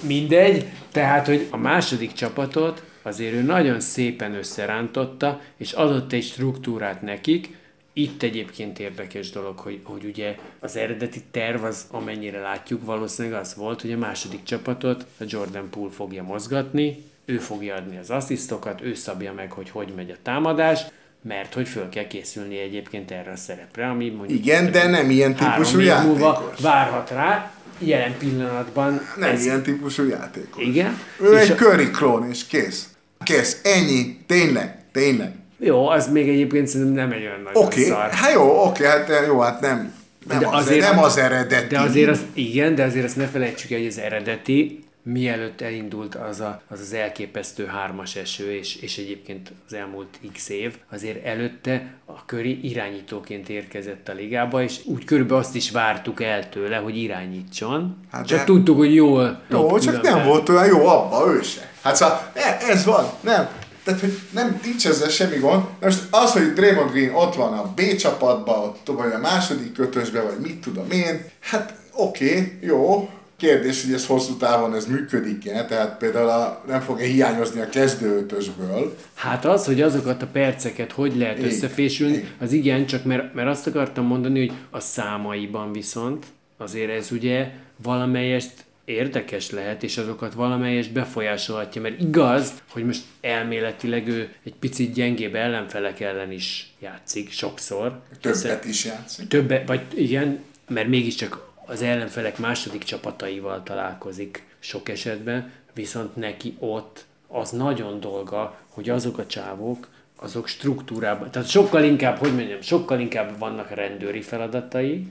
mindegy, 0.00 0.66
tehát, 0.92 1.26
hogy 1.26 1.46
a 1.50 1.56
második 1.56 2.12
csapatot 2.12 2.82
azért 3.02 3.34
ő 3.34 3.42
nagyon 3.42 3.80
szépen 3.80 4.34
összerántotta, 4.34 5.40
és 5.56 5.72
adott 5.72 6.12
egy 6.12 6.24
struktúrát 6.24 7.02
nekik, 7.02 7.60
itt 7.92 8.22
egyébként 8.22 8.78
érdekes 8.78 9.30
dolog, 9.30 9.58
hogy, 9.58 9.80
hogy 9.82 10.04
ugye 10.04 10.36
az 10.60 10.76
eredeti 10.76 11.22
terv 11.30 11.64
az, 11.64 11.86
amennyire 11.90 12.40
látjuk, 12.40 12.84
valószínűleg 12.84 13.40
az 13.40 13.54
volt, 13.54 13.80
hogy 13.80 13.92
a 13.92 13.98
második 13.98 14.42
csapatot 14.42 15.06
a 15.20 15.24
Jordan 15.26 15.70
Poole 15.70 15.90
fogja 15.90 16.22
mozgatni, 16.22 17.04
ő 17.24 17.38
fogja 17.38 17.74
adni 17.74 17.98
az 17.98 18.10
asszisztokat, 18.10 18.80
ő 18.82 18.94
szabja 18.94 19.32
meg, 19.32 19.52
hogy 19.52 19.70
hogy 19.70 19.92
megy 19.96 20.10
a 20.10 20.16
támadás, 20.22 20.80
mert 21.22 21.54
hogy 21.54 21.68
föl 21.68 21.88
kell 21.88 22.06
készülni 22.06 22.58
egyébként 22.58 23.10
erre 23.10 23.30
a 23.30 23.36
szerepre, 23.36 23.86
ami 23.88 24.08
mondjuk 24.10 24.38
Igen, 24.38 24.70
de 24.70 24.86
nem 24.88 25.10
ilyen 25.10 25.34
típusú 25.34 25.80
év 25.80 25.92
múlva 26.04 26.26
játékos. 26.32 26.60
várhat 26.60 27.10
rá, 27.10 27.50
jelen 27.78 28.14
pillanatban 28.18 29.00
Nem 29.18 29.30
ez, 29.30 29.44
ilyen 29.44 29.62
típusú 29.62 30.08
játékos. 30.08 30.64
Igen. 30.64 30.98
Ő 31.20 31.32
És 31.34 31.40
egy 31.40 31.50
a- 31.50 31.54
köri 31.54 31.90
klón, 31.90 32.28
és 32.30 32.46
kész. 32.46 32.86
Kész, 33.24 33.60
ennyi, 33.64 34.18
tényleg, 34.26 34.76
tényleg. 34.92 35.32
Jó, 35.58 35.88
az 35.88 36.08
még 36.12 36.28
egyébként 36.28 36.66
szerintem 36.66 36.94
nem 36.94 37.12
egy 37.18 37.24
olyan 37.26 37.40
nagy 37.44 37.52
Oké, 37.54 37.64
okay. 37.80 37.84
szar. 37.84 38.10
hát 38.10 38.32
jó, 38.32 38.64
oké, 38.66 38.84
hát 38.84 39.10
jó, 39.26 39.38
hát 39.40 39.60
nem, 39.60 39.92
nem, 40.28 40.38
De 40.38 40.48
az, 40.50 40.68
nem 40.68 40.98
az 40.98 41.16
eredeti. 41.16 41.66
De 41.74 41.80
azért 41.80 42.08
az, 42.10 42.20
igen, 42.32 42.74
de 42.74 42.82
azért 42.84 43.04
azt 43.04 43.16
ne 43.16 43.26
felejtsük 43.26 43.70
el, 43.70 43.78
hogy 43.78 43.86
az 43.86 43.98
eredeti, 43.98 44.81
mielőtt 45.02 45.60
elindult 45.60 46.14
az 46.14 46.40
a, 46.40 46.62
az, 46.68 46.80
az 46.80 46.92
elképesztő 46.92 47.66
hármas 47.66 48.16
eső, 48.16 48.52
és, 48.52 48.76
és 48.76 48.98
egyébként 48.98 49.52
az 49.66 49.72
elmúlt 49.72 50.18
x 50.32 50.48
év, 50.48 50.76
azért 50.90 51.24
előtte 51.24 51.94
a 52.04 52.24
köri 52.24 52.68
irányítóként 52.68 53.48
érkezett 53.48 54.08
a 54.08 54.12
ligába, 54.12 54.62
és 54.62 54.80
úgy 54.84 55.04
körülbelül 55.04 55.42
azt 55.42 55.54
is 55.54 55.70
vártuk 55.70 56.22
el 56.22 56.48
tőle, 56.48 56.76
hogy 56.76 56.96
irányítson. 56.96 57.96
Hát 58.10 58.26
csak 58.26 58.38
de- 58.38 58.44
tudtuk, 58.44 58.76
hogy 58.76 58.94
jól 58.94 59.40
Jó, 59.48 59.78
csak 59.78 59.80
különben. 59.80 60.12
nem 60.12 60.26
volt 60.26 60.48
olyan 60.48 60.66
jó 60.66 60.86
abba, 60.86 61.34
ő 61.34 61.42
se. 61.42 61.70
Hát 61.82 61.96
szóval 61.96 62.30
e- 62.34 62.58
ez 62.68 62.84
van, 62.84 63.04
nem. 63.20 63.48
Tehát, 63.84 64.00
hogy 64.00 64.18
nem, 64.30 64.60
nincs 64.64 64.86
ezzel 64.86 65.08
semmi 65.08 65.36
gond. 65.36 65.64
Most 65.80 66.02
az, 66.10 66.32
hogy 66.32 66.52
Draymond 66.52 66.90
Green 66.90 67.14
ott 67.14 67.34
van 67.34 67.52
a 67.52 67.72
B 67.74 67.96
csapatban, 67.96 68.58
ott 68.58 68.86
vagy 68.86 69.12
a 69.12 69.18
második 69.18 69.72
kötösbe, 69.72 70.20
vagy 70.20 70.38
mit 70.42 70.60
tudom 70.60 70.90
én, 70.90 71.24
hát 71.40 71.74
oké, 71.92 72.30
okay, 72.30 72.58
jó, 72.60 73.10
Kérdés, 73.42 73.84
hogy 73.84 73.92
ez 73.92 74.06
hosszú 74.06 74.36
távon 74.36 74.74
ez 74.74 74.86
működik-e, 74.86 75.64
tehát 75.64 75.98
például 75.98 76.28
a, 76.28 76.64
nem 76.66 76.80
fog-e 76.80 77.04
hiányozni 77.04 77.60
a 77.60 77.68
kezdőötösből. 77.68 78.96
Hát 79.14 79.44
az, 79.44 79.64
hogy 79.64 79.80
azokat 79.80 80.22
a 80.22 80.26
perceket 80.26 80.92
hogy 80.92 81.16
lehet 81.16 81.38
Igen, 81.38 81.50
összefésülni, 81.50 82.16
igen. 82.16 82.28
az 82.40 82.52
igen, 82.52 82.86
csak 82.86 83.04
mert, 83.04 83.34
mert 83.34 83.48
azt 83.48 83.66
akartam 83.66 84.06
mondani, 84.06 84.38
hogy 84.38 84.56
a 84.70 84.80
számaiban 84.80 85.72
viszont 85.72 86.26
azért 86.56 86.90
ez 86.90 87.12
ugye 87.12 87.50
valamelyest 87.82 88.52
érdekes 88.84 89.50
lehet, 89.50 89.82
és 89.82 89.98
azokat 89.98 90.34
valamelyest 90.34 90.92
befolyásolhatja, 90.92 91.80
mert 91.82 92.00
igaz, 92.00 92.52
hogy 92.70 92.84
most 92.84 93.02
elméletileg 93.20 94.08
ő 94.08 94.28
egy 94.44 94.54
picit 94.54 94.92
gyengébb 94.92 95.34
ellenfelek 95.34 96.00
ellen 96.00 96.32
is 96.32 96.72
játszik 96.80 97.30
sokszor. 97.30 98.00
Többet 98.20 98.64
is 98.64 98.84
játszik. 98.84 99.28
Többet, 99.28 99.68
vagy 99.68 99.80
igen, 99.94 100.38
mert 100.68 100.88
mégiscsak 100.88 101.50
az 101.72 101.82
ellenfelek 101.82 102.38
második 102.38 102.82
csapataival 102.82 103.62
találkozik 103.62 104.46
sok 104.58 104.88
esetben, 104.88 105.52
viszont 105.74 106.16
neki 106.16 106.56
ott 106.58 107.04
az 107.28 107.50
nagyon 107.50 108.00
dolga, 108.00 108.58
hogy 108.68 108.90
azok 108.90 109.18
a 109.18 109.26
csávók, 109.26 109.88
azok 110.16 110.46
struktúrában, 110.46 111.30
tehát 111.30 111.48
sokkal 111.48 111.84
inkább, 111.84 112.16
hogy 112.16 112.34
mondjam, 112.34 112.60
sokkal 112.60 113.00
inkább 113.00 113.38
vannak 113.38 113.70
rendőri 113.70 114.20
feladatai, 114.20 115.06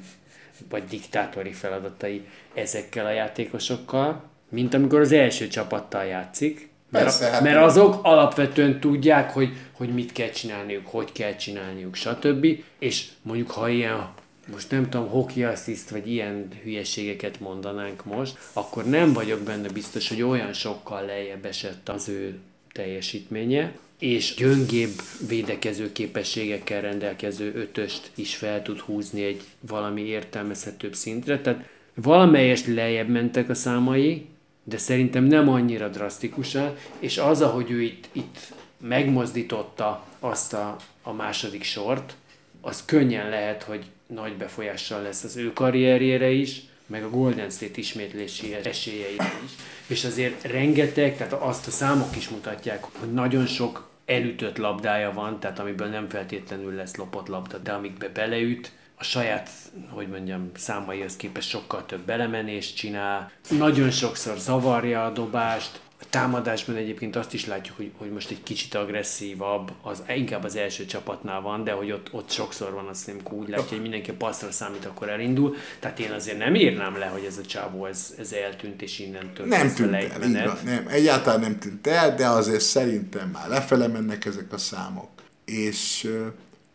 vagy 0.70 0.84
diktátori 0.84 1.52
feladatai 1.52 2.28
ezekkel 2.54 3.06
a 3.06 3.12
játékosokkal, 3.12 4.24
mint 4.50 4.74
amikor 4.74 5.00
az 5.00 5.12
első 5.12 5.48
csapattal 5.48 6.06
játszik. 6.06 6.70
Mert, 6.90 7.06
Persze, 7.06 7.30
hát- 7.30 7.42
mert 7.42 7.64
azok 7.64 8.00
alapvetően 8.02 8.80
tudják, 8.80 9.32
hogy, 9.32 9.50
hogy 9.72 9.94
mit 9.94 10.12
kell 10.12 10.30
csinálniuk, 10.30 10.88
hogy 10.88 11.12
kell 11.12 11.36
csinálniuk, 11.36 11.96
stb. 11.96 12.48
És 12.80 13.08
mondjuk, 13.22 13.52
ha 13.52 13.70
ilyen 13.70 14.10
most 14.52 14.72
nem 14.72 14.90
tudom, 14.90 15.08
hockey 15.08 15.44
assist, 15.44 15.90
vagy 15.90 16.08
ilyen 16.12 16.48
hülyeségeket 16.64 17.40
mondanánk 17.40 18.06
most, 18.06 18.38
akkor 18.54 18.86
nem 18.86 19.14
vagyok 19.14 19.40
benne 19.40 19.70
biztos, 19.70 20.10
hogy 20.10 20.22
olyan 20.22 20.54
sokkal 20.54 21.06
lejjebb 21.06 21.46
esett 21.46 21.90
az 21.90 22.10
ő 22.10 22.40
teljesítménye, 22.72 23.74
és 24.00 24.36
gyöngébb 24.36 25.02
védekező 25.28 25.92
képességekkel 25.92 26.82
rendelkező 26.82 27.54
ötöst 27.56 28.12
is 28.16 28.36
fel 28.36 28.62
tud 28.62 28.80
húzni 28.80 29.24
egy 29.24 29.42
valami 29.60 30.02
értelmezhetőbb 30.02 30.94
szintre. 30.94 31.42
Tehát 31.42 31.70
valamelyest 31.94 32.68
lejjebb 32.68 33.08
mentek 33.08 33.50
a 33.50 33.54
számai, 33.54 34.26
de 34.64 34.78
szerintem 34.78 35.24
nem 35.24 35.50
annyira 35.50 35.88
drasztikusan, 35.88 36.76
és 37.00 37.18
az, 37.18 37.42
ahogy 37.42 37.72
ő 37.72 37.82
itt, 37.82 38.10
itt 38.12 38.54
megmozdította 38.78 40.06
azt 40.20 40.54
a, 40.54 40.76
a 41.02 41.12
második 41.14 41.64
sort, 41.64 42.16
az 42.62 42.86
könnyen 42.86 43.30
lehet, 43.30 43.64
hogy 43.64 43.86
nagy 44.14 44.34
befolyással 44.34 45.02
lesz 45.02 45.24
az 45.24 45.38
ő 45.38 45.54
karrierjére 45.54 46.30
is, 46.30 46.62
meg 46.88 47.04
a 47.04 47.10
Golden 47.10 47.50
State 47.50 47.80
ismétlési 47.80 48.54
esélyeire 48.64 49.32
is. 49.46 49.52
És 49.88 50.04
azért 50.04 50.44
rengeteg, 50.44 51.18
tehát 51.18 51.34
azt 51.34 51.68
a 51.68 51.72
számok 51.72 52.16
is 52.16 52.30
mutatják, 52.30 52.84
hogy 53.00 53.14
nagyon 53.14 53.46
sok 53.46 53.90
elütött 54.06 54.58
labdája 54.58 55.12
van, 55.14 55.40
tehát 55.40 55.60
amiből 55.60 55.88
nem 55.88 56.10
feltétlenül 56.10 56.74
lesz 56.74 56.96
lopott 56.96 57.28
labda, 57.28 57.58
de 57.58 57.72
amikbe 57.72 58.10
beleüt, 58.10 58.72
a 59.02 59.04
saját, 59.04 59.50
hogy 59.90 60.08
mondjam, 60.08 60.52
számaihoz 60.56 61.16
képest 61.16 61.50
sokkal 61.50 61.86
több 61.86 62.02
belemenést 62.02 62.76
csinál, 62.76 63.32
nagyon 63.50 63.92
sokszor 63.92 64.38
zavarja 64.38 65.06
a 65.06 65.12
dobást, 65.12 65.80
támadásban 66.12 66.76
egyébként 66.76 67.16
azt 67.16 67.34
is 67.34 67.46
látjuk, 67.46 67.76
hogy, 67.76 67.92
hogy 67.98 68.12
most 68.12 68.30
egy 68.30 68.44
kicsit 68.44 68.76
agresszívabb, 68.76 69.72
az 69.82 70.04
inkább 70.16 70.44
az 70.44 70.56
első 70.56 70.86
csapatnál 70.86 71.42
van, 71.42 71.64
de 71.64 71.72
hogy 71.72 71.92
ott, 71.92 72.08
ott 72.12 72.30
sokszor 72.30 72.72
van, 72.72 72.88
azt 72.88 73.08
nem 73.08 73.20
úgy 73.30 73.50
látja, 73.50 73.68
hogy 73.70 73.82
mindenki 73.82 74.10
a 74.10 74.14
passzra 74.14 74.52
számít, 74.52 74.86
akkor 74.86 75.10
elindul. 75.10 75.56
Tehát 75.80 76.00
én 76.00 76.12
azért 76.12 76.38
nem 76.38 76.56
írnám 76.56 76.98
le, 76.98 77.06
hogy 77.06 77.24
ez 77.24 77.38
a 77.38 77.46
csávó, 77.46 77.86
ez, 77.86 78.14
ez 78.18 78.32
eltűnt, 78.32 78.82
és 78.82 79.00
innentől 79.00 79.46
Nem 79.46 79.74
tűnt 79.74 79.94
el, 79.94 80.24
így 80.24 80.44
van, 80.44 80.58
nem, 80.64 80.88
egyáltalán 80.88 81.40
nem 81.40 81.60
tűnt 81.60 81.88
el, 81.88 82.16
de 82.16 82.28
azért 82.28 82.62
szerintem 82.62 83.30
már 83.30 83.48
lefele 83.48 83.88
mennek 83.88 84.26
ezek 84.26 84.54
a 84.54 84.58
számok. 84.58 85.10
És 85.46 86.12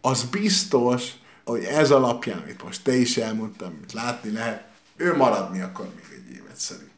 az 0.00 0.24
biztos, 0.24 1.12
hogy 1.44 1.62
ez 1.64 1.90
alapján, 1.90 2.38
amit 2.38 2.62
most 2.62 2.82
te 2.82 2.94
is 2.94 3.16
elmondtam, 3.16 3.72
amit 3.76 3.92
látni 3.92 4.32
lehet, 4.32 4.64
ő 4.96 5.16
maradni 5.16 5.60
akar 5.60 5.88
még 5.94 6.04
egy 6.10 6.34
évet 6.36 6.56
szerintem. 6.56 6.94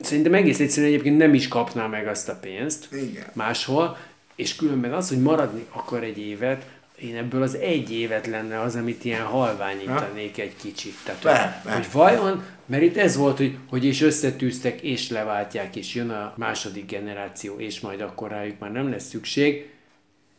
Szerintem 0.00 0.34
egész 0.34 0.60
egyszerűen 0.60 0.92
egyébként 0.92 1.18
nem 1.18 1.34
is 1.34 1.48
kapná 1.48 1.86
meg 1.86 2.06
azt 2.06 2.28
a 2.28 2.34
pénzt 2.34 2.88
Igen. 2.92 3.26
máshol, 3.32 3.96
és 4.34 4.56
különben 4.56 4.92
az, 4.92 5.08
hogy 5.08 5.20
maradni 5.20 5.66
akar 5.70 6.02
egy 6.02 6.18
évet, 6.18 6.66
én 7.00 7.16
ebből 7.16 7.42
az 7.42 7.54
egy 7.54 7.92
évet 7.92 8.26
lenne 8.26 8.60
az, 8.60 8.76
amit 8.76 9.04
ilyen 9.04 9.24
halványítanék 9.24 10.38
egy 10.38 10.56
kicsit. 10.56 10.94
Tehát, 11.04 11.22
hogy, 11.22 11.30
lehet. 11.30 11.84
hogy 11.84 11.92
vajon, 11.92 12.44
mert 12.66 12.82
itt 12.82 12.96
ez 12.96 13.16
volt, 13.16 13.36
hogy, 13.36 13.56
hogy 13.68 13.84
és 13.84 14.00
összetűztek, 14.00 14.80
és 14.80 15.08
leváltják, 15.08 15.76
és 15.76 15.94
jön 15.94 16.10
a 16.10 16.34
második 16.36 16.86
generáció, 16.86 17.58
és 17.58 17.80
majd 17.80 18.00
akkor 18.00 18.30
rájuk 18.30 18.58
már 18.58 18.72
nem 18.72 18.90
lesz 18.90 19.08
szükség. 19.08 19.70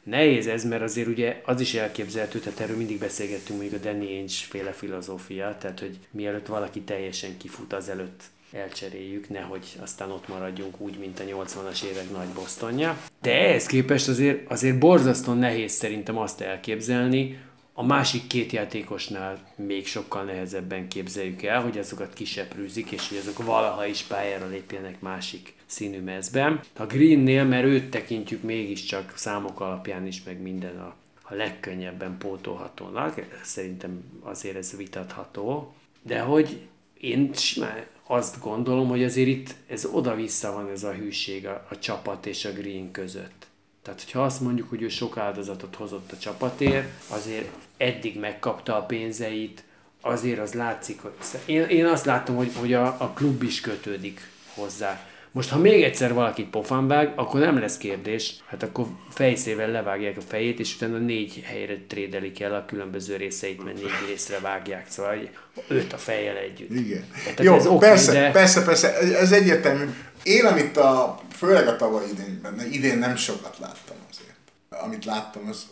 Nehéz 0.03 0.47
ez, 0.47 0.65
mert 0.65 0.81
azért 0.81 1.07
ugye 1.07 1.41
az 1.45 1.61
is 1.61 1.73
elképzelhető, 1.73 2.39
tehát 2.39 2.59
erről 2.59 2.77
mindig 2.77 2.99
beszélgettünk, 2.99 3.59
mondjuk 3.59 3.81
a 3.81 3.85
Danny 3.85 4.05
Ainge 4.05 4.33
féle 4.49 4.71
filozófia, 4.71 5.57
tehát 5.59 5.79
hogy 5.79 5.97
mielőtt 6.11 6.47
valaki 6.47 6.81
teljesen 6.81 7.37
kifut, 7.37 7.73
azelőtt 7.73 8.23
elcseréljük, 8.51 9.29
nehogy 9.29 9.65
aztán 9.79 10.11
ott 10.11 10.27
maradjunk 10.27 10.81
úgy, 10.81 10.97
mint 10.97 11.19
a 11.19 11.23
80-as 11.23 11.83
évek 11.83 12.11
nagy 12.11 12.27
Bostonja. 12.27 12.97
De 13.21 13.31
ehhez 13.31 13.65
képest 13.65 14.07
azért, 14.07 14.51
azért 14.51 14.79
borzasztóan 14.79 15.37
nehéz 15.37 15.71
szerintem 15.71 16.17
azt 16.17 16.41
elképzelni, 16.41 17.37
a 17.79 17.83
másik 17.83 18.27
két 18.27 18.51
játékosnál 18.51 19.53
még 19.55 19.87
sokkal 19.87 20.23
nehezebben 20.23 20.87
képzeljük 20.87 21.43
el, 21.43 21.61
hogy 21.61 21.77
azokat 21.77 22.13
kiseprűzik, 22.13 22.91
és 22.91 23.09
hogy 23.09 23.17
azok 23.17 23.43
valaha 23.43 23.85
is 23.85 24.01
pályára 24.01 24.47
lépjenek 24.47 24.99
másik 24.99 25.53
színű 25.65 26.01
mezben. 26.01 26.59
A 26.77 26.85
Greennél, 26.85 27.43
mert 27.43 27.65
őt 27.65 27.89
tekintjük 27.89 28.43
mégiscsak 28.43 29.13
számok 29.15 29.59
alapján 29.59 30.07
is, 30.07 30.23
meg 30.23 30.41
minden 30.41 30.79
a, 30.79 30.95
a 31.21 31.33
legkönnyebben 31.33 32.17
pótolhatónak, 32.17 33.21
szerintem 33.43 34.03
azért 34.21 34.55
ez 34.55 34.77
vitatható, 34.77 35.73
de 36.01 36.19
hogy 36.19 36.59
én 36.99 37.33
simán 37.33 37.85
azt 38.11 38.39
gondolom, 38.39 38.87
hogy 38.87 39.03
azért 39.03 39.27
itt 39.27 39.55
ez 39.67 39.85
oda-vissza 39.85 40.53
van 40.53 40.69
ez 40.69 40.83
a 40.83 40.93
hűség 40.93 41.47
a, 41.47 41.65
a 41.69 41.79
csapat 41.79 42.25
és 42.25 42.45
a 42.45 42.51
Green 42.51 42.91
között. 42.91 43.47
Tehát, 43.81 44.03
hogyha 44.03 44.23
azt 44.23 44.41
mondjuk, 44.41 44.69
hogy 44.69 44.81
ő 44.81 44.87
sok 44.87 45.17
áldozatot 45.17 45.75
hozott 45.75 46.11
a 46.11 46.17
csapatért, 46.17 46.87
azért 47.07 47.49
eddig 47.77 48.19
megkapta 48.19 48.77
a 48.77 48.81
pénzeit, 48.81 49.63
azért 50.01 50.39
az 50.39 50.53
látszik, 50.53 51.01
hogy 51.01 51.11
én, 51.45 51.61
én 51.61 51.85
azt 51.85 52.05
látom, 52.05 52.35
hogy, 52.35 52.51
hogy 52.55 52.73
a, 52.73 52.85
a 52.85 53.11
klub 53.13 53.43
is 53.43 53.61
kötődik 53.61 54.31
hozzá. 54.53 55.08
Most, 55.31 55.49
ha 55.49 55.57
még 55.57 55.83
egyszer 55.83 56.13
valakit 56.13 56.49
pofán 56.49 56.87
vág, 56.87 57.13
akkor 57.15 57.39
nem 57.39 57.59
lesz 57.59 57.77
kérdés, 57.77 58.35
hát 58.45 58.63
akkor 58.63 58.85
fejszével 59.09 59.69
levágják 59.69 60.17
a 60.17 60.21
fejét, 60.27 60.59
és 60.59 60.75
utána 60.75 60.97
négy 60.97 61.43
helyre 61.45 61.77
trédelik 61.87 62.41
el 62.41 62.55
a 62.55 62.65
különböző 62.65 63.15
részeit, 63.15 63.63
mert 63.63 63.75
négy 63.75 64.07
részre 64.07 64.39
vágják, 64.39 64.85
szóval 64.89 65.29
öt 65.67 65.93
a 65.93 65.97
fejjel 65.97 66.37
együtt. 66.37 66.71
Igen. 66.71 67.05
Tehát 67.23 67.43
Jó, 67.43 67.55
ez 67.55 67.67
oké, 67.67 67.87
persze, 67.87 68.11
de- 68.11 68.31
persze, 68.31 68.63
persze, 68.63 68.97
ez 68.97 69.31
egyértelmű. 69.31 69.83
Én, 70.23 70.45
amit 70.45 70.77
a, 70.77 71.19
főleg 71.31 71.67
a 71.67 71.75
tavaly 71.75 72.03
idénben, 72.11 72.67
idén 72.71 72.97
nem 72.97 73.15
sokat 73.15 73.57
láttam 73.59 73.97
azért. 74.11 74.28
Amit 74.69 75.05
láttam, 75.05 75.47
az, 75.49 75.65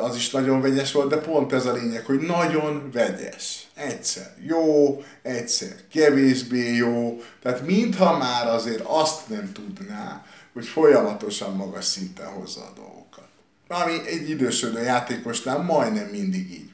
az, 0.00 0.16
is 0.16 0.30
nagyon 0.30 0.60
vegyes 0.60 0.92
volt, 0.92 1.08
de 1.08 1.16
pont 1.16 1.52
ez 1.52 1.66
a 1.66 1.72
lényeg, 1.72 2.04
hogy 2.04 2.20
nagyon 2.20 2.90
vegyes. 2.92 3.66
Egyszer 3.74 4.34
jó, 4.46 5.02
egyszer 5.22 5.76
kevésbé 5.92 6.74
jó. 6.74 7.22
Tehát 7.42 7.66
mintha 7.66 8.16
már 8.16 8.48
azért 8.48 8.84
azt 8.86 9.28
nem 9.28 9.52
tudná, 9.52 10.26
hogy 10.52 10.66
folyamatosan 10.66 11.56
magas 11.56 11.84
szinten 11.84 12.26
hozza 12.26 12.60
a 12.60 12.72
dolgokat. 12.74 13.28
Ami 13.68 14.06
egy 14.06 14.30
idősödő 14.30 14.82
játékosnál 14.82 15.58
majdnem 15.58 16.06
mindig 16.06 16.50
így. 16.50 16.71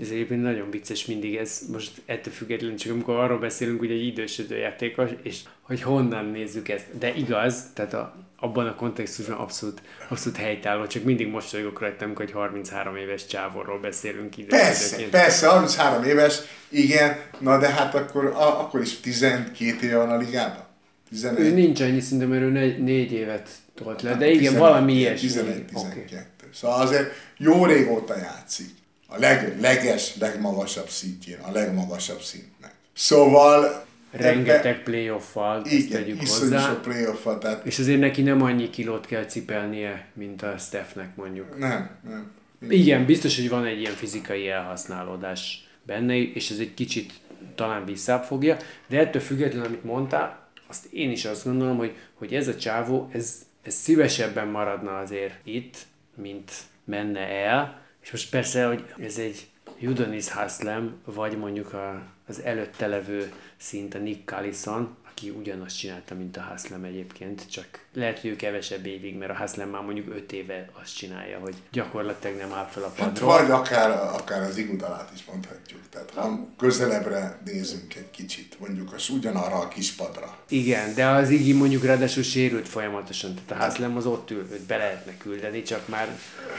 Ez 0.00 0.08
egyébként 0.08 0.42
nagyon 0.42 0.70
vicces 0.70 1.06
mindig 1.06 1.36
ez, 1.36 1.60
most 1.72 1.90
ettől 2.06 2.32
függetlenül 2.32 2.76
csak 2.76 2.92
amikor 2.92 3.14
arról 3.14 3.38
beszélünk, 3.38 3.78
hogy 3.78 3.90
egy 3.90 4.06
idősödő 4.06 4.56
játékos, 4.56 5.10
és 5.22 5.40
hogy 5.60 5.82
honnan 5.82 6.24
nézzük 6.24 6.68
ezt. 6.68 6.98
De 6.98 7.14
igaz, 7.14 7.62
tehát 7.72 7.94
a, 7.94 8.14
abban 8.36 8.66
a 8.66 8.74
kontextusban 8.74 9.36
abszolút, 9.36 9.82
abszolút 10.08 10.38
helytálló, 10.38 10.86
csak 10.86 11.04
mindig 11.04 11.28
mosolygok 11.28 11.80
rajta, 11.80 12.04
amikor 12.04 12.24
egy 12.24 12.32
33 12.32 12.96
éves 12.96 13.26
csávorról 13.26 13.78
beszélünk 13.80 14.34
Persze, 14.46 14.68
idősödőként. 14.68 15.10
persze, 15.10 15.48
33 15.48 16.02
éves, 16.02 16.38
igen, 16.68 17.20
na 17.38 17.58
de 17.58 17.68
hát 17.68 17.94
akkor, 17.94 18.24
a, 18.24 18.60
akkor 18.60 18.80
is 18.80 19.00
12 19.00 19.86
éve 19.86 19.96
van 19.96 20.10
a 20.10 20.16
ligában. 20.16 20.66
11. 21.08 21.46
Ő 21.46 21.54
nincs 21.54 21.80
annyi 21.80 22.00
szinte, 22.00 22.26
mert 22.26 22.42
ő 22.42 22.50
négy, 22.50 22.82
négy 22.82 23.12
évet 23.12 23.48
tolt 23.74 24.02
le, 24.02 24.14
de 24.14 24.26
igen, 24.26 24.38
11, 24.38 24.58
valami 24.58 24.92
ilyesmi. 24.92 25.28
11, 25.28 25.64
Oké. 25.72 25.88
12. 26.04 26.24
Szóval 26.52 26.80
azért 26.80 27.12
jó 27.36 27.64
régóta 27.64 28.16
játszik. 28.16 28.77
A 29.10 29.18
leg, 29.18 29.60
leges, 29.60 30.16
legmagasabb 30.16 30.88
szintjén, 30.88 31.38
a 31.38 31.50
legmagasabb 31.50 32.20
szintnek. 32.20 32.74
Szóval 32.92 33.86
rengeteg 34.10 34.82
playoff-val, 34.82 35.62
ezt 35.64 35.72
Igen, 35.72 35.90
tegyük 36.02 36.18
hozzá. 36.18 36.68
sok 36.68 36.82
playoff 36.82 37.26
tehát 37.40 37.66
És 37.66 37.78
azért 37.78 38.00
neki 38.00 38.22
nem 38.22 38.42
annyi 38.42 38.70
kilót 38.70 39.06
kell 39.06 39.24
cipelnie, 39.24 40.06
mint 40.14 40.42
a 40.42 40.58
Stephnek 40.58 41.16
mondjuk. 41.16 41.58
nem, 41.58 41.90
nem. 42.08 42.32
Igen, 42.68 43.04
biztos, 43.04 43.36
hogy 43.36 43.48
van 43.48 43.64
egy 43.64 43.80
ilyen 43.80 43.92
fizikai 43.92 44.48
elhasználódás 44.48 45.68
benne, 45.82 46.16
és 46.16 46.50
ez 46.50 46.58
egy 46.58 46.74
kicsit 46.74 47.12
talán 47.54 47.84
visszább 47.84 48.24
fogja, 48.24 48.56
de 48.86 48.98
ettől 48.98 49.22
függetlenül, 49.22 49.66
amit 49.66 49.84
mondtál, 49.84 50.48
azt 50.66 50.84
én 50.92 51.10
is 51.10 51.24
azt 51.24 51.44
gondolom, 51.44 51.76
hogy, 51.76 51.96
hogy 52.14 52.34
ez 52.34 52.48
a 52.48 52.56
csávó, 52.56 53.08
ez, 53.12 53.42
ez 53.62 53.74
szívesebben 53.74 54.48
maradna 54.48 54.98
azért 54.98 55.34
itt, 55.44 55.76
mint 56.14 56.52
menne 56.84 57.26
el, 57.28 57.80
és 58.08 58.14
most 58.14 58.30
persze, 58.30 58.66
hogy 58.66 58.84
ez 59.00 59.18
egy 59.18 59.46
Judonis 59.78 60.30
Haslem, 60.30 61.00
vagy 61.04 61.38
mondjuk 61.38 61.72
a, 61.72 62.02
az 62.26 62.42
előtte 62.42 62.86
levő 62.86 63.32
szint 63.56 63.94
a 63.94 63.98
Nick 63.98 64.28
Callison, 64.28 64.96
aki 65.18 65.30
ugyanazt 65.30 65.78
csinálta, 65.78 66.14
mint 66.14 66.36
a 66.36 66.40
Haslem 66.40 66.84
egyébként, 66.84 67.50
csak 67.50 67.66
lehet, 67.94 68.18
hogy 68.18 68.30
ő 68.30 68.36
kevesebb 68.36 68.86
évig, 68.86 69.16
mert 69.16 69.30
a 69.30 69.34
Haslem 69.34 69.68
már 69.68 69.82
mondjuk 69.82 70.14
5 70.14 70.32
éve 70.32 70.70
azt 70.82 70.96
csinálja, 70.96 71.38
hogy 71.38 71.54
gyakorlatilag 71.72 72.36
nem 72.36 72.52
áll 72.52 72.66
fel 72.66 72.82
a 72.82 72.92
Hát 72.96 73.08
padról. 73.08 73.38
vagy 73.38 73.50
akár, 73.50 73.90
akár 73.90 74.42
az 74.42 74.56
igudalát 74.56 75.10
is 75.14 75.24
mondhatjuk. 75.24 75.80
Tehát 75.90 76.10
ha 76.10 76.48
közelebbre 76.58 77.38
nézünk 77.44 77.94
egy 77.94 78.10
kicsit, 78.10 78.56
mondjuk 78.60 78.92
az 78.92 79.08
ugyanarra 79.08 79.56
a 79.58 79.68
kispadra. 79.68 80.38
Igen, 80.48 80.94
de 80.94 81.06
az 81.06 81.30
Igi 81.30 81.52
mondjuk 81.52 81.84
ráadásul 81.84 82.22
sérült 82.22 82.68
folyamatosan, 82.68 83.34
tehát 83.34 83.62
a 83.62 83.66
Haslem 83.66 83.96
az 83.96 84.06
ott 84.06 84.30
ül, 84.30 84.48
őt 84.52 84.66
be 84.66 84.76
lehetne 84.76 85.16
küldeni, 85.16 85.62
csak 85.62 85.88
már, 85.88 86.08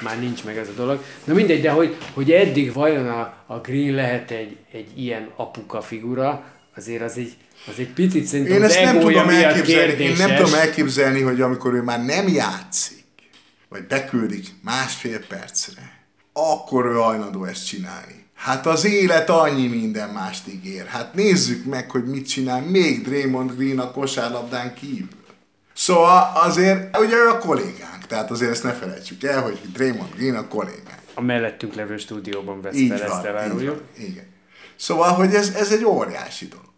már 0.02 0.20
nincs 0.20 0.44
meg 0.44 0.58
ez 0.58 0.68
a 0.68 0.74
dolog. 0.74 1.04
Na 1.24 1.34
mindegy, 1.34 1.62
de 1.62 1.72
hogy, 1.72 1.98
hogy 2.14 2.32
eddig 2.32 2.74
vajon 2.74 3.08
a, 3.10 3.44
a 3.46 3.60
Green 3.60 3.94
lehet 3.96 4.32
egy, 4.32 4.58
egy 4.72 5.02
ilyen 5.02 5.32
apuka 5.36 5.82
figura, 5.82 6.44
azért 6.76 7.02
az 7.02 7.18
egy, 7.18 7.34
az 7.72 7.80
egy 7.80 7.94
picit 7.94 8.26
szerintem 8.26 8.56
Én 8.56 8.64
az 8.64 8.72
ezt 8.72 8.84
nem 8.84 9.00
tudom 9.00 9.30
elképzelni, 9.30 10.04
én 10.04 10.16
nem 10.18 10.36
tudom 10.36 10.54
elképzelni, 10.54 11.22
hogy 11.22 11.42
amikor 11.42 11.74
ő 11.74 11.82
már 11.82 12.06
nem 12.06 12.28
játszik, 12.28 13.04
vagy 13.70 13.84
beküldik 13.88 14.48
másfél 14.64 15.26
percre, 15.28 15.98
akkor 16.34 16.86
ő 16.86 16.94
hajlandó 16.94 17.44
ezt 17.46 17.66
csinálni. 17.66 18.28
Hát 18.36 18.66
az 18.66 18.86
élet 18.86 19.30
annyi 19.30 19.68
minden 19.68 20.10
mást 20.10 20.48
ígér. 20.48 20.86
Hát 20.86 21.14
nézzük 21.14 21.66
meg, 21.66 21.92
hogy 21.92 22.06
mit 22.06 22.28
csinál 22.28 22.62
még 22.62 23.04
Draymond 23.04 23.56
Green 23.56 23.80
a 23.80 23.92
kosárlabdán 23.92 24.74
kívül. 24.74 25.08
Szóval 25.74 26.32
azért, 26.34 26.98
ugye 26.98 27.16
ő 27.16 27.28
a 27.28 27.38
kollégánk, 27.38 28.06
tehát 28.08 28.32
azért 28.32 28.52
ezt 28.52 28.64
ne 28.64 28.74
felejtsük 28.74 29.24
el, 29.24 29.42
hogy 29.42 29.60
Draymond 29.74 30.16
Green 30.16 30.36
a 30.36 30.48
kollégánk. 30.48 31.00
A 31.14 31.22
mellettünk 31.22 31.74
levő 31.74 31.98
stúdióban 31.98 32.62
vesz 32.62 32.76
Így 32.76 32.90
fel, 32.90 33.02
ezt 33.02 33.12
van, 33.12 33.26
eláruljuk. 33.26 33.84
igen. 33.98 34.28
Szóval, 34.76 35.12
hogy 35.12 35.34
ez, 35.34 35.54
ez 35.56 35.72
egy 35.72 35.84
óriási 35.84 36.48
dolog. 36.48 36.69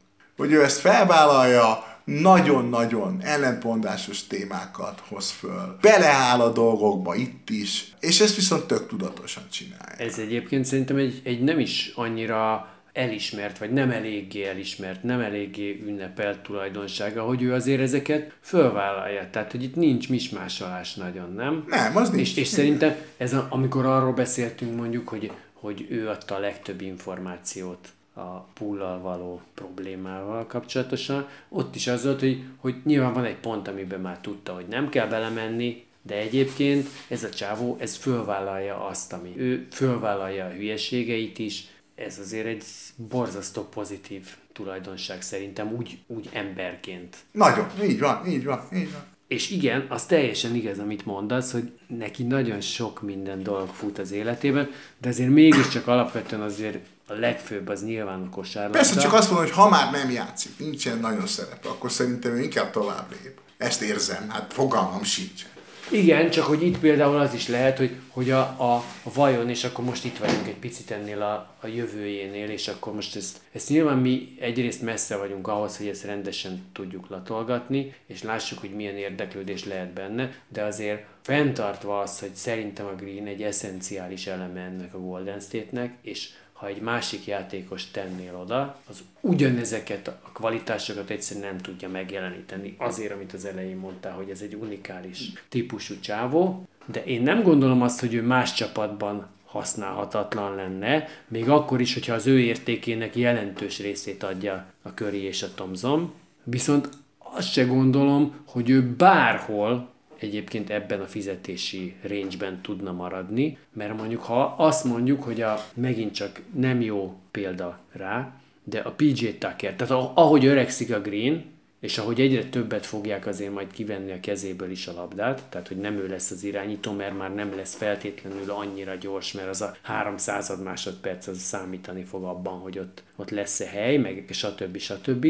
Hogy 0.41 0.51
ő 0.51 0.63
ezt 0.63 0.79
felvállalja, 0.79 1.83
nagyon-nagyon 2.03 3.17
ellentmondásos 3.23 4.27
témákat 4.27 5.01
hoz 5.07 5.29
föl. 5.29 5.77
Beleáll 5.81 6.39
a 6.39 6.51
dolgokba 6.51 7.15
itt 7.15 7.49
is, 7.49 7.93
és 7.99 8.19
ezt 8.19 8.35
viszont 8.35 8.65
tök 8.65 8.87
tudatosan 8.87 9.43
csinálja. 9.51 9.95
Ez 9.97 10.19
egyébként 10.19 10.65
szerintem 10.65 10.97
egy, 10.97 11.21
egy 11.23 11.43
nem 11.43 11.59
is 11.59 11.91
annyira 11.95 12.69
elismert, 12.93 13.57
vagy 13.57 13.71
nem 13.71 13.91
eléggé 13.91 14.45
elismert, 14.45 15.03
nem 15.03 15.19
eléggé 15.19 15.81
ünnepelt 15.85 16.39
tulajdonsága, 16.39 17.21
hogy 17.23 17.41
ő 17.41 17.53
azért 17.53 17.81
ezeket 17.81 18.33
fölvállalja. 18.41 19.29
Tehát, 19.31 19.51
hogy 19.51 19.63
itt 19.63 19.75
nincs 19.75 20.09
mismásolás 20.09 20.93
nagyon, 20.93 21.33
nem? 21.33 21.63
Nem, 21.67 21.97
az 21.97 22.09
nincs. 22.09 22.29
És, 22.29 22.37
és 22.37 22.47
szerintem, 22.47 22.95
ez 23.17 23.33
a, 23.33 23.47
amikor 23.49 23.85
arról 23.85 24.13
beszéltünk 24.13 24.75
mondjuk, 24.75 25.07
hogy, 25.07 25.31
hogy 25.53 25.85
ő 25.89 26.09
adta 26.09 26.35
a 26.35 26.39
legtöbb 26.39 26.81
információt 26.81 27.89
a 28.13 28.39
pullal 28.39 28.99
való 28.99 29.41
problémával 29.53 30.45
kapcsolatosan, 30.45 31.27
ott 31.49 31.75
is 31.75 31.87
az 31.87 32.03
volt, 32.03 32.19
hogy, 32.19 32.43
hogy 32.57 32.75
nyilván 32.83 33.13
van 33.13 33.25
egy 33.25 33.35
pont, 33.35 33.67
amiben 33.67 34.01
már 34.01 34.19
tudta, 34.19 34.53
hogy 34.53 34.65
nem 34.67 34.89
kell 34.89 35.07
belemenni, 35.07 35.85
de 36.01 36.15
egyébként 36.15 36.87
ez 37.07 37.23
a 37.23 37.29
csávó, 37.29 37.77
ez 37.79 37.95
fölvállalja 37.95 38.85
azt, 38.85 39.13
ami 39.13 39.33
ő 39.37 39.67
fölvállalja 39.71 40.45
a 40.45 40.51
hülyeségeit 40.51 41.39
is, 41.39 41.67
ez 41.95 42.19
azért 42.19 42.45
egy 42.45 42.63
borzasztó 42.95 43.61
pozitív 43.61 44.27
tulajdonság 44.53 45.21
szerintem, 45.21 45.75
úgy, 45.77 45.97
úgy 46.07 46.29
emberként. 46.31 47.17
Nagyon, 47.31 47.67
így 47.83 47.99
van, 47.99 48.27
így 48.27 48.43
van, 48.43 48.67
így 48.73 48.91
van. 48.91 49.03
És 49.27 49.49
igen, 49.49 49.85
az 49.89 50.05
teljesen 50.05 50.55
igaz, 50.55 50.79
amit 50.79 51.05
mondasz, 51.05 51.51
hogy 51.51 51.71
neki 51.87 52.23
nagyon 52.23 52.61
sok 52.61 53.01
minden 53.01 53.43
dolog 53.43 53.67
fut 53.67 53.97
az 53.97 54.11
életében, 54.11 54.69
de 54.97 55.09
azért 55.09 55.29
mégiscsak 55.29 55.87
alapvetően 55.87 56.41
azért 56.41 56.79
a 57.11 57.19
legfőbb 57.19 57.67
az 57.67 57.83
nyilván 57.83 58.21
a 58.21 58.29
kosárlabda. 58.29 58.77
Persze 58.77 58.99
csak 58.99 59.13
azt 59.13 59.29
mondom, 59.29 59.47
hogy 59.47 59.55
ha 59.55 59.69
már 59.69 59.91
nem 59.91 60.11
játszik, 60.11 60.59
nincsen 60.59 60.99
nagyon 60.99 61.27
szerepe, 61.27 61.69
akkor 61.69 61.91
szerintem 61.91 62.31
ő 62.31 62.41
inkább 62.41 62.71
tovább 62.71 63.05
lép. 63.11 63.39
Ezt 63.57 63.81
érzem, 63.81 64.29
hát 64.29 64.53
fogalmam 64.53 65.03
sincsen. 65.03 65.49
Igen, 65.91 66.29
csak 66.29 66.45
hogy 66.45 66.63
itt 66.63 66.77
például 66.77 67.19
az 67.19 67.33
is 67.33 67.47
lehet, 67.47 67.77
hogy, 67.77 67.95
hogy 68.09 68.29
a, 68.29 68.39
a, 68.39 68.75
a 69.03 69.13
vajon, 69.13 69.49
és 69.49 69.63
akkor 69.63 69.85
most 69.85 70.05
itt 70.05 70.17
vagyunk 70.17 70.47
egy 70.47 70.55
picit 70.55 70.91
ennél 70.91 71.21
a, 71.21 71.55
a 71.61 71.67
jövőjénél, 71.67 72.49
és 72.49 72.67
akkor 72.67 72.93
most 72.93 73.15
ezt, 73.15 73.37
ezt 73.51 73.69
nyilván 73.69 73.97
mi 73.97 74.37
egyrészt 74.39 74.81
messze 74.81 75.17
vagyunk 75.17 75.47
ahhoz, 75.47 75.77
hogy 75.77 75.87
ezt 75.87 76.03
rendesen 76.03 76.65
tudjuk 76.73 77.09
latolgatni, 77.09 77.93
és 78.07 78.23
lássuk, 78.23 78.59
hogy 78.59 78.75
milyen 78.75 78.95
érdeklődés 78.95 79.65
lehet 79.65 79.93
benne, 79.93 80.31
de 80.47 80.63
azért 80.63 81.03
fenntartva 81.21 81.99
az, 81.99 82.19
hogy 82.19 82.33
szerintem 82.33 82.85
a 82.85 82.95
Green 82.95 83.25
egy 83.25 83.43
eszenciális 83.43 84.27
eleme 84.27 84.59
ennek 84.59 84.93
a 84.93 84.99
Golden 84.99 85.39
State-nek, 85.39 85.93
és 86.01 86.29
ha 86.61 86.67
egy 86.67 86.81
másik 86.81 87.25
játékos 87.25 87.91
tennél 87.91 88.35
oda, 88.35 88.77
az 88.89 89.03
ugyanezeket 89.21 90.07
a 90.07 90.29
kvalitásokat 90.33 91.09
egyszerűen 91.09 91.47
nem 91.47 91.57
tudja 91.57 91.89
megjeleníteni. 91.89 92.75
Azért, 92.77 93.13
amit 93.13 93.33
az 93.33 93.45
elején 93.45 93.77
mondtál, 93.77 94.13
hogy 94.13 94.29
ez 94.29 94.41
egy 94.41 94.55
unikális 94.55 95.31
típusú 95.49 95.99
csávó, 95.99 96.67
de 96.85 97.03
én 97.03 97.21
nem 97.21 97.43
gondolom 97.43 97.81
azt, 97.81 97.99
hogy 97.99 98.13
ő 98.13 98.21
más 98.21 98.53
csapatban 98.53 99.27
használhatatlan 99.45 100.55
lenne, 100.55 101.07
még 101.27 101.49
akkor 101.49 101.81
is, 101.81 101.93
hogyha 101.93 102.13
az 102.13 102.27
ő 102.27 102.39
értékének 102.39 103.15
jelentős 103.15 103.79
részét 103.79 104.23
adja 104.23 104.65
a 104.81 104.89
Curry 104.89 105.21
és 105.21 105.43
a 105.43 105.53
Thompson. 105.55 106.13
Viszont 106.43 106.89
azt 107.17 107.51
se 107.51 107.63
gondolom, 107.63 108.35
hogy 108.45 108.69
ő 108.69 108.95
bárhol 108.95 109.89
egyébként 110.21 110.69
ebben 110.69 111.01
a 111.01 111.05
fizetési 111.05 111.95
range-ben 112.01 112.61
tudna 112.61 112.91
maradni, 112.91 113.57
mert 113.73 113.97
mondjuk 113.97 114.21
ha 114.21 114.43
azt 114.57 114.83
mondjuk, 114.83 115.23
hogy 115.23 115.41
a, 115.41 115.65
megint 115.73 116.13
csak 116.13 116.41
nem 116.53 116.81
jó 116.81 117.15
példa 117.31 117.79
rá, 117.91 118.33
de 118.63 118.79
a 118.79 118.91
PJ 118.91 119.27
Tucker, 119.27 119.75
tehát 119.75 120.11
ahogy 120.13 120.45
öregszik 120.45 120.93
a 120.93 121.01
Green, 121.01 121.45
és 121.79 121.97
ahogy 121.97 122.21
egyre 122.21 122.43
többet 122.43 122.85
fogják 122.85 123.27
azért 123.27 123.53
majd 123.53 123.71
kivenni 123.71 124.11
a 124.11 124.19
kezéből 124.19 124.71
is 124.71 124.87
a 124.87 124.93
labdát, 124.93 125.43
tehát 125.49 125.67
hogy 125.67 125.77
nem 125.77 125.97
ő 125.97 126.07
lesz 126.07 126.31
az 126.31 126.43
irányító, 126.43 126.91
mert 126.91 127.17
már 127.17 127.33
nem 127.33 127.55
lesz 127.55 127.75
feltétlenül 127.75 128.51
annyira 128.51 128.95
gyors, 128.95 129.31
mert 129.31 129.47
az 129.47 129.61
a 129.61 129.75
300 129.81 130.61
másodperc 130.63 131.27
az 131.27 131.37
számítani 131.37 132.03
fog 132.03 132.23
abban, 132.23 132.59
hogy 132.59 132.79
ott, 132.79 133.03
ott 133.15 133.29
lesz-e 133.29 133.65
hely, 133.65 133.97
meg 133.97 134.25
stb. 134.29 134.77
stb. 134.77 135.27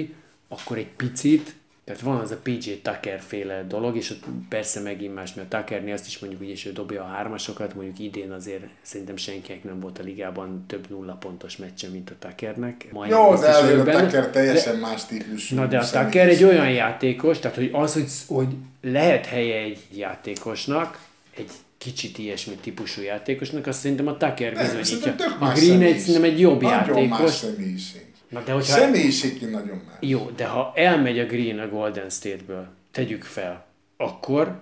Akkor 0.48 0.78
egy 0.78 0.92
picit 0.96 1.56
tehát 1.92 2.06
van 2.06 2.20
az 2.20 2.32
a 2.32 2.38
PJ 2.44 2.72
Tucker 2.82 3.20
féle 3.28 3.64
dolog, 3.68 3.96
és 3.96 4.10
ott 4.10 4.24
persze 4.50 4.80
megint 4.80 5.14
más, 5.14 5.34
mert 5.34 5.54
a 5.54 5.58
Tuckernél 5.58 5.94
azt 5.94 6.08
is 6.08 6.20
mondjuk, 6.20 6.42
hogy 6.42 6.52
és 6.52 6.66
ő 6.66 6.72
dobja 6.72 7.02
a 7.04 7.08
hármasokat, 7.08 7.76
mondjuk 7.76 8.00
idén 8.00 8.32
azért 8.32 8.64
szerintem 8.82 9.16
senkinek 9.16 9.64
nem 9.64 9.80
volt 9.80 10.00
a 10.00 10.04
ligában 10.04 10.64
több 10.68 10.90
nulla 10.90 11.14
pontos 11.14 11.58
meccse, 11.58 11.88
mint 11.88 12.10
a 12.10 12.14
Tuckernek. 12.28 12.88
Majdnem 12.92 13.20
Jó, 13.20 13.36
de 13.36 13.50
azért 13.50 13.80
a 13.80 13.84
benne. 13.84 14.02
Tucker 14.06 14.28
teljesen 14.30 14.74
De- 14.74 14.80
más 14.80 15.06
típusú. 15.06 15.56
Na 15.56 15.66
de 15.66 15.78
a. 15.78 15.90
Tucker 15.90 16.28
egy 16.30 16.44
olyan 16.44 16.70
játékos, 16.72 17.40
tehát 17.40 17.58
hogy 17.58 17.70
az, 17.74 17.94
hogy, 17.94 18.08
hogy 18.28 18.48
lehet 18.82 19.26
helye 19.26 19.56
egy 19.58 19.80
játékosnak, 19.96 21.00
egy 21.36 21.50
kicsit 21.78 22.18
ilyesmi 22.18 22.54
típusú 22.62 23.02
játékosnak, 23.02 23.68
azt 23.68 23.80
szerintem 23.80 24.08
a 24.08 24.18
Tucker 24.18 24.54
bizonyítja. 24.54 25.16
A 25.40 25.46
más 25.46 25.60
Green 25.60 25.82
egy 25.82 25.98
szerintem 25.98 26.24
egy 26.24 26.40
jobb 26.40 26.62
Nagyon 26.62 26.78
más 27.08 27.20
játékos. 27.20 27.32
személyiség. 27.32 28.06
Na 28.32 28.42
de 28.44 28.52
hogyha 28.52 28.74
Személyiségként 28.74 29.52
nagyon 29.52 29.82
más. 29.88 29.96
jó, 30.00 30.30
de 30.36 30.46
ha 30.46 30.72
elmegy 30.76 31.20
a 31.20 31.26
Green 31.26 31.60
a 31.60 31.68
Golden 31.70 32.10
State-ből, 32.10 32.68
tegyük 32.92 33.24
fel, 33.24 33.66
akkor 33.98 34.60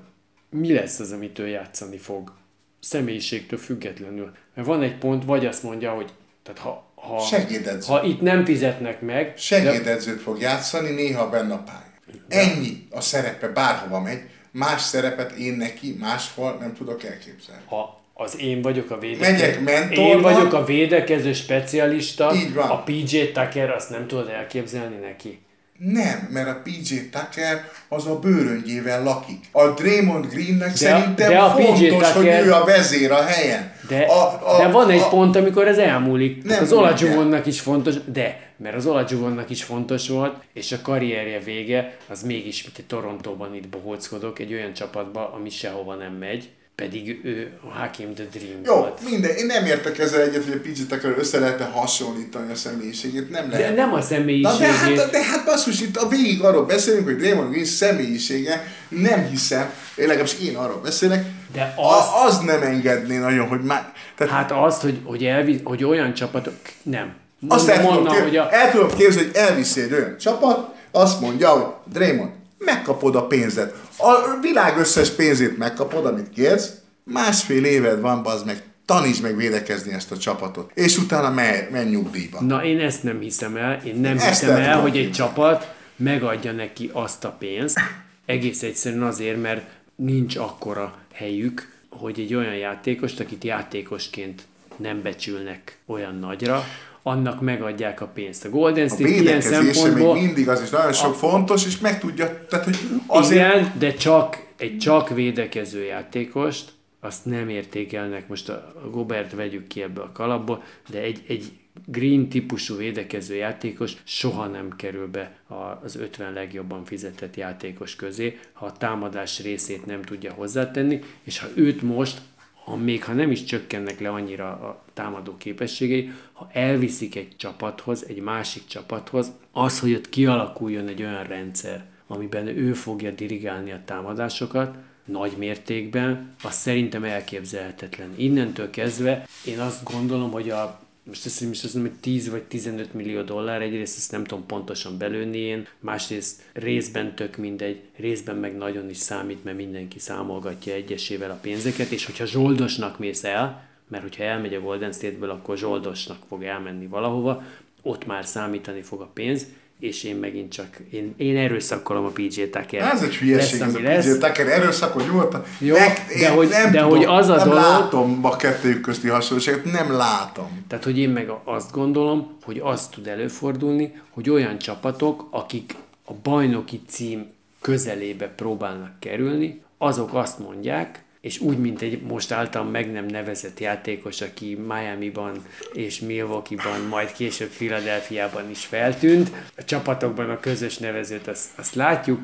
mi 0.49 0.73
lesz 0.73 0.99
az, 0.99 1.11
amit 1.11 1.39
ő 1.39 1.47
játszani 1.47 1.97
fog? 1.97 2.33
Személyiségtől 2.79 3.59
függetlenül. 3.59 4.31
Mert 4.53 4.67
van 4.67 4.81
egy 4.81 4.97
pont, 4.97 5.25
vagy 5.25 5.45
azt 5.45 5.63
mondja, 5.63 5.91
hogy 5.91 6.11
tehát 6.43 6.59
ha, 6.59 6.91
ha, 6.95 7.19
Segédedző. 7.19 7.93
ha 7.93 8.03
itt 8.03 8.21
nem 8.21 8.45
fizetnek 8.45 9.01
meg, 9.01 9.25
de, 9.25 9.37
Segédedzőt 9.37 10.21
fog 10.21 10.39
játszani, 10.39 10.89
néha 10.89 11.29
benne 11.29 11.53
a 11.53 11.63
pályán. 11.63 11.87
Ennyi 12.27 12.87
a 12.89 13.01
szerepe, 13.01 13.47
bárhova 13.47 13.99
megy. 13.99 14.21
Más 14.51 14.81
szerepet 14.81 15.31
én 15.31 15.53
neki 15.53 15.95
máshol 15.99 16.57
nem 16.59 16.73
tudok 16.73 17.03
elképzelni. 17.03 17.61
ha 17.65 17.98
az 18.23 18.39
én 18.39 18.61
vagyok 18.61 18.91
a 18.91 18.97
védekező, 18.99 19.61
Megyek 19.63 19.97
én 19.97 20.21
vagyok 20.21 20.53
a 20.53 20.63
védekező 20.65 21.33
specialista, 21.33 22.31
Így 22.35 22.53
van. 22.53 22.69
a 22.69 22.83
PJ 22.83 23.17
Tucker 23.33 23.69
azt 23.69 23.89
nem 23.89 24.07
tudod 24.07 24.27
elképzelni 24.29 24.95
neki. 24.95 25.39
Nem, 25.77 26.27
mert 26.31 26.47
a 26.47 26.61
PJ 26.63 26.95
Tucker 27.11 27.67
az 27.89 28.07
a 28.07 28.19
bőröngyével 28.19 29.03
lakik. 29.03 29.39
A 29.51 29.67
Draymond 29.67 30.25
Greennek 30.25 30.69
De- 30.69 30.75
szerintem 30.75 31.29
de 31.29 31.37
a 31.39 31.53
PJ 31.53 31.61
fontos, 31.63 32.11
hogy 32.11 32.23
Tucker- 32.23 32.45
ő 32.45 32.53
a 32.53 32.63
vezér 32.65 33.11
a 33.11 33.23
helyen. 33.23 33.71
De, 33.87 33.99
A- 33.99 34.53
a- 34.53 34.57
de 34.57 34.67
van 34.67 34.89
egy 34.89 34.99
a- 34.99 35.07
pont, 35.09 35.35
amikor 35.35 35.67
ez 35.67 35.77
elmúlik. 35.77 36.43
Nem 36.43 36.61
az. 36.63 36.73
Olajuvonnak 36.73 37.45
is 37.45 37.59
fontos, 37.59 37.95
de, 38.11 38.39
mert 38.57 38.75
az 38.75 38.85
Olajuvonnak 38.85 39.49
is 39.49 39.63
fontos 39.63 40.07
volt, 40.09 40.35
és 40.53 40.71
a 40.71 40.81
karrierje 40.81 41.39
vége, 41.39 41.97
az 42.09 42.23
mégis, 42.23 42.63
mint 42.63 42.77
egy 42.77 42.85
Torontóban 42.85 43.55
itt 43.55 43.67
bohóckodok, 43.67 44.39
egy 44.39 44.53
olyan 44.53 44.73
csapatba, 44.73 45.33
ami 45.33 45.49
sehova 45.49 45.93
nem 45.95 46.13
megy, 46.13 46.49
pedig 46.79 47.19
ő 47.23 47.51
a 47.63 47.77
Hakim 47.79 48.13
the 48.13 48.23
Dream 48.33 48.59
Jó, 48.65 48.73
volt. 48.75 49.09
minden. 49.09 49.31
Én 49.35 49.45
nem 49.45 49.65
értek 49.65 49.97
ezzel 49.99 50.21
egyet, 50.21 50.43
hogy 50.43 50.53
a 50.53 50.59
PJ 50.69 50.81
Tucker 50.89 51.15
össze 51.17 51.39
lehet 51.39 51.61
hasonlítani 51.61 52.51
a 52.51 52.55
személyiségét. 52.55 53.29
Nem 53.29 53.49
lehet. 53.51 53.67
De 53.67 53.81
nem 53.81 53.93
a 53.93 53.95
Na, 53.95 54.01
személyiségét. 54.01 54.59
de, 54.59 55.01
hát, 55.01 55.09
de 55.11 55.23
hát 55.23 55.45
basszus, 55.45 55.81
itt 55.81 55.97
a 55.97 56.07
végig 56.07 56.41
arról 56.43 56.65
beszélünk, 56.65 57.05
hogy 57.05 57.15
Draymond 57.15 57.49
Green 57.51 57.65
személyisége, 57.65 58.63
nem 58.89 59.27
hiszem, 59.27 59.69
én 59.95 60.05
legalábbis 60.07 60.35
én 60.47 60.55
arról 60.55 60.79
beszélek, 60.83 61.25
De 61.53 61.73
az, 61.77 61.95
azt- 61.97 62.09
az 62.25 62.39
nem 62.45 62.61
engedné 62.61 63.17
nagyon, 63.17 63.47
hogy 63.47 63.61
már... 63.61 63.91
Tehát 64.17 64.33
Hát 64.33 64.51
azt, 64.51 64.81
hogy, 64.81 64.99
hogy, 65.03 65.23
elvi, 65.25 65.59
hogy 65.63 65.83
olyan 65.83 66.13
csapatok, 66.13 66.53
nem. 66.83 67.13
azt 67.47 67.69
el 67.69 67.77
tudom, 67.79 67.93
mondom, 67.93 68.13
kép, 68.13 68.23
hogy 68.23 68.37
a, 68.37 68.53
el 68.53 68.71
tudom 68.71 68.89
képzelni, 68.97 69.27
hogy 69.27 69.35
elviszi 69.37 69.81
egy 69.81 69.93
olyan 69.93 70.17
csapat, 70.17 70.75
azt 70.91 71.21
mondja, 71.21 71.49
hogy 71.49 71.65
Draymond, 71.93 72.29
megkapod 72.57 73.15
a 73.15 73.27
pénzed. 73.27 73.73
A 74.01 74.39
világ 74.41 74.77
összes 74.77 75.09
pénzét 75.09 75.57
megkapod, 75.57 76.05
amit 76.05 76.29
kérsz, 76.29 76.69
másfél 77.03 77.65
éved 77.65 78.01
van, 78.01 78.23
bazd 78.23 78.45
meg, 78.45 78.63
tanítsd 78.85 79.21
meg 79.21 79.35
védekezni 79.35 79.93
ezt 79.93 80.11
a 80.11 80.17
csapatot. 80.17 80.71
És 80.73 80.97
utána 80.97 81.29
menj, 81.29 81.57
menj 81.71 81.89
nyugdíjba. 81.89 82.41
Na, 82.41 82.63
én 82.63 82.79
ezt 82.79 83.03
nem 83.03 83.19
hiszem 83.19 83.55
el. 83.55 83.81
Én 83.85 83.95
nem 83.95 84.17
Ezt 84.17 84.27
hiszem 84.27 84.55
el 84.55 84.81
hogy 84.81 84.97
egy 84.97 85.11
csapat 85.11 85.73
megadja 85.95 86.51
neki 86.51 86.89
azt 86.93 87.25
a 87.25 87.29
pénzt. 87.29 87.79
Egész 88.25 88.63
egyszerűen 88.63 89.03
azért, 89.03 89.41
mert 89.41 89.65
nincs 89.95 90.35
akkora 90.35 90.97
helyük, 91.13 91.71
hogy 91.89 92.19
egy 92.19 92.35
olyan 92.35 92.55
játékost, 92.55 93.19
akit 93.19 93.43
játékosként 93.43 94.41
nem 94.77 95.01
becsülnek 95.01 95.77
olyan 95.85 96.15
nagyra, 96.15 96.63
annak 97.09 97.41
megadják 97.41 98.01
a 98.01 98.07
pénzt. 98.07 98.45
A 98.45 98.49
Golden 98.49 98.85
A 98.85 98.87
State 98.87 99.09
ilyen 99.09 99.23
védekezése 99.23 99.61
még 99.61 99.73
szempontból... 99.73 100.15
mindig 100.15 100.49
az 100.49 100.61
is 100.61 100.69
nagyon 100.69 100.93
sok 100.93 101.15
fontos, 101.15 101.65
és 101.65 101.79
meg 101.79 101.99
tudja, 101.99 102.45
tehát 102.49 102.65
hogy 102.65 102.77
azért... 103.07 103.55
Igen, 103.55 103.73
de 103.77 103.93
csak 103.93 104.47
egy 104.57 104.77
csak 104.77 105.09
védekező 105.09 105.83
játékost, 105.83 106.71
azt 106.99 107.25
nem 107.25 107.49
értékelnek. 107.49 108.27
Most 108.27 108.49
a 108.49 108.73
a 108.83 108.89
Gobert 108.89 109.33
vegyük 109.33 109.67
ki 109.67 109.81
ebből 109.81 110.03
a 110.03 110.11
kalapból, 110.11 110.63
de 110.89 111.01
egy, 111.01 111.23
egy 111.27 111.51
Green 111.85 112.29
típusú 112.29 112.75
védekező 112.75 113.35
játékos 113.35 113.93
soha 114.03 114.47
nem 114.47 114.75
kerül 114.75 115.07
be 115.07 115.31
a- 115.47 115.79
az 115.83 115.95
50 115.95 116.33
legjobban 116.33 116.85
fizetett 116.85 117.35
játékos 117.35 117.95
közé, 117.95 118.39
ha 118.53 118.65
a 118.65 118.71
támadás 118.71 119.41
részét 119.41 119.85
nem 119.85 120.01
tudja 120.01 120.33
hozzátenni, 120.33 120.99
és 121.23 121.39
ha 121.39 121.47
őt 121.55 121.81
most, 121.81 122.21
ha 122.69 122.75
még 122.75 123.03
ha 123.03 123.13
nem 123.13 123.31
is 123.31 123.43
csökkennek 123.43 123.99
le 123.99 124.09
annyira 124.09 124.47
a 124.47 124.81
támadó 124.93 125.37
képességei, 125.37 126.11
ha 126.33 126.49
elviszik 126.51 127.15
egy 127.15 127.35
csapathoz, 127.37 128.05
egy 128.07 128.21
másik 128.21 128.65
csapathoz, 128.65 129.31
az, 129.51 129.79
hogy 129.79 129.93
ott 129.93 130.09
kialakuljon 130.09 130.87
egy 130.87 131.01
olyan 131.01 131.23
rendszer, 131.23 131.85
amiben 132.07 132.47
ő 132.47 132.73
fogja 132.73 133.11
dirigálni 133.11 133.71
a 133.71 133.81
támadásokat, 133.85 134.75
nagy 135.05 135.31
mértékben, 135.37 136.35
az 136.43 136.53
szerintem 136.53 137.03
elképzelhetetlen. 137.03 138.13
Innentől 138.15 138.69
kezdve 138.69 139.25
én 139.45 139.59
azt 139.59 139.91
gondolom, 139.91 140.31
hogy 140.31 140.49
a 140.49 140.79
most 141.09 141.25
azt, 141.25 141.41
most 141.41 141.63
azt 141.63 141.73
mondom, 141.73 141.91
hogy 141.91 142.01
10 142.01 142.29
vagy 142.29 142.43
15 142.43 142.93
millió 142.93 143.21
dollár, 143.21 143.61
egyrészt 143.61 143.97
ezt 143.97 144.11
nem 144.11 144.23
tudom 144.23 144.45
pontosan 144.45 144.97
belőni 144.97 145.37
én, 145.37 145.67
másrészt 145.79 146.41
részben 146.53 147.15
tök 147.15 147.37
mindegy, 147.37 147.81
részben 147.95 148.35
meg 148.35 148.57
nagyon 148.57 148.89
is 148.89 148.97
számít, 148.97 149.43
mert 149.43 149.57
mindenki 149.57 149.99
számolgatja 149.99 150.73
egyesével 150.73 151.31
a 151.31 151.39
pénzeket, 151.41 151.91
és 151.91 152.05
hogyha 152.05 152.25
zsoldosnak 152.25 152.99
mész 152.99 153.23
el, 153.23 153.67
mert 153.87 154.03
hogyha 154.03 154.23
elmegy 154.23 154.53
a 154.53 154.61
Golden 154.61 154.91
State-ből, 154.91 155.29
akkor 155.29 155.57
zsoldosnak 155.57 156.17
fog 156.27 156.43
elmenni 156.43 156.87
valahova, 156.87 157.43
ott 157.81 158.05
már 158.05 158.25
számítani 158.25 158.81
fog 158.81 159.01
a 159.01 159.11
pénz, 159.13 159.47
és 159.79 160.03
én 160.03 160.15
megint 160.15 160.51
csak, 160.51 160.67
én, 160.91 161.13
én 161.17 161.37
erőszakolom 161.37 162.05
a 162.05 162.09
PJ 162.09 162.41
Tucker. 162.43 162.81
Ez 162.93 163.01
egy 163.03 163.15
hülyeség, 163.15 163.61
ez 163.61 163.75
ami 163.75 163.85
a 163.87 163.99
PJ 163.99 164.11
Tucker 164.17 164.47
erőszakon 164.47 165.03
nyugodtan. 165.03 165.43
Jó, 165.59 165.75
Meg- 165.75 166.05
de 166.19 166.29
hogy- 166.29 166.49
nem 166.49 166.71
de 166.71 166.77
tudom, 166.81 166.97
hogy 166.97 167.05
az 167.05 167.29
a 167.29 167.35
nem 167.35 167.47
dolog- 167.47 167.63
látom 167.63 168.19
a 168.25 168.35
kettőjük 168.35 168.81
közti 168.81 169.07
hasonlóságot, 169.07 169.71
nem 169.71 169.91
látom. 169.91 170.65
Tehát, 170.67 170.83
hogy 170.83 170.97
én 170.97 171.09
meg 171.09 171.31
azt 171.43 171.71
gondolom, 171.71 172.37
hogy 172.43 172.61
az 172.63 172.87
tud 172.87 173.07
előfordulni, 173.07 174.01
hogy 174.09 174.29
olyan 174.29 174.57
csapatok, 174.57 175.27
akik 175.31 175.75
a 176.05 176.11
bajnoki 176.23 176.81
cím 176.87 177.27
közelébe 177.61 178.27
próbálnak 178.27 178.99
kerülni, 178.99 179.61
azok 179.77 180.13
azt 180.13 180.39
mondják, 180.39 181.03
és 181.21 181.39
úgy, 181.39 181.57
mint 181.57 181.81
egy 181.81 182.01
most 182.01 182.31
által 182.31 182.63
meg 182.63 182.91
nem 182.91 183.05
nevezett 183.05 183.59
játékos, 183.59 184.21
aki 184.21 184.59
Miami-ban 184.67 185.45
és 185.73 185.99
Milwaukee-ban, 185.99 186.81
majd 186.89 187.11
később 187.11 187.49
Philadelphia-ban 187.49 188.49
is 188.49 188.65
feltűnt, 188.65 189.31
a 189.57 189.63
csapatokban 189.63 190.29
a 190.29 190.39
közös 190.39 190.77
nevezőt 190.77 191.27
azt, 191.27 191.47
azt 191.55 191.75
látjuk, 191.75 192.19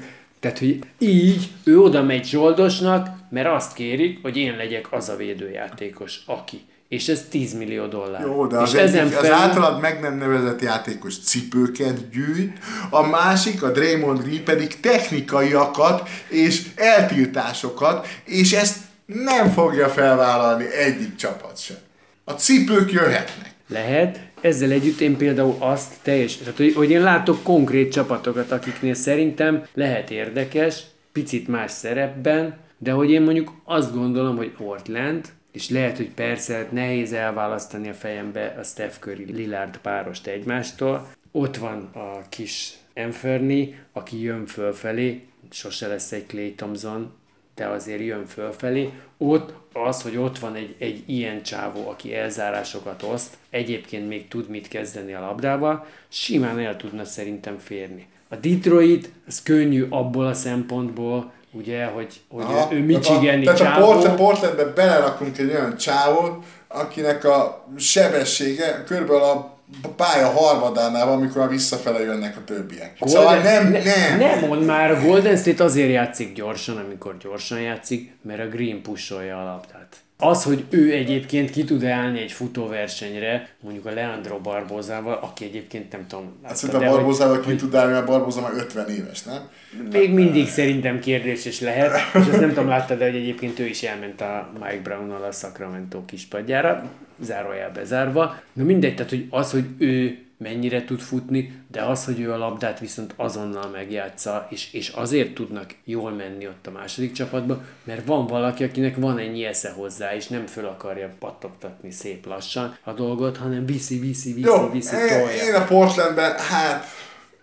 tehát, 0.46 0.60
hogy 0.60 0.80
így 0.98 1.50
ő 1.64 1.80
oda 1.80 2.04
megy 2.04 2.26
Zsoldosnak, 2.28 3.10
mert 3.30 3.48
azt 3.48 3.74
kérik, 3.74 4.20
hogy 4.22 4.38
én 4.38 4.56
legyek 4.56 4.88
az 4.92 5.10
a 5.10 5.16
védőjátékos, 5.16 6.20
aki. 6.26 6.62
És 6.88 7.08
ez 7.08 7.26
10 7.30 7.54
millió 7.54 7.86
dollár. 7.86 8.22
Jó, 8.22 8.48
de 8.48 8.56
és 8.56 8.62
az, 8.62 8.76
ezen 8.76 9.06
egyik, 9.06 9.18
az 9.18 9.22
felül- 9.22 9.38
általad 9.38 9.82
meg 9.82 10.00
nem 10.00 10.18
nevezett 10.18 10.62
játékos 10.62 11.20
cipőket 11.20 12.10
gyűjt, 12.10 12.58
a 12.90 13.08
másik, 13.08 13.64
a 13.64 13.72
Draymond 13.72 14.24
Green 14.24 14.44
pedig 14.44 14.80
technikaiakat 14.80 16.10
és 16.28 16.62
eltiltásokat, 16.76 18.08
és 18.26 18.54
ezt 18.54 18.78
nem 19.06 19.50
fogja 19.50 19.90
felvállalni 19.90 20.66
egyik 20.74 21.16
csapat 21.16 21.58
sem. 21.58 21.78
A 22.24 22.32
cipők 22.32 22.92
jöhetnek. 22.92 23.54
Lehet. 23.68 24.20
Ezzel 24.42 24.72
együtt 24.72 25.00
én 25.00 25.18
például 25.18 25.56
azt 25.60 25.94
teljes, 26.02 26.38
tehát 26.38 26.58
hogy, 26.58 26.74
hogy 26.74 26.90
én 26.90 27.02
látok 27.02 27.44
konkrét 27.44 27.92
csapatokat, 27.92 28.52
akiknél 28.52 28.94
szerintem 28.94 29.64
lehet 29.74 30.12
érdekes, 30.12 30.84
picit 31.12 31.48
más 31.48 31.72
szerepben, 31.72 32.58
de 32.78 32.92
hogy 32.92 33.12
én 33.12 33.22
mondjuk 33.22 33.52
azt 33.64 33.94
gondolom, 33.94 34.38
hogy 34.38 34.52
Portland, 34.52 35.26
és 35.52 35.70
lehet, 35.70 35.98
hogy 35.98 36.10
persze 36.10 36.68
nehéz 36.72 37.14
elválasztani 37.14 37.90
a 37.90 37.94
fejembe 37.94 38.56
a 38.60 38.64
Steph 38.64 39.00
Curry 39.00 39.32
Lillard 39.32 39.78
párost 39.78 40.28
egymástól. 40.28 41.10
Ott 41.32 41.58
van 41.58 41.90
a 41.94 42.22
kis 42.30 42.74
Enferni, 42.94 43.80
aki 43.94 44.22
jön 44.22 44.46
fölfelé, 44.46 45.24
sose 45.52 45.88
lesz 45.88 46.12
egy 46.12 46.26
Clay 46.26 46.54
Thompson, 46.54 47.14
de 47.56 47.66
azért 47.68 48.02
jön 48.02 48.26
fölfelé. 48.26 48.90
Ott 49.18 49.54
az, 49.74 50.02
hogy 50.02 50.18
ott 50.18 50.40
van 50.40 50.56
egy, 50.56 50.76
egy 50.80 51.04
ilyen 51.06 51.44
csávó, 51.44 51.90
aki 51.90 52.16
elzárásokat 52.16 53.04
oszt, 53.04 53.38
egyébként 53.50 54.08
még 54.08 54.28
tud 54.28 54.50
mit 54.50 54.68
kezdeni 54.68 55.14
a 55.14 55.20
labdával, 55.20 55.86
simán 56.10 56.60
el 56.60 56.76
tudna 56.78 57.06
szerintem 57.06 57.58
férni. 57.58 58.08
A 58.30 58.36
Detroit, 58.36 59.12
az 59.28 59.44
könnyű 59.44 59.86
abból 59.90 60.26
a 60.26 60.34
szempontból, 60.34 61.32
ugye, 61.52 61.86
hogy, 61.86 62.14
hogy 62.30 62.44
Aha, 62.44 62.54
ő, 62.54 62.56
tehát 62.56 62.72
a- 62.72 62.76
Michigani 62.86 63.44
Tehát 63.44 63.60
a 63.60 63.64
csávó. 63.64 63.86
Portland, 63.86 64.18
Portlandbe 64.18 64.66
belerakunk 64.66 65.38
egy 65.38 65.50
olyan 65.50 65.78
csávót, 65.78 66.44
akinek 66.68 67.24
a 67.24 67.66
sebessége 67.78 68.84
körülbelül 68.86 69.24
a 69.24 69.55
pálya 69.96 70.28
harmadánál 70.30 71.06
van, 71.06 71.18
amikor 71.18 71.38
már 71.38 71.50
visszafele 71.50 72.00
jönnek 72.00 72.38
a 72.38 72.44
többiek. 72.44 72.98
szóval 73.02 73.38
nem, 73.42 73.72
ne, 73.72 73.84
nem. 74.18 74.40
nem 74.50 74.60
már, 74.60 74.92
a 74.92 75.02
Golden 75.02 75.38
State 75.38 75.64
azért 75.64 75.92
játszik 75.92 76.34
gyorsan, 76.34 76.78
amikor 76.78 77.18
gyorsan 77.18 77.62
játszik, 77.62 78.12
mert 78.22 78.40
a 78.40 78.48
Green 78.48 78.82
pusolja 78.82 79.42
a 79.42 79.44
labdát. 79.44 79.96
Az, 80.18 80.44
hogy 80.44 80.66
ő 80.70 80.92
egyébként 80.92 81.50
ki 81.50 81.64
tud 81.64 81.84
állni 81.84 82.20
egy 82.22 82.32
futóversenyre, 82.32 83.50
mondjuk 83.60 83.86
a 83.86 83.92
Leandro 83.92 84.40
Barbozával, 84.40 85.20
aki 85.22 85.46
egyébként 85.46 85.92
nem 85.92 86.08
tudom, 86.08 86.36
Hát 86.44 86.56
szerintem 86.56 86.88
hogy- 86.88 86.96
Barbozával 86.98 87.40
ki 87.40 87.56
tud 87.56 87.76
állni, 87.76 87.92
mert 87.92 88.06
Barboza 88.06 88.42
már 88.42 88.52
50 88.56 88.90
éves, 88.90 89.24
nem? 89.24 89.50
még 89.92 90.14
mindig 90.14 90.48
szerintem 90.50 91.00
kérdéses 91.00 91.60
lehet, 91.60 91.92
és 92.14 92.28
ezt 92.32 92.40
nem 92.40 92.50
tudom, 92.50 92.68
láttad, 92.68 92.98
de 92.98 93.06
hogy 93.06 93.16
egyébként 93.16 93.60
ő 93.60 93.66
is 93.66 93.84
elment 93.84 94.22
a 94.22 94.50
Mike 94.54 94.80
Brown-nal 94.84 95.24
a 95.24 95.32
Sacramento 95.32 96.06
kispadjára, 96.06 96.84
zárójel 97.20 97.72
bezárva. 97.72 98.36
Na 98.54 98.64
mindegy, 98.64 98.96
tehát 98.96 99.10
hogy 99.12 99.28
az, 99.30 99.52
hogy 99.52 99.66
ő 99.78 100.20
mennyire 100.38 100.86
tud 100.86 101.00
futni, 101.00 101.64
de 101.72 101.82
az, 101.82 102.06
hogy 102.06 102.20
ő 102.20 102.32
a 102.32 102.38
labdát 102.38 102.80
viszont 102.80 103.14
azonnal 103.16 103.70
megjátsza, 103.70 104.48
és, 104.50 104.74
és 104.74 104.90
azért 104.90 105.34
tudnak 105.34 105.74
jól 105.84 106.12
menni 106.12 106.48
ott 106.48 106.68
a 106.68 106.72
második 106.72 107.12
csapatba, 107.12 107.64
mert 107.84 108.06
van 108.06 108.28
valaki, 108.28 108.64
akinek 108.64 108.96
van 108.96 109.18
ennyi 109.18 109.46
esze 109.46 109.72
hozzá, 109.72 110.16
és 110.16 110.28
nem 110.28 110.46
föl 110.46 110.66
akarja 110.66 111.14
pattogtatni 111.20 111.92
szép 111.92 112.26
lassan 112.26 112.78
a 112.84 112.92
dolgot, 112.92 113.38
hanem 113.38 113.66
viszi, 113.66 114.00
viszi, 114.00 114.34
viszi, 114.34 114.48
Jó, 114.48 114.70
viszi, 114.70 114.96
én, 114.96 115.08
tolja. 115.08 115.44
én 115.48 115.54
a 115.54 115.64
Portlandben, 115.64 116.38
hát 116.38 116.86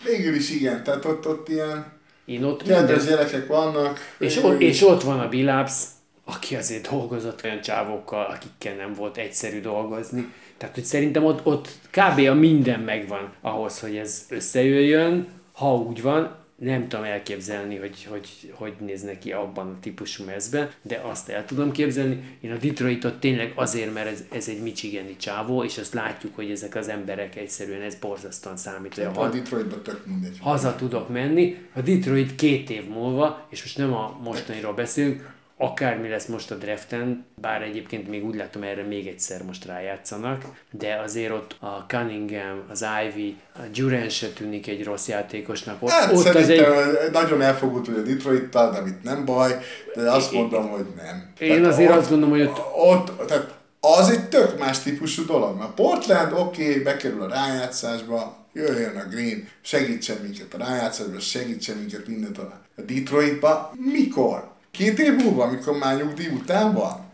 végül 0.05 0.35
is 0.35 0.51
igen, 0.51 0.83
tehát 0.83 1.05
ott, 1.05 1.29
ott 1.29 1.49
ilyen 1.49 2.01
Én 2.25 2.45
ott 2.45 2.62
kedves 2.62 3.05
gyerekek 3.05 3.47
vannak. 3.47 3.99
És, 4.18 4.37
is. 4.37 4.43
és 4.59 4.83
ott 4.83 5.03
van 5.03 5.20
a 5.20 5.29
Billups, 5.29 5.83
aki 6.25 6.57
azért 6.57 6.91
dolgozott 6.91 7.45
olyan 7.45 7.61
csávókkal, 7.61 8.25
akikkel 8.25 8.75
nem 8.75 8.95
volt 8.95 9.16
egyszerű 9.16 9.61
dolgozni. 9.61 10.33
Tehát, 10.57 10.75
hogy 10.75 10.85
szerintem 10.85 11.25
ott, 11.25 11.47
ott 11.47 11.68
kb. 11.91 12.18
a 12.29 12.35
minden 12.35 12.81
megvan 12.81 13.33
ahhoz, 13.41 13.81
hogy 13.81 13.97
ez 13.97 14.27
összejöjjön, 14.29 15.29
ha 15.53 15.75
úgy 15.77 16.03
van, 16.03 16.41
nem 16.57 16.89
tudom 16.89 17.05
elképzelni, 17.05 17.77
hogy 17.77 18.05
hogy, 18.11 18.53
hogy 18.55 18.73
néz 18.81 19.03
neki 19.03 19.33
abban 19.33 19.66
a 19.66 19.79
típusú 19.81 20.25
mezben, 20.25 20.70
de 20.83 21.01
azt 21.11 21.29
el 21.29 21.45
tudom 21.45 21.73
képzelni. 21.73 22.39
Én 22.41 22.53
a 22.53 22.57
Detroitot 22.57 23.20
tényleg 23.20 23.53
azért, 23.55 23.95
mert 23.95 24.07
ez, 24.07 24.25
ez 24.33 24.49
egy 24.49 24.62
michigani 24.62 25.16
csávó, 25.16 25.64
és 25.64 25.79
azt 25.79 25.95
látjuk, 25.95 26.35
hogy 26.35 26.51
ezek 26.51 26.75
az 26.75 26.89
emberek 26.89 27.37
egyszerűen 27.37 27.81
ez 27.83 27.95
borzasztóan 27.95 28.57
számít. 28.57 28.95
hogy 28.95 29.05
A 29.14 29.29
Detroitban 29.29 29.83
tök 29.83 30.07
mindegy. 30.07 30.39
haza 30.41 30.75
tudok 30.75 31.09
menni. 31.09 31.57
A 31.75 31.81
Detroit 31.81 32.35
két 32.35 32.70
év 32.70 32.89
múlva, 32.89 33.47
és 33.51 33.62
most 33.62 33.79
nem 33.79 33.93
a 33.93 34.18
mostaniról 34.23 34.73
beszélünk, 34.75 35.32
akármi 35.62 36.08
lesz 36.08 36.26
most 36.26 36.50
a 36.50 36.54
draften, 36.54 37.24
bár 37.34 37.62
egyébként 37.62 38.08
még 38.08 38.24
úgy 38.24 38.34
látom 38.34 38.62
erre 38.62 38.82
még 38.82 39.06
egyszer 39.06 39.42
most 39.42 39.64
rájátszanak, 39.64 40.42
de 40.70 41.00
azért 41.04 41.32
ott 41.32 41.56
a 41.60 41.84
Cunningham, 41.88 42.62
az 42.70 42.84
Ivy, 43.08 43.36
a 43.54 43.58
Duran 43.74 44.08
se 44.08 44.28
tűnik 44.28 44.66
egy 44.66 44.84
rossz 44.84 45.08
játékosnak. 45.08 45.82
Ott, 45.82 45.90
Hát 45.90 46.12
ott 46.12 46.26
az 46.26 46.48
egy, 46.48 46.66
nagyon 47.12 47.42
elfogult, 47.42 47.86
hogy 47.86 47.96
a 47.96 48.02
Detroit-tal, 48.02 48.70
de 48.70 48.88
itt 48.88 49.02
nem 49.02 49.24
baj, 49.24 49.58
de 49.94 50.10
azt 50.10 50.32
mondom, 50.32 50.68
hogy 50.68 50.86
nem. 50.96 51.32
Én 51.38 51.64
azért 51.64 51.90
azt 51.90 52.08
gondolom, 52.10 52.38
hogy 52.38 52.42
ott- 52.46 52.60
ott 52.74 53.26
tehát 53.26 53.54
az 53.80 54.10
egy 54.10 54.28
tök 54.28 54.58
más 54.58 54.78
típusú 54.78 55.24
dolog. 55.24 55.58
Mert 55.58 55.70
Portland, 55.74 56.32
oké, 56.32 56.68
okay, 56.68 56.82
bekerül 56.82 57.22
a 57.22 57.28
rájátszásba, 57.28 58.36
jöjjön 58.52 58.96
a 58.96 59.08
Green, 59.08 59.48
segítsen 59.60 60.16
minket 60.22 60.54
a 60.54 60.58
rájátszásba, 60.58 61.20
segítsen 61.20 61.76
minket 61.76 62.06
mindent 62.06 62.38
a 62.38 62.60
Detroitba. 62.86 63.72
Mikor? 63.92 64.51
Két 64.79 64.99
év 64.99 65.14
múlva, 65.16 65.43
amikor 65.45 65.79
már 65.79 65.97
nyugdíj 65.97 66.27
után 66.29 66.73
van? 66.75 67.11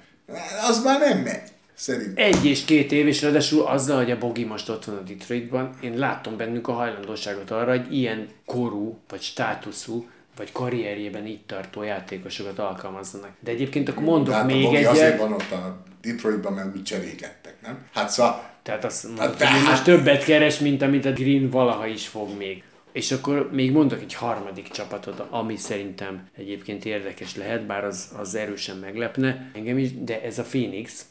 Az 0.69 0.83
már 0.85 0.99
nem 1.01 1.19
megy, 1.19 1.43
szerintem. 1.75 2.25
egy 2.25 2.45
és 2.47 2.65
két 2.65 2.93
év, 2.93 3.07
és 3.07 3.23
ráadásul 3.23 3.67
azzal, 3.67 3.97
hogy 3.97 4.11
a 4.11 4.19
Bogi 4.19 4.45
most 4.45 4.69
ott 4.69 4.85
van 4.85 4.97
a 4.97 5.01
Detroitban, 5.01 5.71
én 5.83 5.99
látom 5.99 6.37
bennük 6.37 6.69
a 6.69 6.73
hajlandóságot 6.73 7.51
arra, 7.51 7.71
hogy 7.71 7.95
ilyen 7.97 8.29
korú, 8.47 8.99
vagy 9.09 9.21
státuszú, 9.21 10.07
vagy 10.37 10.53
karrierjében 10.53 11.27
itt 11.27 11.47
tartó 11.47 11.83
játékosokat 11.83 12.59
alkalmazzanak. 12.59 13.31
De 13.41 13.51
egyébként 13.51 13.89
akkor 13.89 14.03
mondok 14.03 14.35
hát 14.35 14.47
még 14.47 14.75
egyet. 14.75 14.91
azért 14.91 15.19
van 15.19 15.33
ott 15.33 15.51
a 15.51 15.83
Detroitban, 16.03 16.53
mert 16.53 16.77
úgy 16.77 16.83
cserégettek, 16.83 17.55
nem? 17.63 17.79
Hát 17.95 18.11
szóval 18.11 18.51
Tehát 18.63 18.85
azt 18.85 19.05
mondod, 19.05 19.25
Hát 19.25 19.33
hogy 19.33 19.43
ő 19.43 19.45
tehát- 19.51 19.69
most 19.69 19.85
többet 19.85 20.25
keres, 20.25 20.59
mint 20.59 20.83
amit 20.83 21.05
a 21.05 21.13
Green 21.13 21.51
valaha 21.51 21.87
is 21.87 22.07
fog 22.07 22.37
még. 22.37 22.63
És 22.93 23.13
akkor 23.13 23.51
még 23.53 23.73
mondok 23.73 24.01
egy 24.01 24.15
harmadik 24.15 24.69
csapatot, 24.69 25.23
ami 25.31 25.57
szerintem 25.57 26.29
egyébként 26.37 26.85
érdekes 26.85 27.37
lehet, 27.37 27.67
bár 27.67 27.85
az, 27.85 28.09
az 28.19 28.35
erősen 28.35 28.77
meglepne 28.77 29.51
engem 29.55 29.79
is, 29.79 30.05
de 30.05 30.23
ez 30.23 30.39
a 30.39 30.43
Phoenix, 30.43 31.05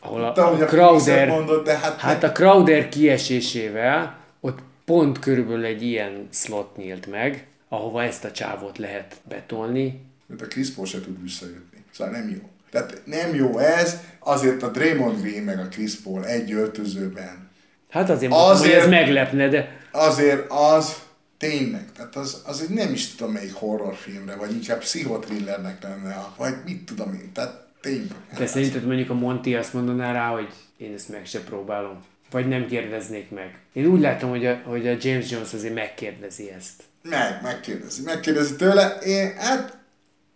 ahol 0.00 0.24
a, 0.24 0.32
De 0.32 0.42
hogy 0.42 0.62
a 0.62 0.66
Crowder, 0.66 1.28
mondod, 1.28 1.64
de 1.64 1.78
hát 1.78 2.00
hát 2.00 2.22
a 2.22 2.32
Crowder 2.32 2.88
kiesésével 2.88 4.16
ott 4.40 4.58
pont 4.84 5.18
körülbelül 5.18 5.64
egy 5.64 5.82
ilyen 5.82 6.28
slot 6.32 6.76
nyílt 6.76 7.06
meg, 7.10 7.46
ahova 7.68 8.02
ezt 8.02 8.24
a 8.24 8.30
csávót 8.30 8.78
lehet 8.78 9.16
betolni, 9.28 10.00
mert 10.26 10.42
a 10.42 10.46
Chris 10.46 10.70
Paul 10.70 10.86
se 10.86 11.00
tud 11.00 11.22
visszajönni. 11.22 11.84
Szóval 11.90 12.12
nem 12.12 12.28
jó. 12.28 12.48
Tehát 12.70 13.02
nem 13.04 13.34
jó 13.34 13.58
ez, 13.58 14.00
azért 14.18 14.62
a 14.62 14.68
Draymond 14.70 15.20
Green 15.20 15.42
meg 15.42 15.58
a 15.58 15.68
Chris 15.68 15.94
Paul 15.94 16.26
egy 16.26 16.52
öltözőben. 16.52 17.50
Hát 17.90 18.10
azért 18.10 18.30
mondtam, 18.30 18.56
hogy 18.56 18.66
Azért- 18.66 18.82
ez 18.82 18.88
meglepne, 18.88 19.48
de 19.48 19.78
Azért 19.90 20.50
az 20.50 21.02
tényleg, 21.48 21.92
tehát 21.92 22.16
az, 22.16 22.42
az 22.46 22.60
egy 22.60 22.68
nem 22.68 22.92
is 22.92 23.14
tudom 23.14 23.32
melyik 23.32 23.52
horrorfilmre, 23.52 24.34
vagy 24.34 24.52
inkább 24.52 24.78
pszichothrillernek 24.78 25.82
lenne, 25.82 26.26
vagy 26.36 26.54
mit 26.64 26.84
tudom 26.84 27.12
én, 27.12 27.32
tehát 27.32 27.66
tényleg. 27.80 28.16
Te 28.34 28.46
szerinted 28.46 28.86
mondjuk 28.86 29.10
a 29.10 29.14
Monty 29.14 29.54
azt 29.54 29.72
mondaná 29.72 30.12
rá, 30.12 30.28
hogy 30.28 30.48
én 30.76 30.92
ezt 30.92 31.08
meg 31.08 31.26
se 31.26 31.40
próbálom? 31.40 32.04
Vagy 32.30 32.48
nem 32.48 32.66
kérdeznék 32.66 33.30
meg? 33.30 33.58
Én 33.72 33.86
úgy 33.86 34.00
látom, 34.00 34.30
hogy 34.30 34.46
a, 34.46 34.60
hogy 34.64 34.88
a 34.88 34.96
James 35.00 35.30
Jones 35.30 35.52
azért 35.52 35.74
megkérdezi 35.74 36.50
ezt. 36.50 36.82
Meg, 37.02 37.42
megkérdezi, 37.42 38.02
megkérdezi 38.02 38.56
tőle, 38.56 38.98
én, 38.98 39.34
hát 39.36 39.78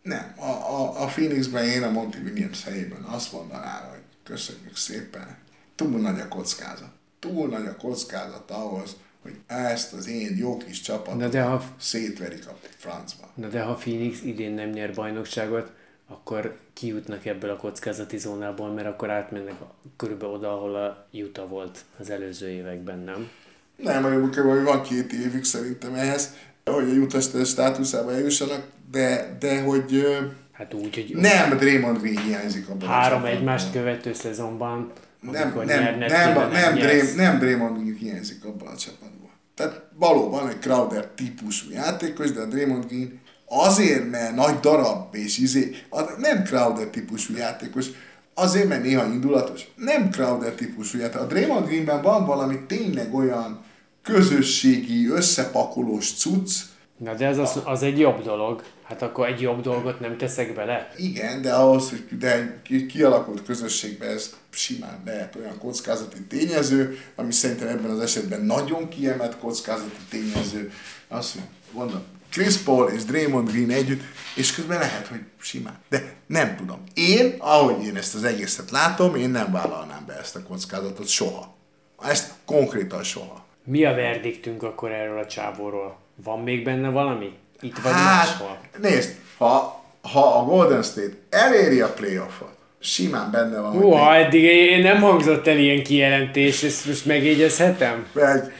nem, 0.02 0.34
a, 0.36 0.50
a, 0.50 1.02
a 1.02 1.06
Phoenixben 1.06 1.64
én 1.64 1.82
a 1.82 1.90
Monty 1.90 2.16
Williams 2.24 2.64
helyében 2.64 3.02
azt 3.02 3.32
mondanám, 3.32 3.88
hogy 3.90 4.02
köszönjük 4.24 4.76
szépen, 4.76 5.36
túl 5.74 6.00
nagy 6.00 6.20
a 6.20 6.28
kockázat. 6.28 6.90
Túl 7.18 7.48
nagy 7.48 7.66
a 7.66 7.76
kockázat 7.76 8.50
ahhoz, 8.50 8.96
hogy 9.22 9.34
ezt 9.46 9.92
az 9.92 10.08
én 10.08 10.36
jó 10.36 10.56
kis 10.56 10.80
csapatot 10.80 11.20
Na 11.20 11.28
de 11.28 11.42
ha- 11.42 11.64
szétverik 11.78 12.46
a 12.46 12.56
francba. 12.76 13.28
Na 13.34 13.48
de 13.48 13.62
ha 13.62 13.74
Phoenix 13.74 14.22
idén 14.22 14.52
nem 14.52 14.68
nyer 14.70 14.94
bajnokságot, 14.94 15.72
akkor 16.08 16.56
kijutnak 16.72 17.26
ebből 17.26 17.50
a 17.50 17.56
kockázati 17.56 18.18
zónából, 18.18 18.72
mert 18.72 18.86
akkor 18.86 19.10
átmennek 19.10 19.60
a- 19.60 19.74
körülbelül 19.96 20.34
oda, 20.34 20.52
ahol 20.52 20.74
a 20.76 21.06
Utah 21.12 21.48
volt 21.48 21.84
az 21.98 22.10
előző 22.10 22.48
években, 22.48 22.98
nem? 22.98 23.28
Nem, 23.76 24.02
hogy 24.02 24.62
van 24.62 24.82
két 24.82 25.12
évük 25.12 25.44
szerintem 25.44 25.94
ehhez, 25.94 26.34
hogy 26.64 26.88
a 26.88 26.92
Utah 26.92 27.44
státuszába 27.44 28.12
eljussanak, 28.12 28.66
de, 28.90 29.36
de 29.40 29.62
hogy 29.62 30.06
Hát 30.52 30.74
úgy, 30.74 30.94
hogy 30.94 31.16
nem 31.16 31.56
Draymond 31.58 31.98
Green 32.00 32.22
hiányzik 32.22 32.68
abban 32.68 32.88
három 32.88 33.24
egymást 33.24 33.72
követő 33.72 34.12
szezonban, 34.12 34.92
nem, 35.20 35.52
nem, 35.54 35.64
nyerned 35.66 36.10
nem, 36.10 36.32
nem, 36.32 36.50
nem. 36.50 36.74
Drém, 36.74 37.06
nem 37.16 37.38
Draymond 37.38 37.78
Green 37.78 37.96
hiányzik 37.96 38.44
abban 38.44 38.68
a 38.68 38.76
csapatban. 38.76 39.30
Tehát 39.54 39.82
valóban 39.94 40.48
egy 40.48 40.58
Crowder 40.58 41.06
típusú 41.06 41.70
játékos, 41.70 42.32
de 42.32 42.40
a 42.40 42.46
Draymond 42.46 42.86
Green 42.86 43.20
azért, 43.48 44.10
mert 44.10 44.34
nagy 44.34 44.60
darab, 44.60 45.14
és 45.14 45.38
izé, 45.38 45.74
nem 46.18 46.42
Crowder 46.42 46.86
típusú 46.86 47.36
játékos, 47.36 47.86
azért, 48.34 48.68
mert 48.68 48.82
néha 48.82 49.04
indulatos, 49.04 49.68
nem 49.76 50.10
Crowder 50.10 50.52
típusú 50.52 50.98
játékos. 50.98 51.22
A 51.22 51.26
Draymond 51.26 51.66
Greenben 51.66 52.02
van 52.02 52.26
valami 52.26 52.60
tényleg 52.66 53.14
olyan 53.14 53.64
közösségi, 54.02 55.08
összepakolós 55.08 56.12
cucc, 56.12 56.50
Na 56.98 57.14
de 57.14 57.26
ez 57.26 57.38
az, 57.38 57.60
az 57.64 57.82
egy 57.82 57.98
jobb 57.98 58.22
dolog. 58.22 58.62
Hát 58.82 59.02
akkor 59.02 59.26
egy 59.26 59.40
jobb 59.40 59.60
dolgot 59.60 60.00
nem 60.00 60.16
teszek 60.16 60.54
bele. 60.54 60.92
Igen, 60.96 61.42
de 61.42 61.52
ahhoz, 61.52 61.90
hogy 61.90 62.18
de 62.18 62.60
egy 62.68 62.86
kialakult 62.86 63.44
közösségben 63.44 64.08
ez 64.08 64.36
simán 64.50 65.02
lehet 65.04 65.36
olyan 65.36 65.58
kockázati 65.58 66.22
tényező, 66.22 66.98
ami 67.16 67.32
szerintem 67.32 67.68
ebben 67.68 67.90
az 67.90 68.00
esetben 68.00 68.40
nagyon 68.40 68.88
kiemelt 68.88 69.38
kockázati 69.38 69.96
tényező. 70.10 70.72
Azt 71.08 71.36
mondom, 71.72 72.02
Chris 72.30 72.56
Paul 72.56 72.88
és 72.88 73.04
Draymond 73.04 73.50
Green 73.50 73.70
együtt, 73.70 74.02
és 74.36 74.54
közben 74.54 74.78
lehet, 74.78 75.06
hogy 75.06 75.20
simán. 75.40 75.78
De 75.88 76.14
nem 76.26 76.56
tudom. 76.56 76.84
Én, 76.94 77.34
ahogy 77.38 77.84
én 77.84 77.96
ezt 77.96 78.14
az 78.14 78.24
egészet 78.24 78.70
látom, 78.70 79.14
én 79.14 79.30
nem 79.30 79.52
vállalnám 79.52 80.04
be 80.06 80.18
ezt 80.18 80.36
a 80.36 80.42
kockázatot 80.42 81.06
soha. 81.06 81.56
Ezt 82.02 82.32
konkrétan 82.44 83.02
soha. 83.02 83.46
Mi 83.64 83.84
a 83.84 83.94
verdiktünk 83.94 84.62
akkor 84.62 84.92
erről 84.92 85.18
a 85.18 85.26
csávóról? 85.26 85.98
Van 86.24 86.40
még 86.40 86.64
benne 86.64 86.88
valami? 86.88 87.32
Itt 87.60 87.78
vagy 87.78 87.92
Hát, 87.92 88.28
máshol? 88.28 88.58
nézd, 88.80 89.16
ha, 89.38 89.84
ha 90.12 90.38
a 90.38 90.44
Golden 90.44 90.82
State 90.82 91.16
eléri 91.30 91.80
a 91.80 91.92
playoffot, 91.92 92.56
simán 92.80 93.30
benne 93.30 93.60
van, 93.60 93.72
Húha, 93.72 94.14
eddig 94.14 94.42
én 94.42 94.82
nem 94.82 95.00
hangzott 95.00 95.46
el 95.46 95.58
ilyen 95.58 95.82
kijelentés, 95.82 96.62
ezt 96.62 96.86
most 96.86 97.04
megjegyezhetem? 97.06 98.06
egy, 98.14 98.52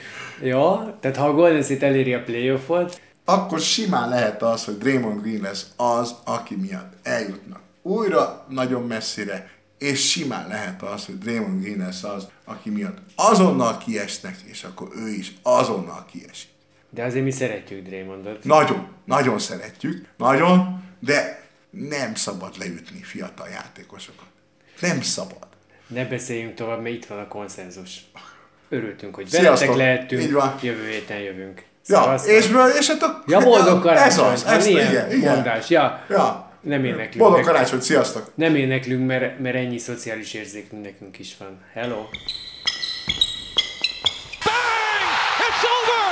Jó, 0.42 0.76
tehát 1.00 1.16
ha 1.16 1.26
a 1.26 1.32
Golden 1.34 1.62
State 1.62 1.86
eléri 1.86 2.14
a 2.14 2.22
playoffot, 2.22 3.00
akkor 3.24 3.60
simán 3.60 4.08
lehet 4.08 4.42
az, 4.42 4.64
hogy 4.64 4.78
Draymond 4.78 5.22
Green 5.22 5.40
lesz 5.42 5.66
az, 5.76 6.14
aki 6.24 6.56
miatt 6.56 6.92
eljutnak 7.02 7.60
újra 7.82 8.46
nagyon 8.48 8.82
messzire, 8.82 9.50
és 9.78 10.10
simán 10.10 10.48
lehet 10.48 10.82
az, 10.82 11.06
hogy 11.06 11.18
Draymond 11.18 11.62
Green 11.62 11.78
lesz 11.78 12.04
az, 12.04 12.26
aki 12.44 12.70
miatt 12.70 12.98
azonnal 13.16 13.78
kiesnek, 13.78 14.36
és 14.44 14.62
akkor 14.64 14.88
ő 14.96 15.08
is 15.08 15.32
azonnal 15.42 16.06
kiesik. 16.12 16.48
De 16.90 17.02
azért 17.04 17.24
mi 17.24 17.30
szeretjük 17.30 17.86
Draymondot. 17.86 18.44
Nagyon, 18.44 18.88
nagyon 19.04 19.38
szeretjük, 19.38 20.06
nagyon, 20.16 20.82
de 21.00 21.46
nem 21.70 22.14
szabad 22.14 22.54
leütni 22.58 23.02
fiatal 23.02 23.48
játékosokat. 23.48 24.26
Nem 24.80 25.00
szabad. 25.02 25.46
Ne 25.86 26.04
beszéljünk 26.04 26.54
tovább, 26.54 26.82
mert 26.82 26.94
itt 26.94 27.06
van 27.06 27.18
a 27.18 27.28
konszenzus. 27.28 28.10
Örültünk, 28.68 29.14
hogy 29.14 29.30
veletek 29.30 29.74
lehettünk, 29.74 30.22
Így 30.22 30.32
van. 30.32 30.58
jövő 30.62 30.88
héten 30.88 31.18
jövünk. 31.18 31.64
Ja, 31.86 32.00
Szevasztok. 32.02 32.32
és, 32.32 32.50
és 32.78 32.86
hát 32.88 33.02
a, 33.02 33.22
Ja, 33.26 33.38
boldog 33.40 33.76
Ez 33.76 33.82
karácsony! 33.82 34.32
az, 34.32 34.44
Van 34.44 34.54
ez, 34.54 34.66
ilyen 34.66 34.90
igen, 34.90 35.10
igen. 35.12 35.34
mondás. 35.34 35.70
Ja, 35.70 36.04
Ja. 36.10 36.52
nem 36.60 36.84
éneklünk. 36.84 37.16
Boldog 37.16 37.40
karácsony, 37.44 37.80
sziasztok! 37.80 38.30
Nem 38.34 38.54
éneklünk, 38.54 39.06
mert, 39.06 39.38
mert 39.38 39.56
ennyi 39.56 39.78
szociális 39.78 40.34
érzékünk 40.34 40.82
nekünk 40.82 41.18
is 41.18 41.36
van. 41.38 41.60
Hello! 41.72 42.04